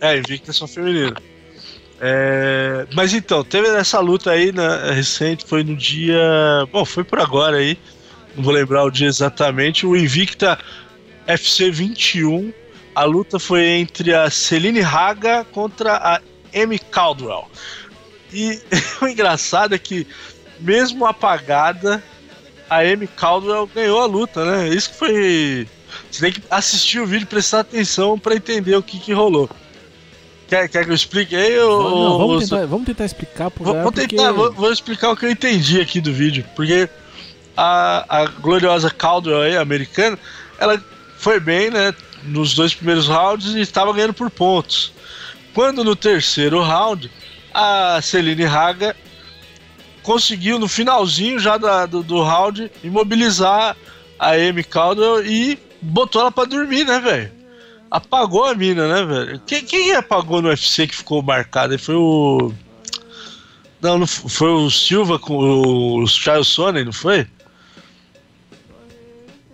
É, 0.00 0.16
Invicta 0.18 0.50
é 0.50 0.54
só 0.54 0.66
feminino. 0.66 1.14
É, 2.00 2.86
mas 2.94 3.12
então, 3.12 3.44
teve 3.44 3.68
essa 3.68 4.00
luta 4.00 4.30
aí 4.30 4.50
né, 4.52 4.92
recente, 4.92 5.44
foi 5.44 5.62
no 5.62 5.76
dia. 5.76 6.18
Bom, 6.72 6.84
foi 6.84 7.04
por 7.04 7.18
agora 7.20 7.58
aí. 7.58 7.76
Não 8.34 8.42
vou 8.42 8.54
lembrar 8.54 8.84
o 8.84 8.90
dia 8.90 9.08
exatamente. 9.08 9.84
O 9.84 9.94
Invicta 9.94 10.58
FC 11.26 11.70
21. 11.70 12.52
A 12.94 13.04
luta 13.04 13.38
foi 13.38 13.64
entre 13.66 14.14
a 14.14 14.28
Celine 14.30 14.80
Haga 14.82 15.44
contra 15.44 15.96
a 15.96 16.20
Amy 16.54 16.78
Caldwell. 16.78 17.48
E 18.32 18.60
o 19.00 19.06
engraçado 19.06 19.74
é 19.74 19.78
que, 19.78 20.06
mesmo 20.58 21.06
apagada, 21.06 22.02
a 22.68 22.78
Amy 22.80 23.06
Caldwell 23.06 23.68
ganhou 23.74 24.00
a 24.00 24.06
luta, 24.06 24.44
né? 24.44 24.68
Isso 24.68 24.90
que 24.90 24.96
foi. 24.96 25.68
Você 26.10 26.20
tem 26.20 26.32
que 26.32 26.42
assistir 26.50 27.00
o 27.00 27.06
vídeo 27.06 27.24
e 27.24 27.26
prestar 27.26 27.60
atenção 27.60 28.18
pra 28.18 28.34
entender 28.34 28.76
o 28.76 28.82
que, 28.82 28.98
que 28.98 29.12
rolou. 29.12 29.48
Quer, 30.48 30.68
quer 30.68 30.84
que 30.84 30.90
eu 30.90 30.94
explique 30.94 31.34
aí? 31.34 31.58
Ou, 31.58 31.90
Não, 32.10 32.18
vamos, 32.18 32.48
tentar, 32.48 32.66
vamos 32.66 32.86
tentar 32.86 33.04
explicar 33.04 33.50
pro 33.50 33.64
Vou, 33.64 33.74
porque- 33.82 34.08
tentar, 34.08 34.32
vou, 34.32 34.52
vou 34.52 34.72
explicar 34.72 35.10
o 35.10 35.16
que 35.16 35.24
eu 35.26 35.30
entendi 35.30 35.80
aqui 35.80 36.00
do 36.00 36.12
vídeo, 36.12 36.44
porque 36.56 36.88
a, 37.56 38.04
a 38.08 38.26
gloriosa 38.26 38.90
Caldwell 38.90 39.42
aí, 39.42 39.56
americana, 39.56 40.18
ela 40.58 40.82
foi 41.20 41.38
bem, 41.38 41.70
né, 41.70 41.94
nos 42.24 42.54
dois 42.54 42.72
primeiros 42.74 43.06
rounds 43.06 43.54
e 43.54 43.60
estava 43.60 43.92
ganhando 43.92 44.14
por 44.14 44.30
pontos. 44.30 44.90
Quando 45.52 45.84
no 45.84 45.94
terceiro 45.94 46.62
round, 46.62 47.10
a 47.52 48.00
Celine 48.02 48.46
Haga 48.46 48.96
conseguiu 50.02 50.58
no 50.58 50.66
finalzinho 50.66 51.38
já 51.38 51.58
da- 51.58 51.84
do, 51.84 52.02
do 52.02 52.22
round 52.22 52.70
imobilizar 52.82 53.76
a 54.18 54.30
Amy 54.30 54.64
Caldwell 54.64 55.24
e 55.26 55.58
botou 55.82 56.22
ela 56.22 56.32
pra 56.32 56.44
dormir, 56.46 56.84
né, 56.86 56.98
velho? 56.98 57.30
Apagou 57.90 58.44
a 58.46 58.54
mina, 58.54 58.88
né, 58.88 59.04
velho? 59.04 59.42
Quem, 59.46 59.62
quem 59.64 59.92
apagou 59.94 60.40
no 60.40 60.48
UFC 60.48 60.86
que 60.86 60.96
ficou 60.96 61.22
marcado? 61.22 61.78
Foi 61.78 61.96
o. 61.96 62.52
Não, 63.82 63.98
não 63.98 64.06
foi 64.06 64.50
o 64.50 64.70
Silva 64.70 65.18
com 65.18 65.36
o 65.36 66.06
Charles 66.06 66.46
Sonnen, 66.48 66.84
não 66.84 66.92
foi? 66.92 67.26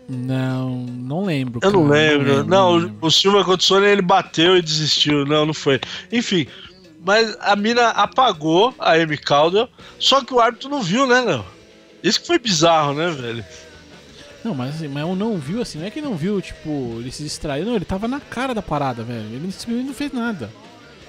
Não, 0.09 0.71
não 0.71 1.25
lembro. 1.25 1.61
Eu 1.63 1.73
não 1.73 1.89
lembro. 1.89 2.29
lembro, 2.29 2.47
Não, 2.47 2.77
lembro. 2.77 2.97
o, 3.01 3.11
Silva 3.11 3.45
Sonnen 3.59 3.91
ele 3.91 4.03
bateu 4.03 4.57
e 4.57 4.63
desistiu. 4.63 5.25
Não, 5.27 5.47
não 5.47 5.55
foi. 5.55 5.81
Enfim, 6.13 6.47
mas 7.05 7.37
a 7.41 7.57
mina 7.57 7.89
apagou 7.91 8.75
a 8.79 8.93
Amy 8.95 9.17
Caldwell, 9.17 9.69
só 9.99 10.25
que 10.25 10.33
o 10.33 10.41
árbitro 10.41 10.69
não 10.69 10.83
viu, 10.83 11.07
né, 11.07 11.21
Léo? 11.21 11.45
Isso 12.03 12.21
que 12.21 12.27
foi 12.27 12.39
bizarro, 12.39 12.95
né, 12.95 13.11
velho? 13.11 13.45
Não, 14.45 14.55
mas 14.55 14.77
assim, 14.77 14.87
mas 14.87 15.05
não 15.17 15.37
viu 15.39 15.61
assim, 15.61 15.79
não 15.79 15.87
é 15.87 15.91
que 15.91 16.01
não 16.01 16.17
viu, 16.17 16.41
tipo, 16.41 16.97
ele 17.01 17.11
se 17.11 17.25
distraiu, 17.25 17.67
não, 17.67 17.75
ele 17.75 17.85
tava 17.85 18.07
na 18.07 18.21
cara 18.21 18.55
da 18.55 18.63
parada, 18.63 19.03
velho. 19.03 19.27
Ele 19.33 19.51
simplesmente 19.51 19.87
não 19.89 19.95
fez 19.95 20.13
nada. 20.13 20.49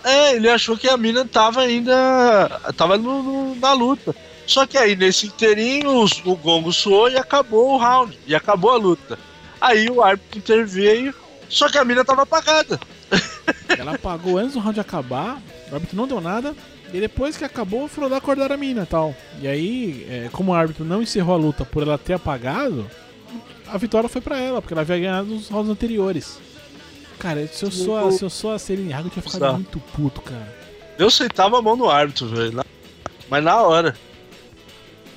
É, 0.04 0.36
ele 0.36 0.50
achou 0.50 0.78
que 0.78 0.88
a 0.88 0.98
mina 0.98 1.26
tava 1.26 1.62
ainda. 1.62 2.62
tava 2.76 2.98
no, 2.98 3.22
no, 3.22 3.56
na 3.56 3.74
luta. 3.74 4.16
Só 4.48 4.66
que 4.66 4.78
aí, 4.78 4.96
nesse 4.96 5.28
inteirinho, 5.28 6.06
o 6.26 6.36
gongo 6.36 6.72
soou 6.74 7.10
e 7.10 7.18
acabou 7.18 7.74
o 7.74 7.78
round. 7.78 8.18
E 8.26 8.34
acabou 8.34 8.72
a 8.72 8.78
luta. 8.78 9.20
Aí 9.60 9.90
o 9.90 10.02
árbitro 10.02 10.40
interveio, 10.40 11.14
só 11.50 11.68
que 11.70 11.78
a 11.78 11.84
mina 11.86 12.04
tava 12.06 12.22
apagada. 12.24 12.80
Ela 13.78 13.96
apagou 13.96 14.38
antes 14.38 14.54
do 14.54 14.60
round 14.60 14.80
acabar, 14.80 15.42
o 15.70 15.76
árbitro 15.76 15.98
não 15.98 16.08
deu 16.08 16.22
nada. 16.22 16.56
E 16.94 17.00
depois 17.02 17.36
que 17.36 17.44
acabou, 17.44 17.90
foram 17.90 18.10
dar 18.10 18.18
acordar 18.18 18.50
a 18.52 18.56
mina 18.58 18.86
tal. 18.86 19.14
E 19.42 19.48
aí, 19.48 20.08
é, 20.10 20.30
como 20.32 20.54
o 20.54 20.56
árbitro 20.56 20.86
não 20.86 21.02
encerrou 21.02 21.36
a 21.36 21.38
luta 21.38 21.66
por 21.66 21.84
ela 21.84 21.98
ter 21.98 22.14
apagado, 22.14 22.90
a 23.68 23.78
vitória 23.78 24.08
foi 24.08 24.22
pra 24.22 24.40
ela, 24.40 24.62
porque 24.62 24.74
ela 24.74 24.82
havia 24.82 24.98
ganhado 24.98 25.28
nos 25.28 25.50
rounds 25.50 25.70
anteriores. 25.70 26.40
Cara, 27.20 27.46
se 27.48 27.66
eu 27.66 27.72
sou 27.72 27.98
a, 27.98 28.10
se 28.12 28.24
eu 28.24 28.30
sou 28.30 28.54
a 28.54 28.60
Celine 28.60 28.94
Haga, 28.94 29.08
eu 29.08 29.12
tinha 29.12 29.24
ficado 29.24 29.42
Tá. 29.42 29.54
muito 29.54 29.80
puto, 29.94 30.22
cara. 30.22 30.56
Eu 30.98 31.12
sentava 31.12 31.60
a 31.60 31.62
mão 31.62 31.76
no 31.76 31.90
árbitro, 31.90 32.28
velho. 32.30 32.64
Mas 33.30 33.44
na 33.44 33.62
hora. 33.62 33.94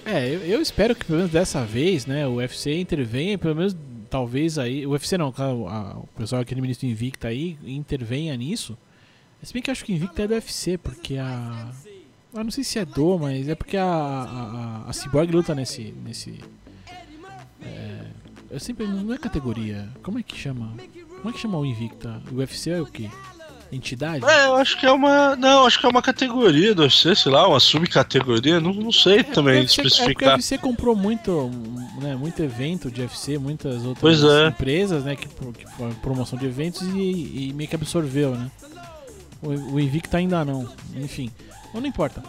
É, 0.05 0.28
eu, 0.34 0.40
eu 0.42 0.62
espero 0.62 0.94
que 0.94 1.05
pelo 1.05 1.18
menos 1.18 1.32
dessa 1.32 1.64
vez, 1.64 2.07
né, 2.07 2.26
o 2.26 2.34
UFC 2.36 2.78
intervenha, 2.80 3.36
pelo 3.38 3.55
menos 3.55 3.76
talvez 4.09 4.59
aí. 4.59 4.86
O 4.86 4.90
UFC 4.90 5.16
não, 5.18 5.30
claro, 5.30 5.66
a- 5.68 5.98
o 5.98 6.07
pessoal 6.16 6.42
aquele 6.42 6.61
ministro 6.61 6.86
Invicta 6.88 7.28
aí 7.28 7.57
intervenha 7.64 8.36
nisso. 8.36 8.76
Se 9.42 9.53
bem 9.53 9.62
que 9.62 9.70
eu 9.70 9.72
acho 9.72 9.84
que 9.84 9.92
Invicta 9.92 10.22
é 10.22 10.28
do 10.28 10.34
UFC, 10.34 10.76
porque 10.78 11.16
a. 11.16 11.70
Eu 12.32 12.44
não 12.44 12.51
sei 12.51 12.62
se 12.62 12.78
é 12.78 12.84
do, 12.84 13.18
mas 13.18 13.48
é 13.48 13.55
porque 13.55 13.76
a, 13.76 13.84
a, 13.84 14.84
a, 14.86 14.90
a 14.90 14.92
Cyborg 14.92 15.30
luta 15.32 15.55
nesse. 15.55 15.94
nesse 16.05 16.38
é, 17.62 18.07
eu 18.51 18.61
sempre. 18.61 18.86
Não 18.86 19.12
é 19.14 19.18
categoria. 19.18 19.88
Como 20.03 20.18
é 20.18 20.22
que 20.22 20.36
chama? 20.36 20.74
Como 21.16 21.28
é 21.28 21.32
que 21.32 21.38
chama 21.38 21.59
o 21.59 21.64
Invicta? 21.66 22.22
O 22.32 22.36
UFC 22.36 22.70
é 22.70 22.80
o 22.80 22.86
quê? 22.86 23.09
Entidade? 23.73 24.25
É, 24.25 24.47
eu 24.47 24.57
acho 24.57 24.79
que 24.79 24.85
é 24.85 24.91
uma. 24.91 25.37
Não, 25.37 25.64
acho 25.64 25.79
que 25.79 25.87
é 25.87 25.89
uma 25.89 26.03
categoria 26.03 26.75
do 26.75 26.83
UFC, 26.83 27.14
sei 27.14 27.31
lá, 27.31 27.47
uma 27.47 27.61
subcategoria. 27.61 28.59
Não, 28.61 28.73
não 28.75 28.91
sei 28.91 29.23
também 29.23 29.61
É 29.61 29.64
porque 29.64 29.81
o 29.81 29.81
UFC 29.81 29.81
É 29.81 29.85
o 29.85 29.87
especificar. 29.87 30.33
UFC 30.35 30.59
comprou 30.59 30.97
muito, 30.97 31.49
né, 32.01 32.16
muito 32.16 32.43
evento 32.43 32.91
de 32.91 33.01
UFC, 33.03 33.39
muitas 33.39 33.85
outras 33.85 34.25
é. 34.25 34.49
empresas, 34.49 35.05
né, 35.05 35.14
que, 35.14 35.29
que 35.29 35.95
promoção 36.03 36.37
de 36.39 36.47
eventos 36.47 36.83
e, 36.83 37.49
e 37.51 37.53
meio 37.55 37.68
que 37.68 37.77
absorveu, 37.77 38.35
né. 38.35 38.51
O, 39.43 39.49
o 39.75 39.81
Invicta 39.81 40.18
ainda 40.18 40.45
não, 40.45 40.68
enfim, 40.97 41.31
mas 41.73 41.81
não 41.83 41.89
importa. 41.89 42.23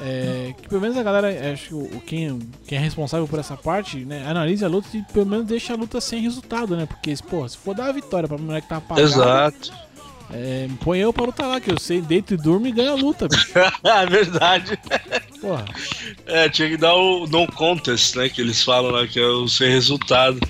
É, 0.00 0.54
que 0.60 0.68
pelo 0.68 0.80
menos 0.80 0.96
a 0.96 1.02
galera, 1.04 1.52
acho 1.52 1.68
que 1.68 1.74
o, 1.74 1.82
o- 1.82 2.00
quem, 2.00 2.38
quem 2.66 2.78
é 2.78 2.80
responsável 2.80 3.28
por 3.28 3.38
essa 3.38 3.56
parte, 3.56 3.98
né, 4.04 4.24
analise 4.26 4.64
a 4.64 4.68
luta 4.68 4.88
e 4.94 5.02
pelo 5.12 5.26
menos 5.26 5.46
deixa 5.46 5.72
a 5.72 5.76
luta 5.76 6.00
sem 6.00 6.20
resultado, 6.22 6.76
né, 6.76 6.86
porque, 6.86 7.14
pô, 7.28 7.48
se 7.48 7.56
for 7.56 7.74
dar 7.74 7.86
a 7.88 7.92
vitória 7.92 8.28
pra 8.28 8.38
mulher 8.38 8.60
que 8.62 8.68
tá 8.68 8.78
apagada, 8.78 9.06
Exato. 9.06 9.72
É, 10.32 10.68
põe 10.82 10.98
eu 10.98 11.12
pra 11.12 11.24
lutar 11.24 11.48
lá, 11.48 11.60
que 11.60 11.70
eu 11.70 11.78
sei, 11.78 12.00
deito 12.00 12.34
e 12.34 12.36
durmo 12.36 12.66
e 12.66 12.72
ganho 12.72 12.92
a 12.92 12.94
luta, 12.94 13.28
bicho. 13.28 13.52
é 13.84 14.06
verdade. 14.06 14.78
Porra. 15.40 15.64
É, 16.26 16.48
tinha 16.48 16.70
que 16.70 16.76
dar 16.76 16.94
o 16.94 17.26
no 17.26 17.46
contest, 17.48 18.16
né? 18.16 18.28
Que 18.28 18.40
eles 18.40 18.62
falam 18.62 18.90
lá, 18.90 19.06
que 19.06 19.20
é 19.20 19.26
o 19.26 19.46
sem 19.46 19.70
resultado. 19.70 20.40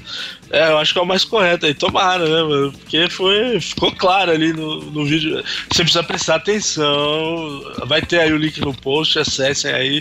É, 0.51 0.70
eu 0.70 0.79
acho 0.79 0.93
que 0.93 0.99
é 0.99 1.03
o 1.03 1.07
mais 1.07 1.25
correto 1.25 1.66
aí. 1.66 1.75
Tomara, 1.75 2.25
né, 2.25 2.43
mano? 2.43 2.72
Porque 2.72 3.11
foi, 3.11 3.61
ficou 3.61 3.93
claro 3.93 4.31
ali 4.31 4.53
no, 4.53 4.83
no 4.91 5.05
vídeo. 5.05 5.43
Você 5.70 5.83
precisa 5.83 6.03
prestar 6.05 6.37
atenção. 6.37 7.62
Vai 7.87 8.01
ter 8.01 8.20
aí 8.20 8.33
o 8.33 8.39
link 8.39 8.61
no 8.61 8.72
post, 8.72 9.18
acessem 9.18 9.72
aí. 9.72 10.01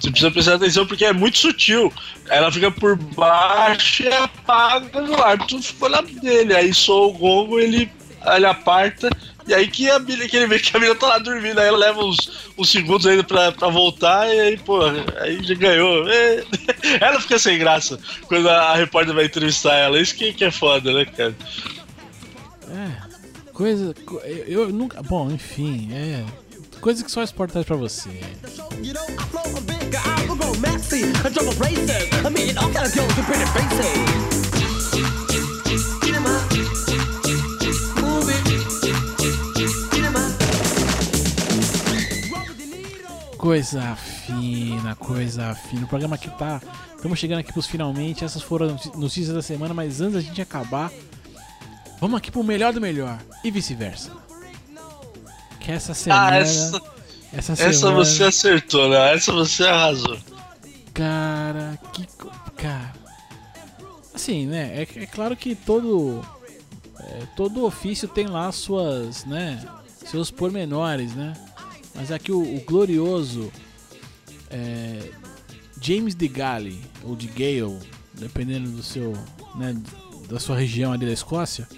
Você 0.00 0.10
precisa 0.10 0.30
prestar 0.30 0.54
atenção 0.54 0.86
porque 0.86 1.04
é 1.04 1.12
muito 1.12 1.38
sutil. 1.38 1.92
Ela 2.28 2.50
fica 2.50 2.70
por 2.70 2.96
baixo 2.96 4.02
e 4.02 4.08
apaga 4.08 5.02
no 5.02 5.22
árbitro 5.22 5.62
ficou 5.62 5.88
na 5.88 6.00
dele. 6.00 6.54
Aí 6.54 6.72
soa 6.72 7.08
o 7.08 7.12
gongo, 7.12 7.60
ele, 7.60 7.90
ele 8.26 8.46
aparta. 8.46 9.08
E 9.46 9.52
aí 9.52 9.68
que, 9.68 9.90
a 9.90 9.98
mina, 9.98 10.26
que 10.26 10.36
ele 10.36 10.46
vê 10.46 10.58
que 10.58 10.74
a 10.74 10.80
mina 10.80 10.94
tá 10.94 11.06
lá 11.06 11.18
dormindo, 11.18 11.58
aí 11.60 11.68
ela 11.68 11.76
leva 11.76 12.02
uns, 12.02 12.48
uns 12.56 12.70
segundos 12.70 13.06
ainda 13.06 13.22
pra, 13.22 13.52
pra 13.52 13.68
voltar, 13.68 14.26
e 14.34 14.40
aí, 14.40 14.56
pô, 14.56 14.80
aí 15.20 15.42
já 15.44 15.54
ganhou. 15.54 16.08
É. 16.08 16.42
Ela 17.00 17.20
fica 17.20 17.38
sem 17.38 17.58
graça 17.58 17.98
quando 18.26 18.48
a, 18.48 18.70
a 18.72 18.76
repórter 18.76 19.14
vai 19.14 19.26
entrevistar 19.26 19.74
ela. 19.74 20.00
Isso 20.00 20.14
que, 20.14 20.32
que 20.32 20.44
é 20.44 20.50
foda, 20.50 20.92
né, 20.94 21.04
cara? 21.04 21.34
É, 22.70 23.50
coisa. 23.52 23.94
co- 24.06 24.20
Eu, 24.24 24.62
eu 24.64 24.68
nunca. 24.70 25.02
Bom, 25.02 25.30
enfim, 25.30 25.90
é. 25.92 26.24
Coisa 26.80 27.02
que 27.04 27.10
só 27.10 27.22
o 27.22 27.46
traz 27.48 27.66
pra 27.66 27.76
você. 27.76 28.10
Coisa 43.44 43.94
fina, 43.94 44.94
coisa 44.94 45.54
fina. 45.54 45.84
O 45.84 45.86
programa 45.86 46.14
aqui 46.14 46.30
tá. 46.30 46.62
Estamos 46.96 47.18
chegando 47.18 47.40
aqui 47.40 47.52
pros 47.52 47.66
finalmente. 47.66 48.24
Essas 48.24 48.40
foram 48.40 48.74
as 48.74 48.86
notícias 48.94 49.34
da 49.34 49.42
semana, 49.42 49.74
mas 49.74 50.00
antes 50.00 50.14
da 50.14 50.20
gente 50.22 50.40
acabar, 50.40 50.90
vamos 52.00 52.16
aqui 52.16 52.30
pro 52.30 52.42
melhor 52.42 52.72
do 52.72 52.80
melhor. 52.80 53.18
E 53.44 53.50
vice-versa. 53.50 54.12
Que 55.60 55.72
essa 55.72 55.92
semana. 55.92 56.36
Ah, 56.36 56.38
essa, 56.38 56.82
essa 57.34 57.52
essa 57.52 57.72
semana. 57.74 57.96
você 57.96 58.24
acertou, 58.24 58.88
né? 58.88 59.14
Essa 59.14 59.30
você 59.30 59.64
arrasou. 59.64 60.16
Cara, 60.94 61.78
que. 61.92 62.06
Cara. 62.56 62.94
Assim, 64.14 64.46
né? 64.46 64.72
É, 64.74 65.02
é 65.02 65.06
claro 65.06 65.36
que 65.36 65.54
todo. 65.54 66.26
é, 66.98 67.26
todo 67.36 67.66
ofício 67.66 68.08
tem 68.08 68.26
lá 68.26 68.50
suas, 68.52 69.26
né? 69.26 69.62
Seus 70.06 70.30
pormenores, 70.30 71.14
né? 71.14 71.34
Mas 71.94 72.10
aqui 72.10 72.32
o, 72.32 72.40
o 72.40 72.60
glorioso 72.60 73.52
é, 74.50 75.10
James 75.80 76.14
de 76.14 76.28
Gale, 76.28 76.80
ou 77.02 77.14
de 77.16 77.26
Gale, 77.28 77.78
dependendo 78.14 78.70
do 78.70 78.82
seu. 78.82 79.12
Né, 79.54 79.74
da 80.28 80.40
sua 80.40 80.56
região 80.58 80.90
ali 80.92 81.04
da 81.06 81.12
Escócia. 81.12 81.68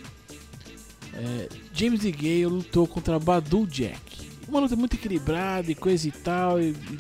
é, 1.13 1.49
James 1.73 2.01
de 2.01 2.11
Gale 2.13 2.47
lutou 2.47 2.87
contra 2.87 3.19
Badu 3.19 3.67
Jack. 3.67 4.31
Uma 4.49 4.61
luta 4.61 4.77
muito 4.77 4.95
equilibrada 4.95 5.71
e 5.71 5.75
coisa 5.75 6.07
e 6.07 6.13
tal, 6.13 6.61
e- 6.61 6.71
e- 6.71 6.99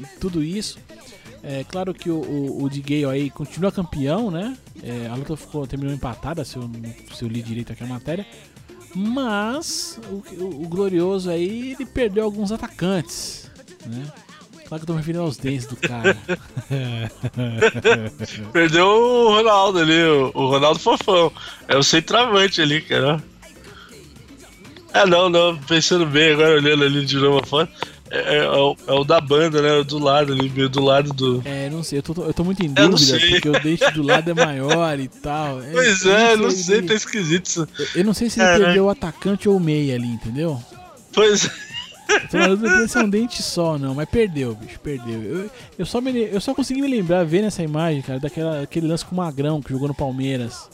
e 0.00 0.04
tudo 0.18 0.42
isso. 0.42 0.78
É 1.42 1.64
claro 1.64 1.94
que 1.94 2.10
o, 2.10 2.16
o, 2.20 2.64
o 2.64 2.68
de 2.68 2.80
Gale 2.82 3.04
aí 3.06 3.30
continua 3.30 3.70
campeão, 3.72 4.30
né? 4.30 4.56
É, 4.82 5.06
a 5.06 5.14
luta 5.14 5.36
ficou, 5.36 5.66
terminou 5.66 5.94
empatada, 5.94 6.44
se 6.44 6.56
eu, 6.56 6.68
se 7.14 7.22
eu 7.24 7.28
li 7.28 7.40
direito 7.40 7.72
aqui 7.72 7.82
a 7.84 7.86
matéria. 7.86 8.26
Mas 8.94 9.98
o, 10.08 10.44
o- 10.44 10.68
glorioso 10.68 11.30
aí, 11.30 11.72
ele 11.72 11.86
perdeu 11.86 12.24
alguns 12.24 12.50
atacantes, 12.52 13.50
né? 13.86 14.04
Claro 14.66 14.84
que 14.84 14.84
eu 14.84 14.86
tô 14.86 14.92
me 14.92 14.98
referindo 15.00 15.24
aos 15.24 15.36
dentes 15.36 15.66
do 15.66 15.74
cara. 15.76 16.16
Perdeu 18.52 18.86
o 18.86 19.28
Ronaldo 19.34 19.78
ali, 19.80 20.00
o 20.34 20.46
Ronaldo 20.46 20.78
Fofão. 20.78 21.32
É 21.66 21.76
o 21.76 21.82
centroavante 21.82 22.60
ali, 22.62 22.80
cara. 22.80 23.20
Ah, 24.92 25.06
não, 25.06 25.28
não. 25.28 25.56
Pensando 25.58 26.06
bem 26.06 26.32
agora, 26.32 26.54
olhando 26.56 26.84
ali 26.84 27.04
de 27.04 27.16
novo 27.16 27.38
a 27.38 27.46
foto. 27.46 27.70
É, 28.12 28.38
é 28.38 28.48
o, 28.50 28.76
é 28.88 28.92
o 28.92 29.04
da 29.04 29.20
banda, 29.20 29.62
né? 29.62 29.84
Do 29.84 29.98
lado 30.00 30.32
ali, 30.32 30.50
meio 30.50 30.68
do 30.68 30.82
lado 30.82 31.12
do. 31.12 31.40
É, 31.44 31.70
não 31.70 31.82
sei, 31.84 31.98
eu 31.98 32.02
tô, 32.02 32.24
eu 32.24 32.34
tô 32.34 32.42
muito 32.42 32.60
em 32.60 32.72
Eu 32.76 32.88
dúvida, 32.90 33.18
sei. 33.20 33.30
porque 33.30 33.48
o 33.48 33.60
dente 33.60 33.88
do 33.92 34.02
lado 34.02 34.28
é 34.28 34.34
maior 34.34 34.98
e 34.98 35.06
tal. 35.06 35.62
É, 35.62 35.70
Pois 35.70 36.04
eu 36.04 36.12
é, 36.16 36.36
não 36.36 36.46
ele- 36.46 36.56
sei, 36.56 36.82
tá 36.82 36.92
esquisito 36.94 37.46
isso. 37.46 37.68
Eu 37.94 38.04
não 38.04 38.12
sei 38.12 38.28
se 38.28 38.40
ele 38.40 38.46
Caraca. 38.46 38.64
perdeu 38.64 38.84
o 38.86 38.90
atacante 38.90 39.48
ou 39.48 39.56
o 39.56 39.60
meia 39.60 39.94
ali, 39.94 40.08
entendeu? 40.08 40.60
Pois 41.12 41.44
é. 41.46 41.50
Eu 42.32 42.58
tô 42.58 42.88
se 42.88 42.98
é 42.98 43.00
um 43.02 43.08
dente 43.08 43.40
só, 43.40 43.78
não, 43.78 43.94
mas 43.94 44.08
perdeu, 44.08 44.56
bicho, 44.56 44.80
perdeu. 44.80 45.22
Eu, 45.22 45.50
eu, 45.78 45.86
só, 45.86 46.00
me, 46.00 46.10
eu 46.12 46.40
só 46.40 46.52
consegui 46.52 46.80
me 46.82 46.88
lembrar, 46.88 47.24
ver 47.24 47.42
nessa 47.42 47.62
imagem, 47.62 48.02
cara, 48.02 48.18
daquela, 48.18 48.62
aquele 48.62 48.88
lance 48.88 49.04
com 49.04 49.14
o 49.14 49.18
Magrão 49.18 49.62
que 49.62 49.70
jogou 49.72 49.86
no 49.86 49.94
Palmeiras. 49.94 50.68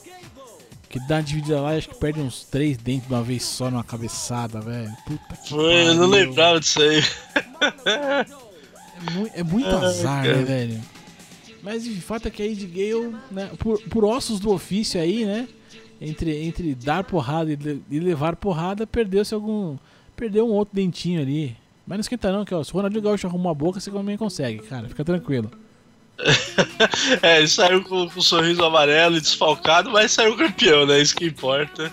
Que 0.99 1.07
dá 1.07 1.15
uma 1.15 1.23
dividida 1.23 1.61
lá 1.61 1.75
e 1.75 1.77
acho 1.77 1.89
que 1.89 1.95
perde 1.95 2.19
uns 2.19 2.43
três 2.43 2.77
dentes 2.77 3.07
de 3.07 3.13
uma 3.13 3.23
vez 3.23 3.43
só 3.43 3.69
numa 3.69 3.83
cabeçada, 3.83 4.59
velho. 4.61 4.91
Puta 5.05 5.35
que 5.35 5.49
Foi, 5.49 5.73
eu 5.87 5.93
não 5.95 6.09
pariu. 6.09 6.25
lembrava 6.27 6.59
disso 6.59 6.81
aí. 6.81 7.01
É, 7.85 8.25
mui- 9.13 9.31
é 9.33 9.43
muito 9.43 9.67
Ah, 9.69 9.79
azar, 9.79 10.23
cara. 10.23 10.37
né, 10.37 10.43
velho? 10.43 10.81
Mas 11.61 11.83
de 11.83 11.99
fato 12.01 12.27
é 12.27 12.31
que 12.31 12.41
a 12.41 12.45
Ed 12.45 12.65
Gale, 12.67 13.15
né, 13.31 13.49
por, 13.59 13.81
por 13.89 14.05
ossos 14.05 14.39
do 14.39 14.51
ofício 14.51 14.99
aí, 15.01 15.25
né? 15.25 15.47
Entre, 15.99 16.43
entre 16.45 16.75
dar 16.75 17.03
porrada 17.03 17.51
e, 17.51 17.81
e 17.89 17.99
levar 17.99 18.35
porrada, 18.35 18.85
perdeu-se 18.85 19.33
algum. 19.33 19.77
Perdeu 20.15 20.47
um 20.47 20.51
outro 20.51 20.75
dentinho 20.75 21.21
ali. 21.21 21.55
Mas 21.85 21.97
não 21.97 22.01
esquenta 22.01 22.31
não, 22.31 22.45
que 22.45 22.53
ó, 22.53 22.63
se 22.63 22.71
o 22.71 22.75
Ronaldinho 22.75 23.01
Gaúcho 23.01 23.27
arrumar 23.27 23.51
a 23.51 23.53
boca, 23.55 23.79
você 23.79 23.89
também 23.89 24.17
consegue, 24.17 24.59
cara. 24.59 24.87
Fica 24.87 25.03
tranquilo. 25.03 25.49
É, 27.21 27.37
ele 27.39 27.47
saiu 27.47 27.83
com, 27.83 28.09
com 28.09 28.19
um 28.19 28.23
sorriso 28.23 28.63
amarelo 28.63 29.17
e 29.17 29.21
desfalcado, 29.21 29.89
mas 29.91 30.11
saiu 30.11 30.35
campeão, 30.35 30.85
né? 30.85 30.99
Isso 31.01 31.15
que 31.15 31.25
importa. 31.25 31.91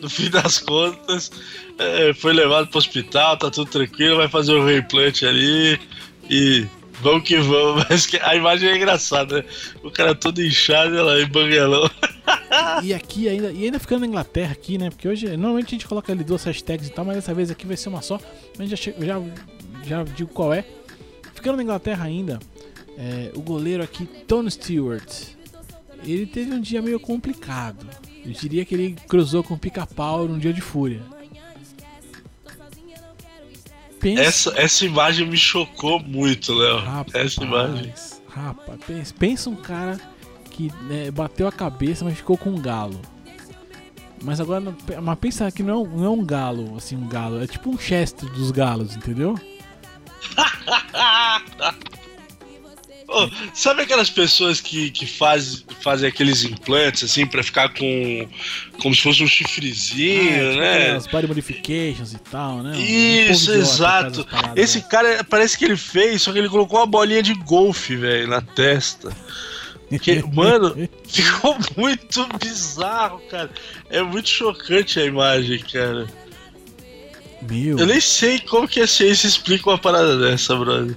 No 0.00 0.10
fim 0.10 0.28
das 0.30 0.58
contas, 0.58 1.30
é, 1.78 2.12
foi 2.12 2.32
levado 2.32 2.68
pro 2.68 2.78
hospital, 2.78 3.36
tá 3.36 3.50
tudo 3.50 3.70
tranquilo, 3.70 4.16
vai 4.16 4.28
fazer 4.28 4.52
o 4.52 4.64
reimplante 4.64 5.24
ali 5.24 5.80
e 6.28 6.66
vamos 7.00 7.22
que 7.22 7.38
vamos. 7.38 7.84
Mas 7.88 8.08
a 8.22 8.34
imagem 8.34 8.70
é 8.70 8.76
engraçada, 8.76 9.38
né? 9.38 9.44
O 9.82 9.90
cara 9.90 10.14
todo 10.14 10.42
inchado 10.42 11.02
lá 11.02 11.18
em 11.20 11.26
banguelão. 11.26 11.88
e 12.82 12.92
aqui 12.92 13.28
ainda, 13.28 13.50
e 13.52 13.64
ainda 13.64 13.78
ficando 13.78 14.00
na 14.00 14.06
Inglaterra 14.06 14.52
aqui, 14.52 14.76
né? 14.76 14.90
Porque 14.90 15.08
hoje, 15.08 15.28
normalmente 15.36 15.68
a 15.68 15.70
gente 15.70 15.86
coloca 15.86 16.12
ali 16.12 16.24
duas 16.24 16.44
hashtags 16.44 16.88
e 16.88 16.92
tal, 16.92 17.04
mas 17.04 17.16
dessa 17.16 17.32
vez 17.32 17.50
aqui 17.50 17.66
vai 17.66 17.76
ser 17.76 17.88
uma 17.88 18.02
só. 18.02 18.20
Mas 18.58 18.70
já, 18.70 18.76
já, 18.76 19.22
já 19.84 20.04
digo 20.04 20.30
qual 20.30 20.52
é. 20.52 20.64
Ficando 21.34 21.56
na 21.56 21.62
Inglaterra 21.62 22.04
ainda, 22.04 22.38
é, 22.96 23.30
o 23.34 23.40
goleiro 23.40 23.82
aqui, 23.82 24.06
Tony 24.06 24.50
Stewart, 24.50 25.36
ele 26.02 26.26
teve 26.26 26.52
um 26.52 26.60
dia 26.60 26.80
meio 26.80 26.98
complicado. 26.98 27.86
Eu 28.24 28.32
diria 28.32 28.64
que 28.64 28.74
ele 28.74 28.96
cruzou 29.06 29.42
com 29.42 29.54
o 29.54 29.58
pica-pau 29.58 30.26
num 30.26 30.38
dia 30.38 30.52
de 30.52 30.60
fúria. 30.60 31.02
Essa, 34.02 34.52
essa 34.56 34.84
imagem 34.84 35.26
me 35.28 35.36
chocou 35.36 35.98
muito, 36.00 36.54
Léo. 36.54 36.82
Essa 37.12 37.42
imagem. 37.42 37.92
Rapaz, 38.28 38.78
pensa, 38.86 39.14
pensa 39.18 39.50
um 39.50 39.56
cara 39.56 39.98
que 40.50 40.72
né, 40.82 41.10
bateu 41.10 41.48
a 41.48 41.52
cabeça, 41.52 42.04
mas 42.04 42.16
ficou 42.16 42.36
com 42.36 42.50
um 42.50 42.60
galo. 42.60 43.00
Mas 44.22 44.40
agora, 44.40 44.74
mas 45.02 45.18
pensa 45.18 45.50
que 45.50 45.62
não 45.62 45.74
é, 45.74 45.76
um, 45.76 45.96
não 45.98 46.04
é 46.04 46.10
um 46.10 46.24
galo, 46.24 46.76
assim, 46.76 46.96
um 46.96 47.08
galo. 47.08 47.42
É 47.42 47.46
tipo 47.46 47.70
um 47.70 47.78
Chester 47.78 48.30
dos 48.30 48.50
galos, 48.50 48.96
entendeu? 48.96 49.34
Sabe 53.54 53.82
aquelas 53.82 54.10
pessoas 54.10 54.60
que, 54.60 54.90
que 54.90 55.06
faz, 55.06 55.64
fazem 55.80 56.08
aqueles 56.08 56.44
implantes 56.44 57.04
assim 57.04 57.26
pra 57.26 57.42
ficar 57.42 57.68
com. 57.70 58.28
como 58.80 58.94
se 58.94 59.02
fosse 59.02 59.22
um 59.22 59.26
chifrezinho, 59.26 60.52
Ah, 60.52 60.56
né? 60.56 60.90
As 60.96 61.06
body 61.06 61.26
modifications 61.26 62.12
e 62.12 62.18
tal, 62.18 62.62
né? 62.62 62.76
Um- 62.76 62.80
Isso, 62.80 63.52
exato. 63.52 64.20
as 64.20 64.26
paradas, 64.26 64.56
Esse 64.64 64.78
né? 64.78 64.84
cara 64.90 65.24
parece 65.24 65.56
que 65.58 65.64
ele 65.64 65.76
fez, 65.76 66.22
só 66.22 66.32
que 66.32 66.38
ele 66.38 66.48
colocou 66.48 66.78
uma 66.78 66.86
bolinha 66.86 67.22
de 67.22 67.34
golfe, 67.34 67.96
velho, 67.96 68.28
na 68.28 68.40
testa. 68.40 69.10
Que, 70.02 70.20
mano, 70.34 70.88
ficou 71.08 71.56
muito 71.76 72.26
bizarro, 72.40 73.20
cara. 73.30 73.50
É 73.88 74.02
muito 74.02 74.28
chocante 74.28 74.98
a 74.98 75.04
imagem, 75.04 75.58
cara. 75.60 76.06
Meu. 77.48 77.78
Eu 77.78 77.86
nem 77.86 78.00
sei 78.00 78.40
como 78.40 78.66
que 78.66 78.80
a 78.80 78.86
ciência 78.86 79.26
explica 79.26 79.70
uma 79.70 79.78
parada 79.78 80.18
dessa, 80.18 80.56
brother. 80.56 80.96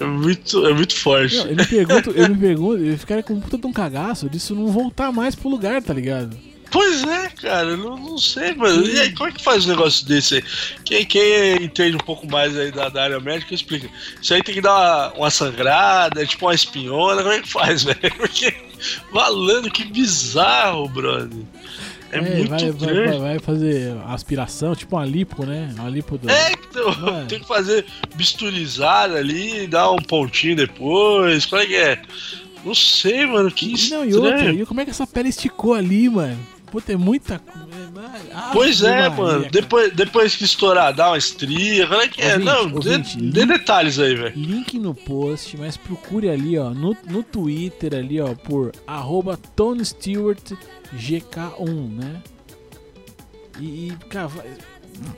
É 0.00 0.04
muito, 0.04 0.66
é 0.66 0.72
muito 0.72 0.94
forte. 0.96 1.36
Não, 1.36 1.46
eu 1.46 1.56
me 1.56 1.66
pergunto, 1.66 2.10
eu 2.10 2.28
me 2.28 2.36
pergunto, 2.36 2.76
eles 2.82 3.00
ficaram 3.00 3.22
com 3.22 3.34
um 3.34 3.40
puta 3.40 3.58
de 3.58 3.66
um 3.66 3.72
cagaço 3.72 4.28
disso 4.28 4.54
não 4.54 4.66
voltar 4.66 5.12
mais 5.12 5.34
pro 5.34 5.48
lugar, 5.48 5.82
tá 5.82 5.94
ligado? 5.94 6.36
Pois 6.74 7.04
é, 7.04 7.28
cara, 7.28 7.68
eu 7.68 7.76
não, 7.76 7.96
não 7.96 8.18
sei, 8.18 8.52
mano. 8.52 8.84
E 8.84 8.98
aí, 8.98 9.12
como 9.12 9.28
é 9.28 9.32
que 9.32 9.44
faz 9.44 9.64
um 9.64 9.68
negócio 9.68 10.04
desse 10.06 10.34
aí? 10.34 10.44
Quem, 10.84 11.06
quem 11.06 11.62
entende 11.62 11.94
um 11.94 12.00
pouco 12.00 12.28
mais 12.28 12.58
aí 12.58 12.72
da, 12.72 12.88
da 12.88 13.04
área 13.04 13.20
médica, 13.20 13.54
explica. 13.54 13.88
Isso 14.20 14.34
aí 14.34 14.42
tem 14.42 14.56
que 14.56 14.60
dar 14.60 14.74
uma, 14.74 15.12
uma 15.12 15.30
sangrada, 15.30 16.20
é 16.20 16.26
tipo 16.26 16.46
uma 16.46 16.54
espinhona, 16.54 17.22
como 17.22 17.32
é 17.32 17.40
que 17.40 17.48
faz, 17.48 17.84
velho? 17.84 18.00
Porque, 18.16 18.52
malandro, 19.12 19.70
que 19.70 19.84
bizarro, 19.84 20.88
brother. 20.88 21.44
É, 22.18 22.20
muito 22.36 22.48
vai, 22.50 22.58
grande. 22.72 22.86
vai, 22.86 23.18
vai 23.18 23.38
fazer 23.38 23.94
aspiração, 24.06 24.74
tipo 24.74 24.96
uma 24.96 25.04
lipo, 25.04 25.44
né? 25.44 25.74
Uma 25.78 25.88
lipo 25.88 26.16
do. 26.18 26.28
É, 26.30 26.52
então, 26.52 26.88
Ué. 26.88 27.24
tem 27.28 27.40
que 27.40 27.46
fazer 27.46 27.84
bisturizada 28.14 29.16
ali, 29.16 29.66
dar 29.66 29.90
um 29.90 29.96
pontinho 29.98 30.56
depois, 30.56 31.46
qual 31.46 31.62
é 31.62 31.66
que 31.66 31.74
é? 31.76 32.02
Não 32.64 32.74
sei, 32.74 33.26
mano, 33.26 33.50
que 33.50 33.72
estranho. 33.72 34.04
Não, 34.04 34.10
e 34.10 34.14
outra, 34.14 34.52
e 34.52 34.66
como 34.66 34.80
é 34.80 34.84
que 34.84 34.90
essa 34.90 35.06
pele 35.06 35.28
esticou 35.28 35.74
ali, 35.74 36.08
mano? 36.08 36.38
Puta, 36.70 36.92
é 36.92 36.96
muita. 36.96 37.40
Ah, 38.32 38.50
Pois 38.52 38.82
é, 38.82 38.90
Maria, 39.08 39.10
mano. 39.10 39.38
cara. 39.40 39.50
Depois, 39.52 39.92
depois 39.92 40.36
que 40.36 40.44
estourar, 40.44 40.92
dá 40.92 41.08
uma 41.10 41.18
estria. 41.18 41.86
Qual 41.86 42.00
é 42.00 42.08
que 42.08 42.20
é? 42.20 42.32
Ouvinte, 42.34 42.44
Não, 42.44 42.66
dê, 42.68 42.74
ouvinte, 42.74 43.16
dê 43.18 43.40
link- 43.44 43.46
detalhes 43.58 43.98
aí, 43.98 44.14
velho. 44.16 44.32
Link 44.36 44.78
no 44.78 44.94
post, 44.94 45.56
mas 45.56 45.76
procure 45.76 46.28
ali, 46.28 46.58
ó, 46.58 46.70
no, 46.70 46.96
no 47.08 47.22
Twitter 47.22 47.94
ali, 47.94 48.20
ó, 48.20 48.34
por 48.34 48.72
arroba 48.86 49.38
Tony 49.54 49.84
Stewart 49.84 50.52
GK1, 50.94 51.88
né? 51.94 52.22
E, 53.60 53.88
e, 53.88 53.96
cara, 54.08 54.30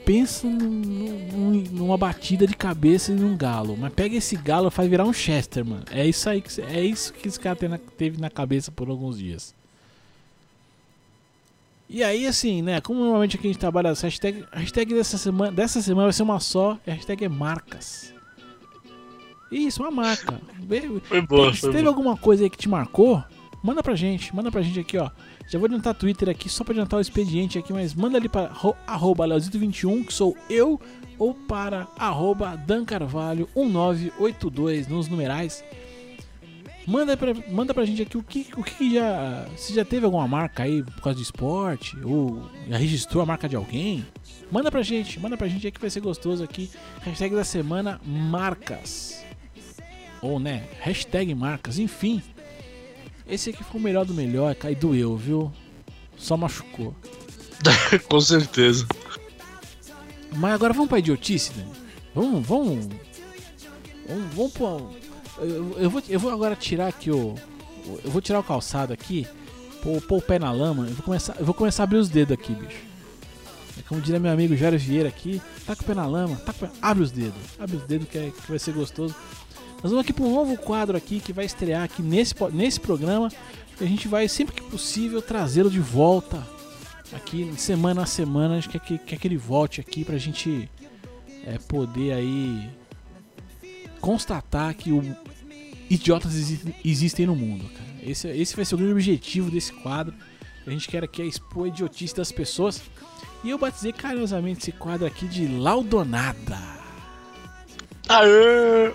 pensa 0.05 0.47
num- 0.47 0.69
num- 1.31 1.63
numa 1.71 1.97
batida 1.97 2.45
de 2.45 2.55
cabeça 2.55 3.13
de 3.15 3.23
um 3.23 3.35
galo. 3.35 3.75
Mas 3.77 3.93
pega 3.93 4.15
esse 4.15 4.35
galo 4.35 4.67
e 4.67 4.71
faz 4.71 4.89
virar 4.89 5.05
um 5.05 5.13
Chester, 5.13 5.65
mano. 5.65 5.83
É 5.91 6.05
isso 6.05 6.29
aí 6.29 6.41
que, 6.41 6.61
é 6.61 6.83
isso 6.83 7.13
que 7.13 7.27
esse 7.27 7.39
cara 7.39 7.57
teve 7.97 8.19
na 8.19 8.29
cabeça 8.29 8.71
por 8.71 8.89
alguns 8.89 9.17
dias. 9.17 9.55
E 11.89 12.03
aí, 12.03 12.27
assim, 12.27 12.61
né? 12.61 12.81
Como 12.81 12.99
normalmente 12.99 13.37
aqui 13.37 13.47
a 13.47 13.51
gente 13.51 13.59
trabalha 13.59 13.87
essa 13.89 14.07
hashtag, 14.07 14.43
a 14.51 14.59
hashtag 14.59 14.93
dessa 14.93 15.17
semana, 15.17 15.51
dessa 15.53 15.81
semana 15.81 16.07
vai 16.07 16.13
ser 16.13 16.23
uma 16.23 16.39
só, 16.39 16.77
e 16.85 16.91
a 16.91 16.93
hashtag 16.93 17.23
é 17.25 17.29
marcas. 17.29 18.13
Isso, 19.49 19.81
uma 19.81 19.89
marca. 19.89 20.41
Foi 21.05 21.21
boa, 21.21 21.53
se 21.53 21.61
foi 21.61 21.71
teve 21.71 21.83
boa. 21.83 21.95
alguma 21.95 22.17
coisa 22.17 22.43
aí 22.43 22.49
que 22.49 22.57
te 22.57 22.67
marcou, 22.67 23.23
manda 23.67 23.83
pra 23.83 23.95
gente. 23.95 24.35
Manda 24.35 24.49
pra 24.51 24.61
gente 24.61 24.79
aqui, 24.79 24.97
ó. 24.97 25.09
Já 25.47 25.59
vou 25.59 25.65
adiantar 25.67 25.93
Twitter 25.93 26.29
aqui, 26.29 26.49
só 26.49 26.63
pra 26.63 26.71
adiantar 26.73 26.97
o 26.97 27.01
expediente 27.01 27.59
aqui, 27.59 27.71
mas 27.73 27.93
manda 27.93 28.17
ali 28.17 28.27
para 28.29 28.47
ro- 28.47 28.75
arroba 28.87 29.25
Leozito21, 29.27 30.05
que 30.05 30.13
sou 30.13 30.35
eu, 30.49 30.79
ou 31.19 31.33
para 31.33 31.87
arroba 31.97 32.55
Dan 32.55 32.83
Carvalho 32.85 33.47
1982 33.55 34.87
nos 34.87 35.07
numerais. 35.07 35.63
Manda 36.87 37.17
pra, 37.17 37.33
manda 37.51 37.73
pra 37.73 37.83
gente 37.83 38.01
aqui 38.01 38.17
o 38.17 38.23
que, 38.23 38.47
o 38.55 38.63
que 38.63 38.93
já. 38.93 39.45
Se 39.57 39.73
já 39.75 39.83
teve 39.83 40.05
alguma 40.05 40.25
marca 40.25 40.63
aí 40.63 40.81
por 40.83 41.01
causa 41.01 41.17
de 41.17 41.23
esporte, 41.23 41.97
ou 42.01 42.49
já 42.69 42.77
registrou 42.77 43.21
a 43.21 43.25
marca 43.25 43.49
de 43.49 43.57
alguém. 43.57 44.05
Manda 44.49 44.71
pra 44.71 44.81
gente, 44.81 45.19
manda 45.19 45.35
pra 45.35 45.49
gente 45.49 45.65
aí 45.67 45.71
que 45.71 45.81
vai 45.81 45.89
ser 45.89 45.99
gostoso 45.99 46.41
aqui. 46.43 46.69
Hashtag 47.01 47.35
da 47.35 47.43
semana 47.43 47.99
marcas. 48.05 49.21
Ou 50.21 50.39
né, 50.39 50.63
hashtag 50.79 51.35
marcas, 51.35 51.77
enfim. 51.77 52.21
Esse 53.29 53.49
aqui 53.49 53.63
foi 53.63 53.79
o 53.79 53.83
melhor 53.83 54.05
do 54.05 54.13
melhor, 54.13 54.55
cai 54.55 54.73
doeu, 54.75 55.15
viu? 55.17 55.51
Só 56.17 56.37
machucou. 56.37 56.95
Com 58.09 58.19
certeza. 58.21 58.87
Mas 60.35 60.53
agora 60.53 60.73
vamos 60.73 60.89
pra 60.89 60.99
idiotice, 60.99 61.51
Dani? 61.53 61.71
Vamos, 62.13 62.45
vamos. 62.47 62.85
Vamos, 64.07 64.33
vamos 64.33 64.51
pôr. 64.53 64.91
Eu, 65.39 65.75
eu 65.79 65.89
vou, 65.89 66.01
eu 66.07 66.19
vou 66.19 66.31
agora 66.31 66.55
tirar 66.55 66.87
aqui 66.87 67.11
o. 67.11 67.35
Eu 68.03 68.11
vou 68.11 68.21
tirar 68.21 68.39
o 68.39 68.43
calçado 68.43 68.91
aqui, 68.91 69.25
pôr, 69.81 70.01
pôr 70.01 70.17
o 70.17 70.21
pé 70.21 70.39
na 70.39 70.51
lama. 70.51 70.87
Eu 70.87 70.93
vou, 70.93 71.03
começar, 71.03 71.35
eu 71.39 71.45
vou 71.45 71.53
começar 71.53 71.83
a 71.83 71.85
abrir 71.85 71.97
os 71.97 72.09
dedos 72.09 72.33
aqui, 72.33 72.53
bicho. 72.53 72.81
É 73.77 73.81
como 73.87 74.01
diria 74.01 74.19
meu 74.19 74.31
amigo 74.31 74.55
Jairo 74.55 74.77
Vieira 74.77 75.07
aqui: 75.09 75.41
tá 75.65 75.75
com 75.75 75.83
o 75.83 75.85
pé 75.85 75.93
na 75.93 76.05
lama, 76.05 76.35
tá 76.37 76.51
pé, 76.53 76.69
abre 76.81 77.03
os 77.03 77.11
dedos. 77.11 77.39
Abre 77.59 77.77
os 77.77 77.83
dedos 77.83 78.07
que, 78.09 78.17
é- 78.17 78.31
que 78.31 78.49
vai 78.49 78.59
ser 78.59 78.73
gostoso. 78.73 79.15
Nós 79.83 79.91
vamos 79.91 79.99
aqui 79.99 80.11
para 80.11 80.25
um 80.25 80.33
novo 80.33 80.57
quadro 80.57 80.97
aqui 80.97 81.19
que 81.19 81.31
vai 81.31 81.45
estrear 81.45 81.83
aqui 81.83 82.01
nesse, 82.01 82.33
nesse 82.51 82.79
programa. 82.79 83.29
E 83.79 83.83
a 83.83 83.87
gente 83.87 84.07
vai, 84.07 84.27
sempre 84.27 84.55
que 84.55 84.63
possível, 84.63 85.21
trazê-lo 85.21 85.69
de 85.69 85.79
volta 85.79 86.45
aqui 87.13 87.53
semana 87.57 88.03
a 88.03 88.05
semana. 88.05 88.55
A 88.55 88.59
gente 88.59 88.69
quer 88.69 88.79
que, 88.79 88.97
quer 88.97 89.17
que 89.17 89.27
ele 89.27 89.37
volte 89.37 89.79
aqui 89.79 90.03
pra 90.03 90.17
gente 90.17 90.69
é, 91.45 91.59
poder 91.59 92.13
aí 92.13 92.69
constatar 94.01 94.73
que 94.75 94.91
o 94.91 95.15
idiotas 95.89 96.35
exi- 96.35 96.75
existem 96.83 97.25
no 97.25 97.35
mundo, 97.35 97.65
cara. 97.69 97.87
Esse, 98.01 98.27
esse 98.29 98.55
vai 98.55 98.65
ser 98.65 98.75
o 98.75 98.77
grande 98.77 98.93
objetivo 98.93 99.51
desse 99.51 99.71
quadro. 99.73 100.13
A 100.65 100.69
gente 100.71 100.87
quer 100.89 101.03
aqui 101.03 101.21
é 101.21 101.25
expor 101.25 101.65
a 101.65 101.67
idiotice 101.69 102.15
das 102.15 102.31
pessoas. 102.31 102.81
E 103.43 103.49
eu 103.49 103.57
batizei 103.57 103.93
carinhosamente 103.93 104.59
esse 104.61 104.71
quadro 104.71 105.05
aqui 105.05 105.27
de 105.27 105.47
Laudonada. 105.47 106.76
Aê! 108.09 108.93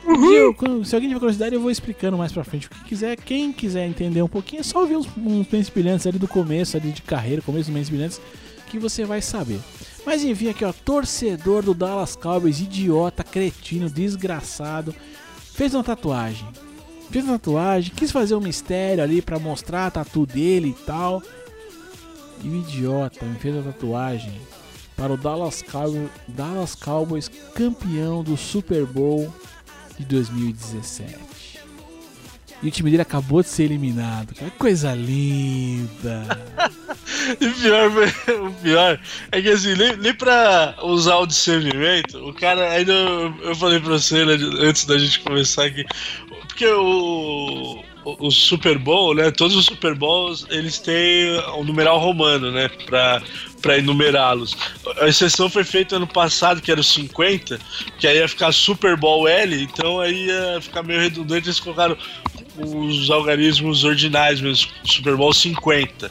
Se 0.84 0.94
alguém 0.94 1.08
tiver 1.08 1.20
curiosidade, 1.20 1.54
eu 1.54 1.60
vou 1.60 1.70
explicando 1.70 2.16
mais 2.16 2.32
pra 2.32 2.44
frente. 2.44 2.66
O 2.66 2.70
que 2.70 2.84
quiser, 2.84 3.16
quem 3.16 3.52
quiser 3.52 3.86
entender 3.86 4.22
um 4.22 4.28
pouquinho, 4.28 4.60
é 4.60 4.62
só 4.62 4.80
ouvir 4.80 4.96
uns, 4.96 5.06
uns 5.16 5.46
Mentes 5.50 5.68
Brilhantes 5.68 6.06
ali 6.06 6.18
do 6.18 6.28
começo, 6.28 6.76
ali 6.76 6.92
de 6.92 7.02
carreira, 7.02 7.42
começo 7.42 7.66
dos 7.66 7.74
Mentes 7.74 7.90
Brilhantes, 7.90 8.20
que 8.68 8.78
você 8.78 9.04
vai 9.04 9.20
saber. 9.20 9.60
Mas 10.06 10.24
enfim, 10.24 10.48
aqui 10.48 10.64
ó, 10.64 10.72
torcedor 10.72 11.62
do 11.62 11.74
Dallas 11.74 12.16
Cowboys, 12.16 12.60
idiota, 12.60 13.22
cretino, 13.22 13.88
desgraçado, 13.88 14.94
fez 15.52 15.74
uma 15.74 15.84
tatuagem. 15.84 16.48
Fez 17.10 17.24
uma 17.24 17.38
tatuagem, 17.38 17.92
quis 17.94 18.10
fazer 18.10 18.34
um 18.34 18.40
mistério 18.40 19.04
ali 19.04 19.20
pra 19.20 19.38
mostrar 19.38 19.86
a 19.86 19.90
tatu 19.90 20.24
dele 20.24 20.70
e 20.70 20.84
tal. 20.84 21.22
E 22.42 22.48
o 22.48 22.56
idiota 22.56 23.24
me 23.26 23.38
fez 23.38 23.56
a 23.56 23.62
tatuagem 23.62 24.32
para 25.03 25.14
o 25.14 25.16
Dallas 25.16 25.62
Cowboys, 25.62 26.11
Dallas 26.28 26.74
Cowboys 26.76 27.28
campeão 27.57 28.22
do 28.22 28.36
Super 28.36 28.86
Bowl 28.86 29.34
de 29.98 30.05
2017. 30.05 31.59
E 32.62 32.68
o 32.68 32.70
time 32.70 32.88
dele 32.88 33.03
acabou 33.03 33.42
de 33.42 33.48
ser 33.48 33.64
eliminado. 33.64 34.32
Que 34.32 34.48
coisa 34.53 34.94
linda. 34.94 36.22
E 37.40 37.48
pior, 37.50 37.88
o 38.46 38.53
pior 38.62 39.00
é 39.30 39.42
que 39.42 39.48
assim, 39.48 39.74
nem, 39.76 39.96
nem 39.96 40.12
pra 40.12 40.74
usar 40.82 41.18
o 41.18 41.26
discernimento, 41.26 42.18
o 42.18 42.34
cara 42.34 42.72
ainda. 42.72 42.92
Eu, 42.92 43.34
eu 43.42 43.55
falei 43.55 43.78
pra 43.78 43.90
você 43.90 44.24
né, 44.24 44.34
antes 44.59 44.84
da 44.86 44.98
gente 44.98 45.20
começar 45.20 45.66
aqui. 45.66 45.84
Porque 46.48 46.66
o, 46.66 47.82
o, 48.05 48.26
o 48.26 48.30
Super 48.30 48.76
Bowl, 48.76 49.14
né? 49.14 49.30
Todos 49.30 49.57
os 49.57 49.66
Super 49.66 49.94
Bowls 49.94 50.46
eles 50.50 50.78
têm 50.80 51.38
o 51.57 51.62
numeral 51.62 51.98
romano, 52.00 52.50
né? 52.50 52.68
Pra, 52.86 53.22
pra 53.62 53.78
enumerá-los. 53.78 54.56
A 55.00 55.06
exceção 55.06 55.48
foi 55.48 55.64
feita 55.64 55.96
ano 55.96 56.06
passado, 56.06 56.60
que 56.60 56.70
era 56.70 56.80
o 56.80 56.84
50, 56.84 57.58
que 57.98 58.06
aí 58.06 58.18
ia 58.18 58.28
ficar 58.28 58.52
Super 58.52 58.96
Bowl 58.96 59.28
L, 59.28 59.62
então 59.62 60.00
aí 60.00 60.26
ia 60.26 60.60
ficar 60.60 60.82
meio 60.82 61.00
redundante, 61.00 61.46
eles 61.46 61.60
colocaram 61.60 61.96
os 62.58 63.08
algarismos 63.10 63.84
ordinais 63.84 64.40
mesmo, 64.40 64.70
Super 64.84 65.16
Bowl 65.16 65.32
50. 65.32 66.10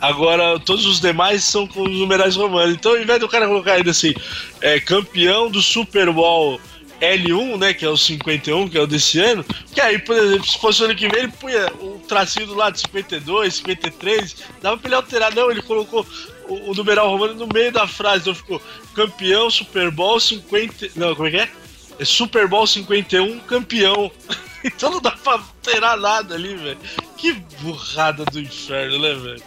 Agora, 0.00 0.60
todos 0.60 0.84
os 0.84 1.00
demais 1.00 1.42
são 1.42 1.66
com 1.66 1.82
os 1.82 1.98
numerais 1.98 2.36
romanos. 2.36 2.74
Então, 2.74 2.92
ao 2.92 3.00
invés 3.00 3.18
do 3.18 3.28
cara 3.28 3.48
colocar 3.48 3.72
ainda 3.72 3.90
assim, 3.90 4.14
é, 4.60 4.78
campeão 4.78 5.50
do 5.50 5.62
Super 5.62 6.12
Bowl 6.12 6.60
L1, 7.00 7.58
né, 7.58 7.74
que 7.74 7.84
é 7.84 7.88
o 7.88 7.96
51, 7.96 8.68
que 8.68 8.78
é 8.78 8.80
o 8.80 8.86
desse 8.86 9.20
ano, 9.20 9.44
que 9.72 9.80
aí, 9.80 9.98
por 9.98 10.16
exemplo, 10.16 10.46
se 10.46 10.58
fosse 10.58 10.82
o 10.82 10.84
ano 10.86 10.94
que 10.94 11.08
vem, 11.08 11.24
ele 11.24 11.32
punha 11.32 11.66
o 11.80 12.00
tracinho 12.06 12.46
do 12.46 12.54
lado 12.54 12.74
de 12.74 12.80
52, 12.80 13.54
53, 13.54 14.36
dava 14.62 14.78
pra 14.78 14.88
ele 14.88 14.94
alterar. 14.94 15.34
Não, 15.34 15.50
ele 15.50 15.62
colocou 15.62 16.06
o, 16.48 16.70
o 16.70 16.74
numeral 16.74 17.10
romano 17.10 17.34
no 17.34 17.48
meio 17.52 17.72
da 17.72 17.86
frase, 17.86 18.22
então 18.22 18.34
ficou 18.34 18.62
campeão 18.94 19.50
Super 19.50 19.90
Bowl 19.90 20.18
50. 20.18 20.90
Não, 20.96 21.14
como 21.14 21.28
é 21.28 21.30
que 21.30 21.36
é? 21.38 21.50
É 21.98 22.04
Super 22.04 22.48
Bowl 22.48 22.66
51, 22.66 23.40
campeão. 23.40 24.10
então 24.64 24.90
não 24.90 25.00
dá 25.00 25.12
pra 25.12 25.34
alterar 25.34 25.96
nada 25.98 26.34
ali, 26.34 26.54
velho. 26.54 26.78
Que 27.16 27.32
burrada 27.60 28.24
do 28.24 28.40
inferno, 28.40 28.98
né, 28.98 29.14
velho? 29.14 29.42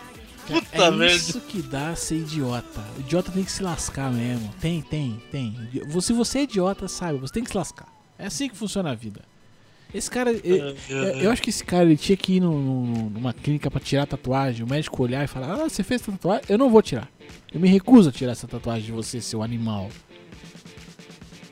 Puta 0.48 0.86
é 0.86 0.92
merda. 0.92 1.16
isso 1.16 1.40
que 1.42 1.62
dá 1.62 1.96
ser 1.96 2.16
idiota. 2.16 2.84
O 2.98 3.02
idiota 3.02 3.32
tem 3.32 3.44
que 3.44 3.52
se 3.52 3.62
lascar 3.62 4.12
mesmo. 4.12 4.52
Tem, 4.60 4.82
tem, 4.82 5.22
tem. 5.32 5.56
Se 6.02 6.12
você 6.12 6.40
é 6.40 6.44
idiota, 6.44 6.88
sabe, 6.88 7.20
você 7.20 7.34
tem 7.34 7.44
que 7.44 7.52
se 7.52 7.58
lascar. 7.58 7.88
É 8.18 8.26
assim 8.26 8.50
que 8.50 8.58
funciona 8.58 8.92
a 8.92 8.96
vida. 8.96 9.22
Esse 9.94 10.10
cara, 10.10 10.32
eu, 10.32 10.76
eu 11.20 11.32
acho 11.32 11.42
que 11.42 11.50
esse 11.50 11.64
cara 11.64 11.84
ele 11.86 11.98
tinha 11.98 12.16
que 12.16 12.34
ir 12.34 12.40
numa 12.42 13.34
clínica 13.34 13.72
pra 13.72 13.80
tirar 13.80 14.04
a 14.04 14.06
tatuagem, 14.08 14.64
o 14.64 14.70
médico 14.70 15.02
olhar 15.02 15.24
e 15.24 15.28
falar: 15.28 15.54
Ah, 15.54 15.70
você 15.70 15.84
fez 15.84 16.02
essa 16.02 16.12
tatuagem? 16.12 16.44
Eu 16.48 16.58
não 16.58 16.70
vou 16.70 16.82
tirar. 16.82 17.10
Eu 17.52 17.60
me 17.60 17.68
recuso 17.68 18.10
a 18.10 18.12
tirar 18.12 18.34
essa 18.34 18.48
tatuagem 18.48 18.86
de 18.86 18.92
você, 18.92 19.20
seu 19.20 19.42
animal. 19.42 19.90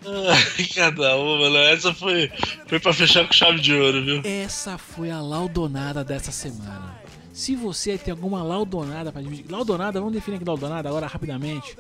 Ai, 0.06 0.66
Cada 0.76 1.16
uma, 1.18 1.40
mano. 1.40 1.58
Essa 1.58 1.94
foi, 1.94 2.32
foi 2.68 2.80
pra 2.80 2.94
fechar 2.94 3.26
com 3.26 3.34
chave 3.34 3.60
de 3.60 3.74
ouro, 3.74 4.04
viu? 4.06 4.22
Essa 4.24 4.78
foi 4.78 5.10
a 5.10 5.20
laudonada 5.20 6.04
dessa 6.04 6.32
semana. 6.32 6.96
Se 7.34 7.56
você 7.56 7.98
tem 7.98 8.12
alguma 8.12 8.44
laudonada 8.44 9.12
pra 9.12 9.22
dividir. 9.22 9.46
Laudonada, 9.50 10.00
vamos 10.00 10.14
definir 10.14 10.38
aqui 10.38 10.46
laudonada 10.46 10.88
agora 10.88 11.08
rapidamente. 11.08 11.76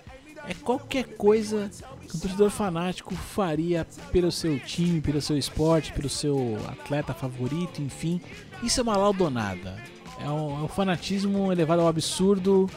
É 0.49 0.53
qualquer 0.53 1.03
coisa 1.15 1.69
que 2.07 2.15
um 2.15 2.19
torcedor 2.19 2.49
fanático 2.49 3.13
faria 3.15 3.85
pelo 4.11 4.31
seu 4.31 4.57
time, 4.59 5.01
pelo 5.01 5.21
seu 5.21 5.37
esporte, 5.37 5.91
pelo 5.91 6.07
seu 6.09 6.57
atleta 6.67 7.13
favorito, 7.13 7.81
enfim. 7.81 8.21
Isso 8.63 8.79
é 8.79 8.83
uma 8.83 8.95
laudonada. 8.97 9.75
É 10.19 10.29
um, 10.29 10.61
é 10.61 10.63
um 10.63 10.67
fanatismo 10.67 11.51
elevado 11.51 11.81
ao 11.81 11.87
absurdo 11.87 12.69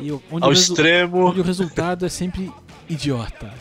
e 0.00 0.12
o- 0.12 0.22
onde, 0.30 0.44
Ao 0.44 0.50
o 0.50 0.52
extremo. 0.52 1.26
onde 1.26 1.40
o 1.40 1.42
resultado 1.42 2.04
é 2.04 2.08
sempre 2.08 2.52
idiota. 2.88 3.52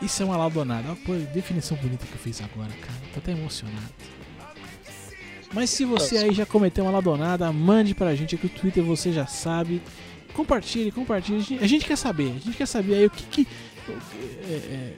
Isso 0.00 0.22
é 0.22 0.26
uma 0.26 0.36
laudonada. 0.36 0.96
Pô, 1.04 1.14
definição 1.34 1.76
bonita 1.78 2.06
que 2.06 2.12
eu 2.12 2.18
fiz 2.18 2.40
agora, 2.40 2.70
cara. 2.70 2.98
Tô 3.12 3.18
até 3.18 3.32
emocionado. 3.32 3.92
Mas 5.52 5.70
se 5.70 5.84
você 5.84 6.18
aí 6.18 6.32
já 6.34 6.44
cometeu 6.44 6.84
uma 6.84 6.90
ladonada, 6.92 7.50
mande 7.52 7.94
pra 7.94 8.14
gente 8.14 8.34
aqui 8.34 8.46
o 8.46 8.50
Twitter, 8.50 8.82
você 8.84 9.12
já 9.12 9.26
sabe. 9.26 9.80
Compartilhe, 10.36 10.92
compartilhe. 10.92 11.58
A 11.58 11.66
gente, 11.66 11.86
quer 11.86 11.96
saber. 11.96 12.28
A 12.28 12.38
gente 12.38 12.58
quer 12.58 12.66
saber 12.66 12.94
aí 12.96 13.06
o 13.06 13.10
que 13.10 13.22
que. 13.24 13.48
é, 13.88 14.52
é, 14.52 14.96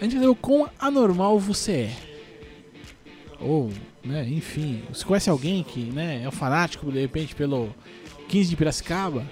a 0.00 0.04
gente 0.04 0.12
quer 0.12 0.20
saber 0.20 0.28
o 0.28 0.34
quão 0.34 0.70
anormal 0.78 1.38
você 1.38 1.72
é. 1.72 1.96
Ou, 3.38 3.70
né, 4.02 4.26
enfim. 4.26 4.82
Você 4.88 5.04
conhece 5.04 5.28
alguém 5.28 5.62
que 5.62 5.80
né, 5.80 6.22
é 6.24 6.28
um 6.28 6.32
fanático, 6.32 6.90
de 6.90 6.98
repente, 6.98 7.34
pelo 7.34 7.74
15 8.26 8.48
de 8.48 8.56
Piracicaba? 8.56 9.30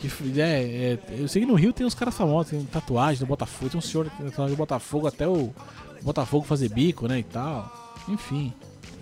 Que, 0.00 0.08
é, 0.40 0.42
é, 0.42 0.98
eu 1.16 1.28
sei 1.28 1.42
que 1.42 1.46
no 1.46 1.54
Rio 1.54 1.72
tem 1.72 1.86
uns 1.86 1.94
caras 1.94 2.16
famosos, 2.16 2.50
tem 2.50 2.64
tatuagem 2.64 3.20
do 3.20 3.26
Botafogo, 3.26 3.70
tem 3.70 3.78
um 3.78 3.82
senhor 3.82 4.10
que 4.10 4.16
tem 4.16 4.26
tatuagem 4.26 4.56
do 4.56 4.58
Botafogo 4.58 5.06
até 5.06 5.28
o 5.28 5.54
Botafogo 6.02 6.44
fazer 6.44 6.68
bico, 6.68 7.06
né, 7.06 7.20
e 7.20 7.22
tal. 7.22 7.94
Enfim. 8.08 8.52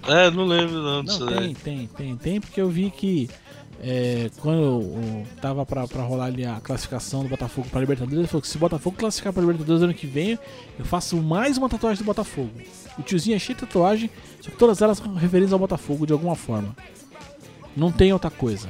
É, 0.07 0.31
não 0.31 0.45
lembro 0.45 0.83
não 0.83 1.03
Não, 1.03 1.27
tem, 1.27 1.55
tem, 1.55 1.87
tem, 1.87 2.17
tem, 2.17 2.41
porque 2.41 2.61
eu 2.61 2.69
vi 2.69 2.91
que 2.91 3.31
é, 3.81 4.31
quando 4.41 5.25
tava 5.41 5.65
pra, 5.65 5.85
rolar 6.03 6.27
ali 6.27 6.45
a 6.45 6.61
classificação 6.61 7.23
do 7.23 7.29
Botafogo 7.29 7.69
pra 7.71 7.81
Libertadores, 7.81 8.19
ele 8.19 8.27
falou 8.27 8.43
que 8.43 8.49
se 8.49 8.57
o 8.57 8.61
Botafogo 8.61 8.97
classificar 8.97 9.33
pra 9.33 9.41
Libertadores 9.41 9.83
ano 9.83 9.95
que 9.95 10.07
vem, 10.07 10.39
eu 10.79 10.85
faço 10.85 11.17
mais 11.17 11.57
uma 11.57 11.69
tatuagem 11.69 12.03
do 12.03 12.07
Botafogo. 12.07 12.51
O 12.99 13.03
tiozinho 13.03 13.37
é 13.37 13.39
cheio 13.39 13.57
de 13.57 13.65
tatuagem, 13.67 14.11
só 14.41 14.51
que 14.51 14.57
todas 14.57 14.83
elas 14.83 14.99
são 14.99 15.15
referentes 15.15 15.53
ao 15.53 15.59
Botafogo 15.59 16.07
de 16.07 16.13
alguma 16.13 16.35
forma. 16.35 16.75
Não 17.77 17.93
tem 17.93 18.13
outra 18.13 18.31
coisa. 18.31 18.69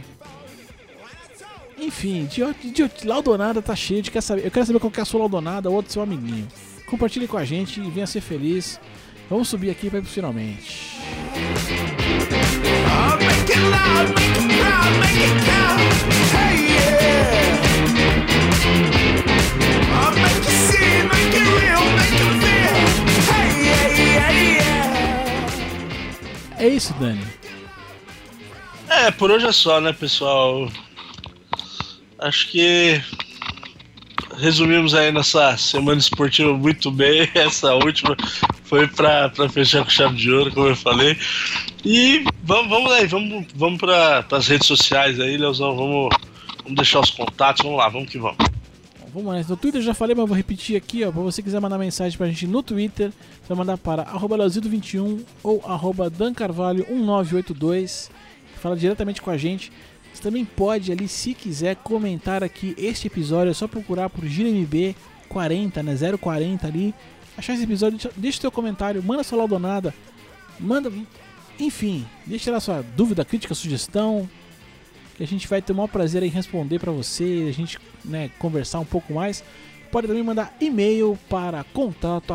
Enfim, 1.78 2.24
idiota, 2.24 2.66
idiota, 2.66 3.08
Laudonada 3.08 3.62
tá 3.62 3.74
cheio 3.74 4.02
de 4.02 4.10
quer 4.10 4.20
saber. 4.20 4.44
Eu 4.44 4.50
quero 4.50 4.66
saber 4.66 4.80
qual 4.80 4.90
que 4.90 5.00
é 5.00 5.02
a 5.02 5.06
sua 5.06 5.20
Laudonada 5.20 5.70
ou 5.70 5.76
outro 5.76 5.92
seu 5.92 6.02
amiguinho. 6.02 6.46
Compartilhe 6.86 7.26
com 7.26 7.38
a 7.38 7.44
gente 7.44 7.80
e 7.80 7.90
venha 7.90 8.06
ser 8.06 8.20
feliz. 8.20 8.78
Vamos 9.30 9.48
subir 9.48 9.70
aqui 9.70 9.88
para 9.88 10.02
finalmente. 10.02 10.98
Oh, 12.90 13.27
É 26.58 26.66
isso, 26.66 26.92
Dani. 26.94 27.24
É, 28.88 29.10
por 29.12 29.30
hoje 29.30 29.46
é 29.46 29.52
só, 29.52 29.80
né, 29.80 29.92
pessoal? 29.92 30.68
Acho 32.18 32.50
que 32.50 33.00
resumimos 34.38 34.94
aí 34.94 35.10
nossa 35.10 35.56
semana 35.56 35.98
esportiva 35.98 36.56
muito 36.56 36.90
bem. 36.90 37.28
Essa 37.34 37.74
última 37.74 38.16
foi 38.64 38.86
pra 38.86 39.30
fechar 39.50 39.84
com 39.84 39.90
chave 39.90 40.16
de 40.16 40.32
ouro, 40.32 40.52
como 40.52 40.68
eu 40.68 40.76
falei. 40.76 41.16
E 41.84 42.24
vamos, 42.42 42.68
vamos 42.68 42.92
aí, 42.92 43.06
vamos, 43.06 43.46
vamos 43.54 43.78
para 43.78 44.24
as 44.30 44.46
redes 44.46 44.66
sociais 44.66 45.18
aí, 45.20 45.36
Leozão. 45.36 45.76
Vamos, 45.76 46.08
vamos 46.62 46.76
deixar 46.76 47.00
os 47.00 47.10
contatos, 47.10 47.62
vamos 47.62 47.78
lá, 47.78 47.88
vamos 47.88 48.10
que 48.10 48.18
vamos. 48.18 48.36
Vamos 49.12 49.34
lá, 49.34 49.42
no 49.48 49.56
Twitter 49.56 49.80
já 49.80 49.94
falei, 49.94 50.14
mas 50.14 50.28
vou 50.28 50.36
repetir 50.36 50.76
aqui, 50.76 51.02
ó. 51.02 51.10
Pra 51.10 51.22
você 51.22 51.42
quiser 51.42 51.60
mandar 51.60 51.78
mensagem 51.78 52.16
pra 52.16 52.28
gente 52.28 52.46
no 52.46 52.62
Twitter, 52.62 53.10
você 53.10 53.48
vai 53.48 53.56
mandar 53.56 53.78
para 53.78 54.02
arroba 54.02 54.36
Leozito21 54.36 55.24
ou 55.42 55.62
arroba 55.66 56.10
dancarvalho1982. 56.10 58.10
Fala 58.60 58.76
diretamente 58.76 59.22
com 59.22 59.30
a 59.30 59.36
gente. 59.36 59.72
Você 60.12 60.22
também 60.22 60.44
pode 60.44 60.90
ali, 60.90 61.06
se 61.08 61.34
quiser, 61.34 61.76
comentar 61.76 62.42
aqui 62.42 62.74
este 62.78 63.06
episódio. 63.06 63.50
É 63.50 63.54
só 63.54 63.68
procurar 63.68 64.08
por 64.10 64.26
GiroMB 64.26 64.94
40, 65.28 65.82
né? 65.82 65.96
040 66.20 66.66
ali. 66.66 66.94
Achar 67.36 67.54
esse 67.54 67.62
episódio, 67.62 67.98
deixa- 68.16 68.38
o 68.38 68.40
seu 68.40 68.50
comentário, 68.50 69.02
manda 69.02 69.22
sua 69.22 69.38
laudonada, 69.38 69.94
manda. 70.58 70.92
Enfim, 71.60 72.06
deixa 72.26 72.50
lá 72.50 72.58
sua 72.60 72.82
dúvida, 72.96 73.24
crítica, 73.24 73.54
sugestão. 73.54 74.28
Que 75.16 75.22
a 75.22 75.26
gente 75.26 75.46
vai 75.48 75.60
ter 75.62 75.72
o 75.72 75.76
maior 75.76 75.88
prazer 75.88 76.22
em 76.22 76.28
responder 76.28 76.78
pra 76.78 76.92
você, 76.92 77.46
a 77.48 77.52
gente 77.52 77.78
né, 78.04 78.30
conversar 78.38 78.78
um 78.80 78.84
pouco 78.84 79.12
mais. 79.12 79.42
Pode 79.90 80.06
também 80.06 80.22
mandar 80.22 80.54
e-mail 80.60 81.18
para 81.28 81.64
contato 81.64 82.32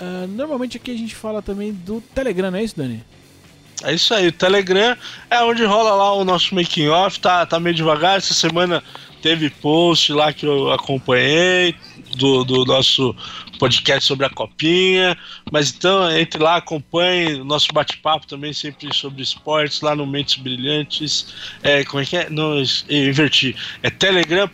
Ah, 0.00 0.26
normalmente 0.26 0.78
aqui 0.78 0.90
a 0.90 0.96
gente 0.96 1.14
fala 1.14 1.42
também 1.42 1.72
do 1.72 2.00
Telegram, 2.14 2.50
não 2.50 2.58
é 2.58 2.64
isso, 2.64 2.76
Dani? 2.76 3.04
É 3.82 3.94
isso 3.94 4.12
aí, 4.12 4.28
o 4.28 4.32
Telegram 4.32 4.96
é 5.30 5.42
onde 5.42 5.64
rola 5.64 5.94
lá 5.94 6.12
o 6.14 6.24
nosso 6.24 6.54
making 6.54 6.88
off, 6.88 7.18
tá, 7.18 7.46
tá 7.46 7.60
meio 7.60 7.74
devagar. 7.74 8.18
Essa 8.18 8.34
semana 8.34 8.82
teve 9.22 9.48
post 9.50 10.12
lá 10.12 10.32
que 10.32 10.44
eu 10.46 10.70
acompanhei 10.70 11.74
do, 12.16 12.44
do 12.44 12.64
nosso 12.64 13.14
podcast 13.58 14.06
sobre 14.06 14.26
a 14.26 14.30
copinha. 14.30 15.16
Mas 15.50 15.70
então 15.70 16.10
entre 16.10 16.42
lá, 16.42 16.56
acompanhe 16.56 17.40
o 17.40 17.44
nosso 17.44 17.72
bate-papo 17.72 18.26
também, 18.26 18.52
sempre 18.52 18.94
sobre 18.94 19.22
esportes, 19.22 19.80
lá 19.80 19.94
no 19.94 20.06
Mentes 20.06 20.36
Brilhantes. 20.36 21.34
É, 21.62 21.82
como 21.84 22.02
é 22.02 22.06
que 22.06 22.16
é? 22.18 22.28
Não, 22.28 22.58
eu 22.58 22.64
inverti. 23.08 23.56
É 23.82 23.88
telegram.me 23.88 24.50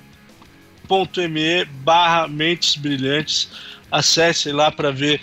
barra 1.82 2.28
Mentes 2.28 2.76
Brilhantes. 2.76 3.48
Acesse 3.96 4.52
lá 4.52 4.70
para 4.70 4.90
ver 4.90 5.20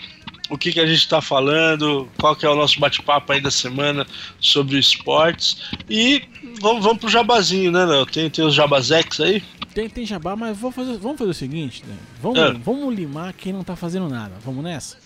o 0.49 0.57
que, 0.57 0.71
que 0.71 0.79
a 0.79 0.85
gente 0.85 0.99
está 0.99 1.21
falando, 1.21 2.07
qual 2.19 2.35
que 2.35 2.45
é 2.45 2.49
o 2.49 2.55
nosso 2.55 2.79
bate-papo 2.79 3.31
aí 3.31 3.41
da 3.41 3.51
semana 3.51 4.05
sobre 4.39 4.77
esportes. 4.77 5.57
E 5.89 6.23
vamos, 6.59 6.83
vamos 6.83 6.99
pro 6.99 7.09
jabazinho, 7.09 7.71
né, 7.71 7.85
Léo? 7.85 8.05
Tem, 8.05 8.29
tem 8.29 8.45
os 8.45 8.53
jabazex 8.53 9.19
aí? 9.19 9.41
Tem, 9.73 9.89
tem 9.89 10.05
jabá, 10.05 10.35
mas 10.35 10.57
vou 10.57 10.71
fazer, 10.71 10.97
vamos 10.97 11.17
fazer 11.17 11.31
o 11.31 11.33
seguinte, 11.33 11.83
Dani. 11.85 11.99
Vamos, 12.21 12.39
É. 12.39 12.51
vamos 12.53 12.95
limar 12.95 13.33
quem 13.33 13.51
não 13.51 13.63
tá 13.63 13.75
fazendo 13.75 14.07
nada. 14.07 14.33
Vamos 14.45 14.63
nessa? 14.63 14.97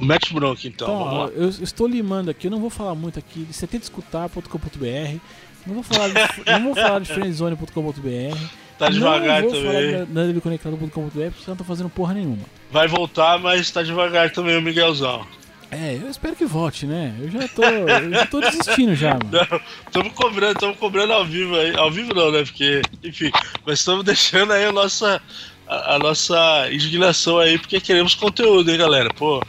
Mete 0.00 0.32
bronca 0.32 0.60
então, 0.66 0.86
Então, 0.88 1.28
eu, 1.28 1.42
eu 1.44 1.48
estou 1.48 1.88
limando 1.88 2.30
aqui, 2.30 2.46
eu 2.46 2.50
não 2.50 2.60
vou 2.60 2.70
falar 2.70 2.94
muito 2.94 3.18
aqui 3.18 3.40
de 3.44 3.52
setentescutar.com.br, 3.52 5.18
não 5.66 5.74
vou 5.74 5.82
falar 5.82 6.08
de, 6.08 6.14
não 6.52 6.62
vou 6.66 6.74
falar 6.74 7.00
de 7.00 7.08
friendzone.com.br, 7.08 8.36
Tá 8.82 8.90
devagar 8.90 9.42
não 9.42 9.48
vou 9.48 9.62
também. 9.62 10.06
falar 10.06 10.32
da 10.32 10.40
conectado.com.br 10.40 11.10
porque 11.10 11.44
não 11.46 11.56
tá 11.56 11.62
fazendo 11.64 11.88
porra 11.88 12.14
nenhuma. 12.14 12.42
Vai 12.70 12.88
voltar, 12.88 13.38
mas 13.38 13.70
tá 13.70 13.80
devagar 13.80 14.30
também 14.32 14.56
o 14.56 14.62
Miguelzão. 14.62 15.24
É, 15.70 15.98
eu 16.02 16.10
espero 16.10 16.34
que 16.34 16.44
volte, 16.44 16.84
né? 16.84 17.14
Eu 17.20 17.30
já 17.30 17.46
tô, 17.46 17.62
eu 17.62 18.10
já 18.10 18.26
tô 18.26 18.40
desistindo 18.40 18.94
já, 18.96 19.10
mano. 19.12 19.30
Não, 19.30 19.60
estamos 19.86 20.12
cobrando, 20.14 20.52
estamos 20.54 20.76
cobrando 20.78 21.12
ao 21.12 21.24
vivo 21.24 21.54
aí. 21.56 21.76
Ao 21.76 21.92
vivo 21.92 22.12
não, 22.12 22.32
né? 22.32 22.42
Porque, 22.44 22.82
enfim, 23.04 23.30
mas 23.64 23.78
estamos 23.78 24.04
deixando 24.04 24.52
aí 24.52 24.64
a 24.64 24.72
nossa, 24.72 25.22
a, 25.66 25.94
a 25.94 25.98
nossa 26.00 26.68
indignação 26.72 27.38
aí, 27.38 27.56
porque 27.56 27.80
queremos 27.80 28.16
conteúdo, 28.16 28.68
hein, 28.70 28.78
galera? 28.78 29.08
Pô, 29.14 29.40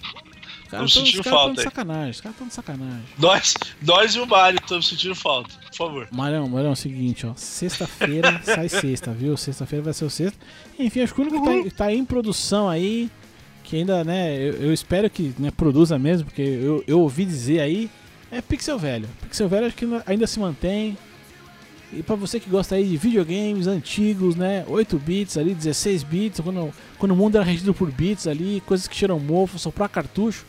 caras 0.73 0.89
Estamos 0.89 0.91
estão 0.91 1.05
sentindo 1.05 1.23
falta 1.23 1.53
de 1.55 1.61
sacanagem. 1.61 2.11
Os 2.11 2.21
caras 2.21 2.35
estão 2.35 2.47
de 2.47 2.53
sacanagem. 2.53 3.03
Nós, 3.19 3.53
nós 3.81 4.15
e 4.15 4.19
o 4.19 4.27
Mário 4.27 4.59
estamos 4.61 4.87
sentindo 4.87 5.15
falta, 5.15 5.53
por 5.69 5.75
favor. 5.75 6.07
Marão, 6.11 6.49
Marão, 6.49 6.69
é 6.69 6.73
o 6.73 6.75
seguinte, 6.75 7.25
ó. 7.25 7.33
Sexta-feira 7.35 8.41
sai 8.43 8.69
sexta, 8.69 9.11
viu? 9.11 9.37
Sexta-feira 9.37 9.83
vai 9.83 9.93
ser 9.93 10.05
o 10.05 10.09
sexta. 10.09 10.37
Enfim, 10.77 11.01
acho 11.01 11.13
que 11.13 11.21
o 11.21 11.23
único 11.23 11.63
que 11.63 11.69
tá, 11.69 11.85
tá 11.85 11.93
em 11.93 12.03
produção 12.03 12.67
aí, 12.67 13.09
que 13.63 13.77
ainda, 13.77 14.03
né, 14.03 14.35
eu, 14.35 14.53
eu 14.53 14.73
espero 14.73 15.09
que 15.09 15.33
né, 15.37 15.51
produza 15.51 15.99
mesmo, 15.99 16.25
porque 16.25 16.41
eu, 16.41 16.83
eu 16.87 16.99
ouvi 16.99 17.25
dizer 17.25 17.59
aí, 17.59 17.89
é 18.31 18.41
Pixel 18.41 18.79
Velho. 18.79 19.07
Pixel 19.21 19.47
Velho 19.47 19.67
acho 19.67 19.75
que 19.75 19.85
ainda 20.07 20.25
se 20.25 20.39
mantém. 20.39 20.97
E 21.91 22.01
pra 22.01 22.15
você 22.15 22.39
que 22.39 22.49
gosta 22.49 22.73
aí 22.73 22.89
de 22.89 22.97
videogames 22.97 23.67
antigos, 23.67 24.35
né, 24.35 24.65
8 24.67 24.97
bits 24.97 25.37
ali, 25.37 25.53
16 25.53 26.01
bits, 26.01 26.39
quando, 26.39 26.73
quando 26.97 27.11
o 27.11 27.15
mundo 27.15 27.35
era 27.35 27.45
regido 27.45 27.71
por 27.71 27.91
bits 27.91 28.25
ali, 28.25 28.63
coisas 28.65 28.87
que 28.87 28.95
cheiram 28.95 29.19
mofo, 29.19 29.59
soprar 29.59 29.87
cartucho, 29.87 30.43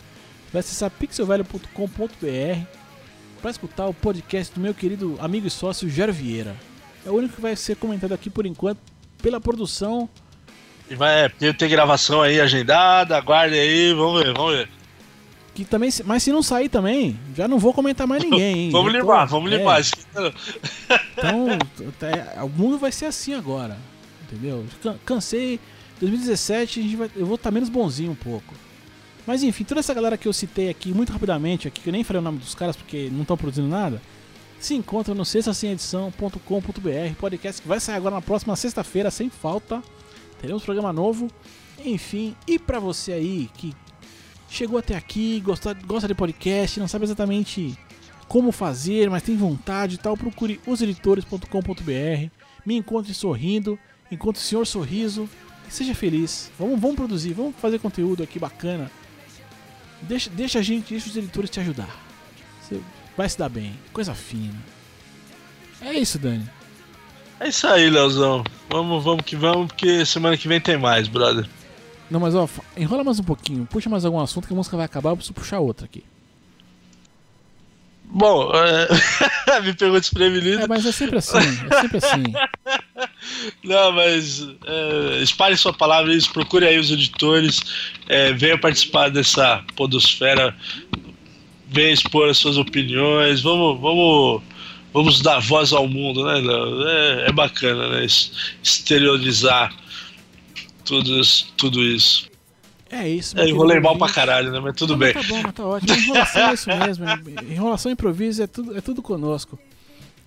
vai 0.55 0.61
acessar 0.61 0.89
pixelvelho.com.br 0.89 2.67
para 3.43 3.51
escutar 3.51 3.89
o 3.89 3.93
podcast 3.93 4.55
do 4.55 4.61
meu 4.61 4.73
querido 4.73 5.17
amigo 5.19 5.49
e 5.49 5.51
sócio 5.51 5.91
Jair 5.91 6.13
Vieira. 6.13 6.55
É 7.05 7.11
o 7.11 7.15
único 7.15 7.35
que 7.35 7.41
vai 7.41 7.57
ser 7.57 7.75
comentado 7.75 8.15
aqui 8.15 8.31
por 8.31 8.47
enquanto 8.47 8.79
pela 9.21 9.41
produção. 9.41 10.09
E 10.89 10.95
vai 10.95 11.25
é, 11.25 11.29
ter, 11.29 11.69
gravação 11.69 12.23
aí 12.23 12.41
agendada, 12.41 13.17
aguarde 13.17 13.59
aí, 13.59 13.93
vamos 13.95 14.23
ver, 14.23 14.33
vamos 14.33 14.55
ver. 14.55 14.69
Que 15.57 15.65
também, 15.65 15.91
mas 16.05 16.23
se 16.23 16.31
não 16.31 16.43
sair 16.43 16.69
também, 16.69 17.19
já 17.37 17.49
não 17.49 17.59
vou 17.59 17.75
comentar 17.75 18.07
mais 18.07 18.23
ninguém, 18.23 18.67
hein? 18.67 18.71
vamos 18.73 18.93
limpar, 18.93 19.27
vamos 19.27 19.51
é, 19.51 19.57
limpar. 19.57 19.81
Então, 21.17 21.49
é, 22.03 22.43
o 22.43 22.49
mundo 22.49 22.79
vai 22.79 22.93
ser 22.93 23.07
assim 23.07 23.35
agora, 23.35 23.77
entendeu? 24.23 24.65
Can- 24.81 24.99
Cansei. 25.05 25.59
2017 26.01 26.81
a 26.81 26.83
gente 26.83 26.97
vai, 26.97 27.11
eu 27.17 27.25
vou 27.25 27.37
estar 27.37 27.51
menos 27.51 27.69
bonzinho 27.69 28.13
um 28.13 28.17
pouco. 28.17 28.55
Mas 29.27 29.43
enfim, 29.43 29.65
toda 29.65 29.81
essa 29.81 29.95
galera 29.95 30.19
que 30.19 30.29
eu 30.29 30.33
citei 30.33 30.69
aqui, 30.69 30.93
muito 30.93 31.13
rapidamente, 31.13 31.69
aqui 31.69 31.81
que 31.81 31.89
eu 31.89 31.93
nem 31.93 32.05
falei 32.05 32.21
o 32.21 32.25
nome 32.25 32.39
dos 32.39 32.55
caras 32.55 32.77
porque 32.77 33.09
não 33.11 33.23
estão 33.23 33.37
produzindo 33.37 33.69
nada, 33.69 34.01
se 34.61 34.75
encontra 34.75 35.15
no 35.15 35.25
sextasemedição.com.br, 35.25 36.41
podcast 37.19 37.63
que 37.63 37.69
vai 37.69 37.81
sair 37.81 37.97
agora 37.97 38.17
na 38.17 38.23
próxima 38.23 38.55
sexta-feira, 38.57 39.11
sem 39.11 39.31
falta. 39.31 39.83
Teremos 40.41 40.63
programa 40.63 40.93
novo. 40.93 41.31
Enfim, 41.85 42.37
e 42.47 42.59
pra 42.59 42.79
você 42.79 43.13
aí 43.13 43.51
que 43.55 43.75
chegou 44.49 44.79
até 44.79 44.95
aqui, 44.95 45.41
gosta, 45.41 45.75
gosta 45.75 46.07
de 46.07 46.15
podcast, 46.15 46.79
não 46.79 46.89
sabe 46.89 47.05
exatamente 47.05 47.79
como 48.29 48.53
fazer, 48.53 49.11
mas 49.11 49.23
tem 49.23 49.37
vontade 49.37 49.97
e 49.97 49.99
tal, 49.99 50.17
procure 50.17 50.61
oseditores.com.br, 50.67 52.31
me 52.65 52.77
encontre 52.77 53.13
sorrindo, 53.13 53.79
encontre 54.11 54.41
o 54.41 54.45
senhor 54.45 54.67
sorriso 54.67 55.29
seja 55.69 55.95
feliz. 55.95 56.51
Vamos, 56.59 56.81
vamos 56.81 56.97
produzir, 56.97 57.33
vamos 57.33 57.55
fazer 57.57 57.79
conteúdo 57.79 58.23
aqui 58.23 58.39
bacana. 58.39 58.91
Deixa, 60.09 60.31
deixa 60.31 60.59
a 60.59 60.63
gente, 60.63 60.91
deixa 60.91 61.09
os 61.09 61.17
editores 61.17 61.51
te 61.51 61.61
ajudar. 61.61 61.89
Você 62.61 62.81
vai 63.17 63.29
se 63.29 63.39
dar 63.39 63.49
bem, 63.49 63.79
coisa 63.93 64.15
fina. 64.15 64.55
É 65.81 65.93
isso, 65.93 66.19
Dani. 66.19 66.49
É 67.41 67.49
isso 67.49 67.67
aí, 67.67 67.91
Leozão. 67.91 68.45
Vamos, 68.71 69.03
vamos 69.03 69.25
que 69.25 69.37
vamos, 69.37 69.69
porque 69.69 70.05
semana 70.07 70.37
que 70.37 70.49
vem 70.49 70.61
tem 70.61 70.77
mais, 70.77 71.09
brother. 71.09 71.49
Não, 72.11 72.21
mas 72.21 72.35
ó, 72.35 72.49
enrola 72.77 73.03
mais 73.03 73.19
um 73.19 73.25
pouquinho, 73.25 73.67
puxa 73.67 73.89
mais 73.89 74.05
algum 74.05 74.21
assunto 74.21 74.47
que 74.47 74.53
a 74.53 74.57
música 74.57 74.77
vai 74.77 74.87
acabar, 74.87 75.11
eu 75.11 75.17
preciso 75.17 75.35
puxar 75.35 75.59
outra 75.59 75.87
aqui. 75.87 76.05
Bom, 78.15 78.53
é... 78.55 79.59
me 79.61 79.75
pegou 79.75 79.99
desprevenido. 79.99 80.63
É, 80.63 80.69
mas 80.69 80.87
é 80.87 80.93
sempre 80.93 81.19
assim, 81.19 81.37
é 81.39 81.81
sempre 81.81 81.99
assim. 81.99 82.23
Não, 83.65 83.93
mas 83.93 84.47
é, 84.67 85.23
espalhe 85.23 85.57
sua 85.57 85.73
palavra, 85.73 86.15
isso, 86.15 86.33
procure 86.33 86.65
aí 86.67 86.79
os 86.79 86.93
editores, 86.93 87.61
é, 88.09 88.33
venha 88.33 88.57
participar 88.57 89.11
dessa 89.11 89.65
podosfera, 89.75 90.55
venha 91.67 91.93
expor 91.93 92.29
as 92.29 92.39
suas 92.39 92.57
opiniões, 92.57 93.41
vamos, 93.41 93.81
vamos, 93.81 94.43
vamos 94.93 95.21
dar 95.21 95.41
voz 95.41 95.73
ao 95.73 95.89
mundo, 95.89 96.25
né? 96.25 96.41
É, 96.87 97.31
é 97.31 97.33
bacana, 97.33 97.89
né? 97.89 98.07
Exteriorizar 98.63 99.75
tudo. 100.85 101.21
Tudo 101.57 101.83
isso. 101.83 102.34
É 102.97 103.09
isso. 103.09 103.39
É, 103.39 103.49
enrolei 103.49 103.81
mal 103.81 103.97
pra 103.99 104.09
caralho, 104.09 104.53
né? 104.53 104.61
Mas 104.61 104.77
tudo 104.77 104.93
Não, 104.93 104.99
bem. 104.99 105.13
mas 105.15 105.27
Tá 105.27 105.35
bom, 105.35 105.43
mas 105.43 105.55
tá 105.55 105.67
ótimo. 105.67 105.95
Enrolação 105.97 106.43
é 106.51 106.55
isso 106.55 106.69
mesmo. 106.71 107.05
Enrolação 107.53 107.91
improviso 107.93 108.43
é 108.43 108.47
tudo, 108.47 108.77
é 108.77 108.81
tudo 108.81 109.03
conosco. 109.03 109.59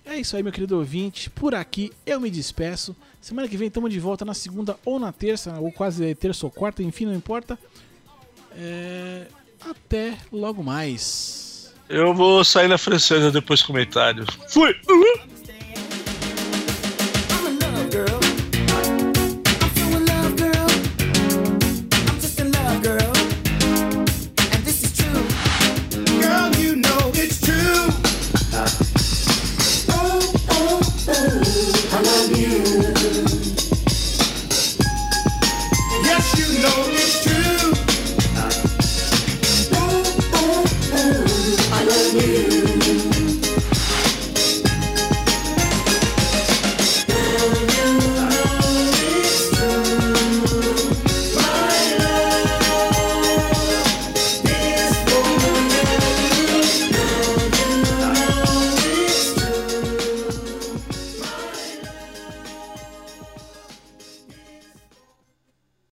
É 0.04 0.18
isso 0.18 0.36
aí, 0.36 0.42
meu 0.42 0.52
querido 0.52 0.76
ouvinte. 0.76 1.30
Por 1.30 1.54
aqui 1.54 1.90
eu 2.04 2.20
me 2.20 2.30
despeço. 2.30 2.94
Semana 3.20 3.48
que 3.48 3.56
vem 3.56 3.68
estamos 3.68 3.90
de 3.92 3.98
volta 3.98 4.24
na 4.24 4.34
segunda 4.34 4.76
ou 4.84 4.98
na 4.98 5.12
terça, 5.12 5.58
ou 5.58 5.72
quase 5.72 6.14
terça 6.14 6.44
ou 6.46 6.50
quarta, 6.52 6.82
enfim, 6.82 7.06
não 7.06 7.14
importa. 7.14 7.58
É, 8.56 9.26
Até 9.68 10.14
logo 10.32 10.62
mais. 10.62 11.74
Eu 11.88 12.12
vou 12.12 12.44
sair 12.44 12.68
na 12.68 12.76
francesa 12.78 13.30
depois 13.30 13.60
do 13.60 13.66
comentário. 13.66 14.24
Fui! 14.50 14.74
Uhul! 14.88 15.20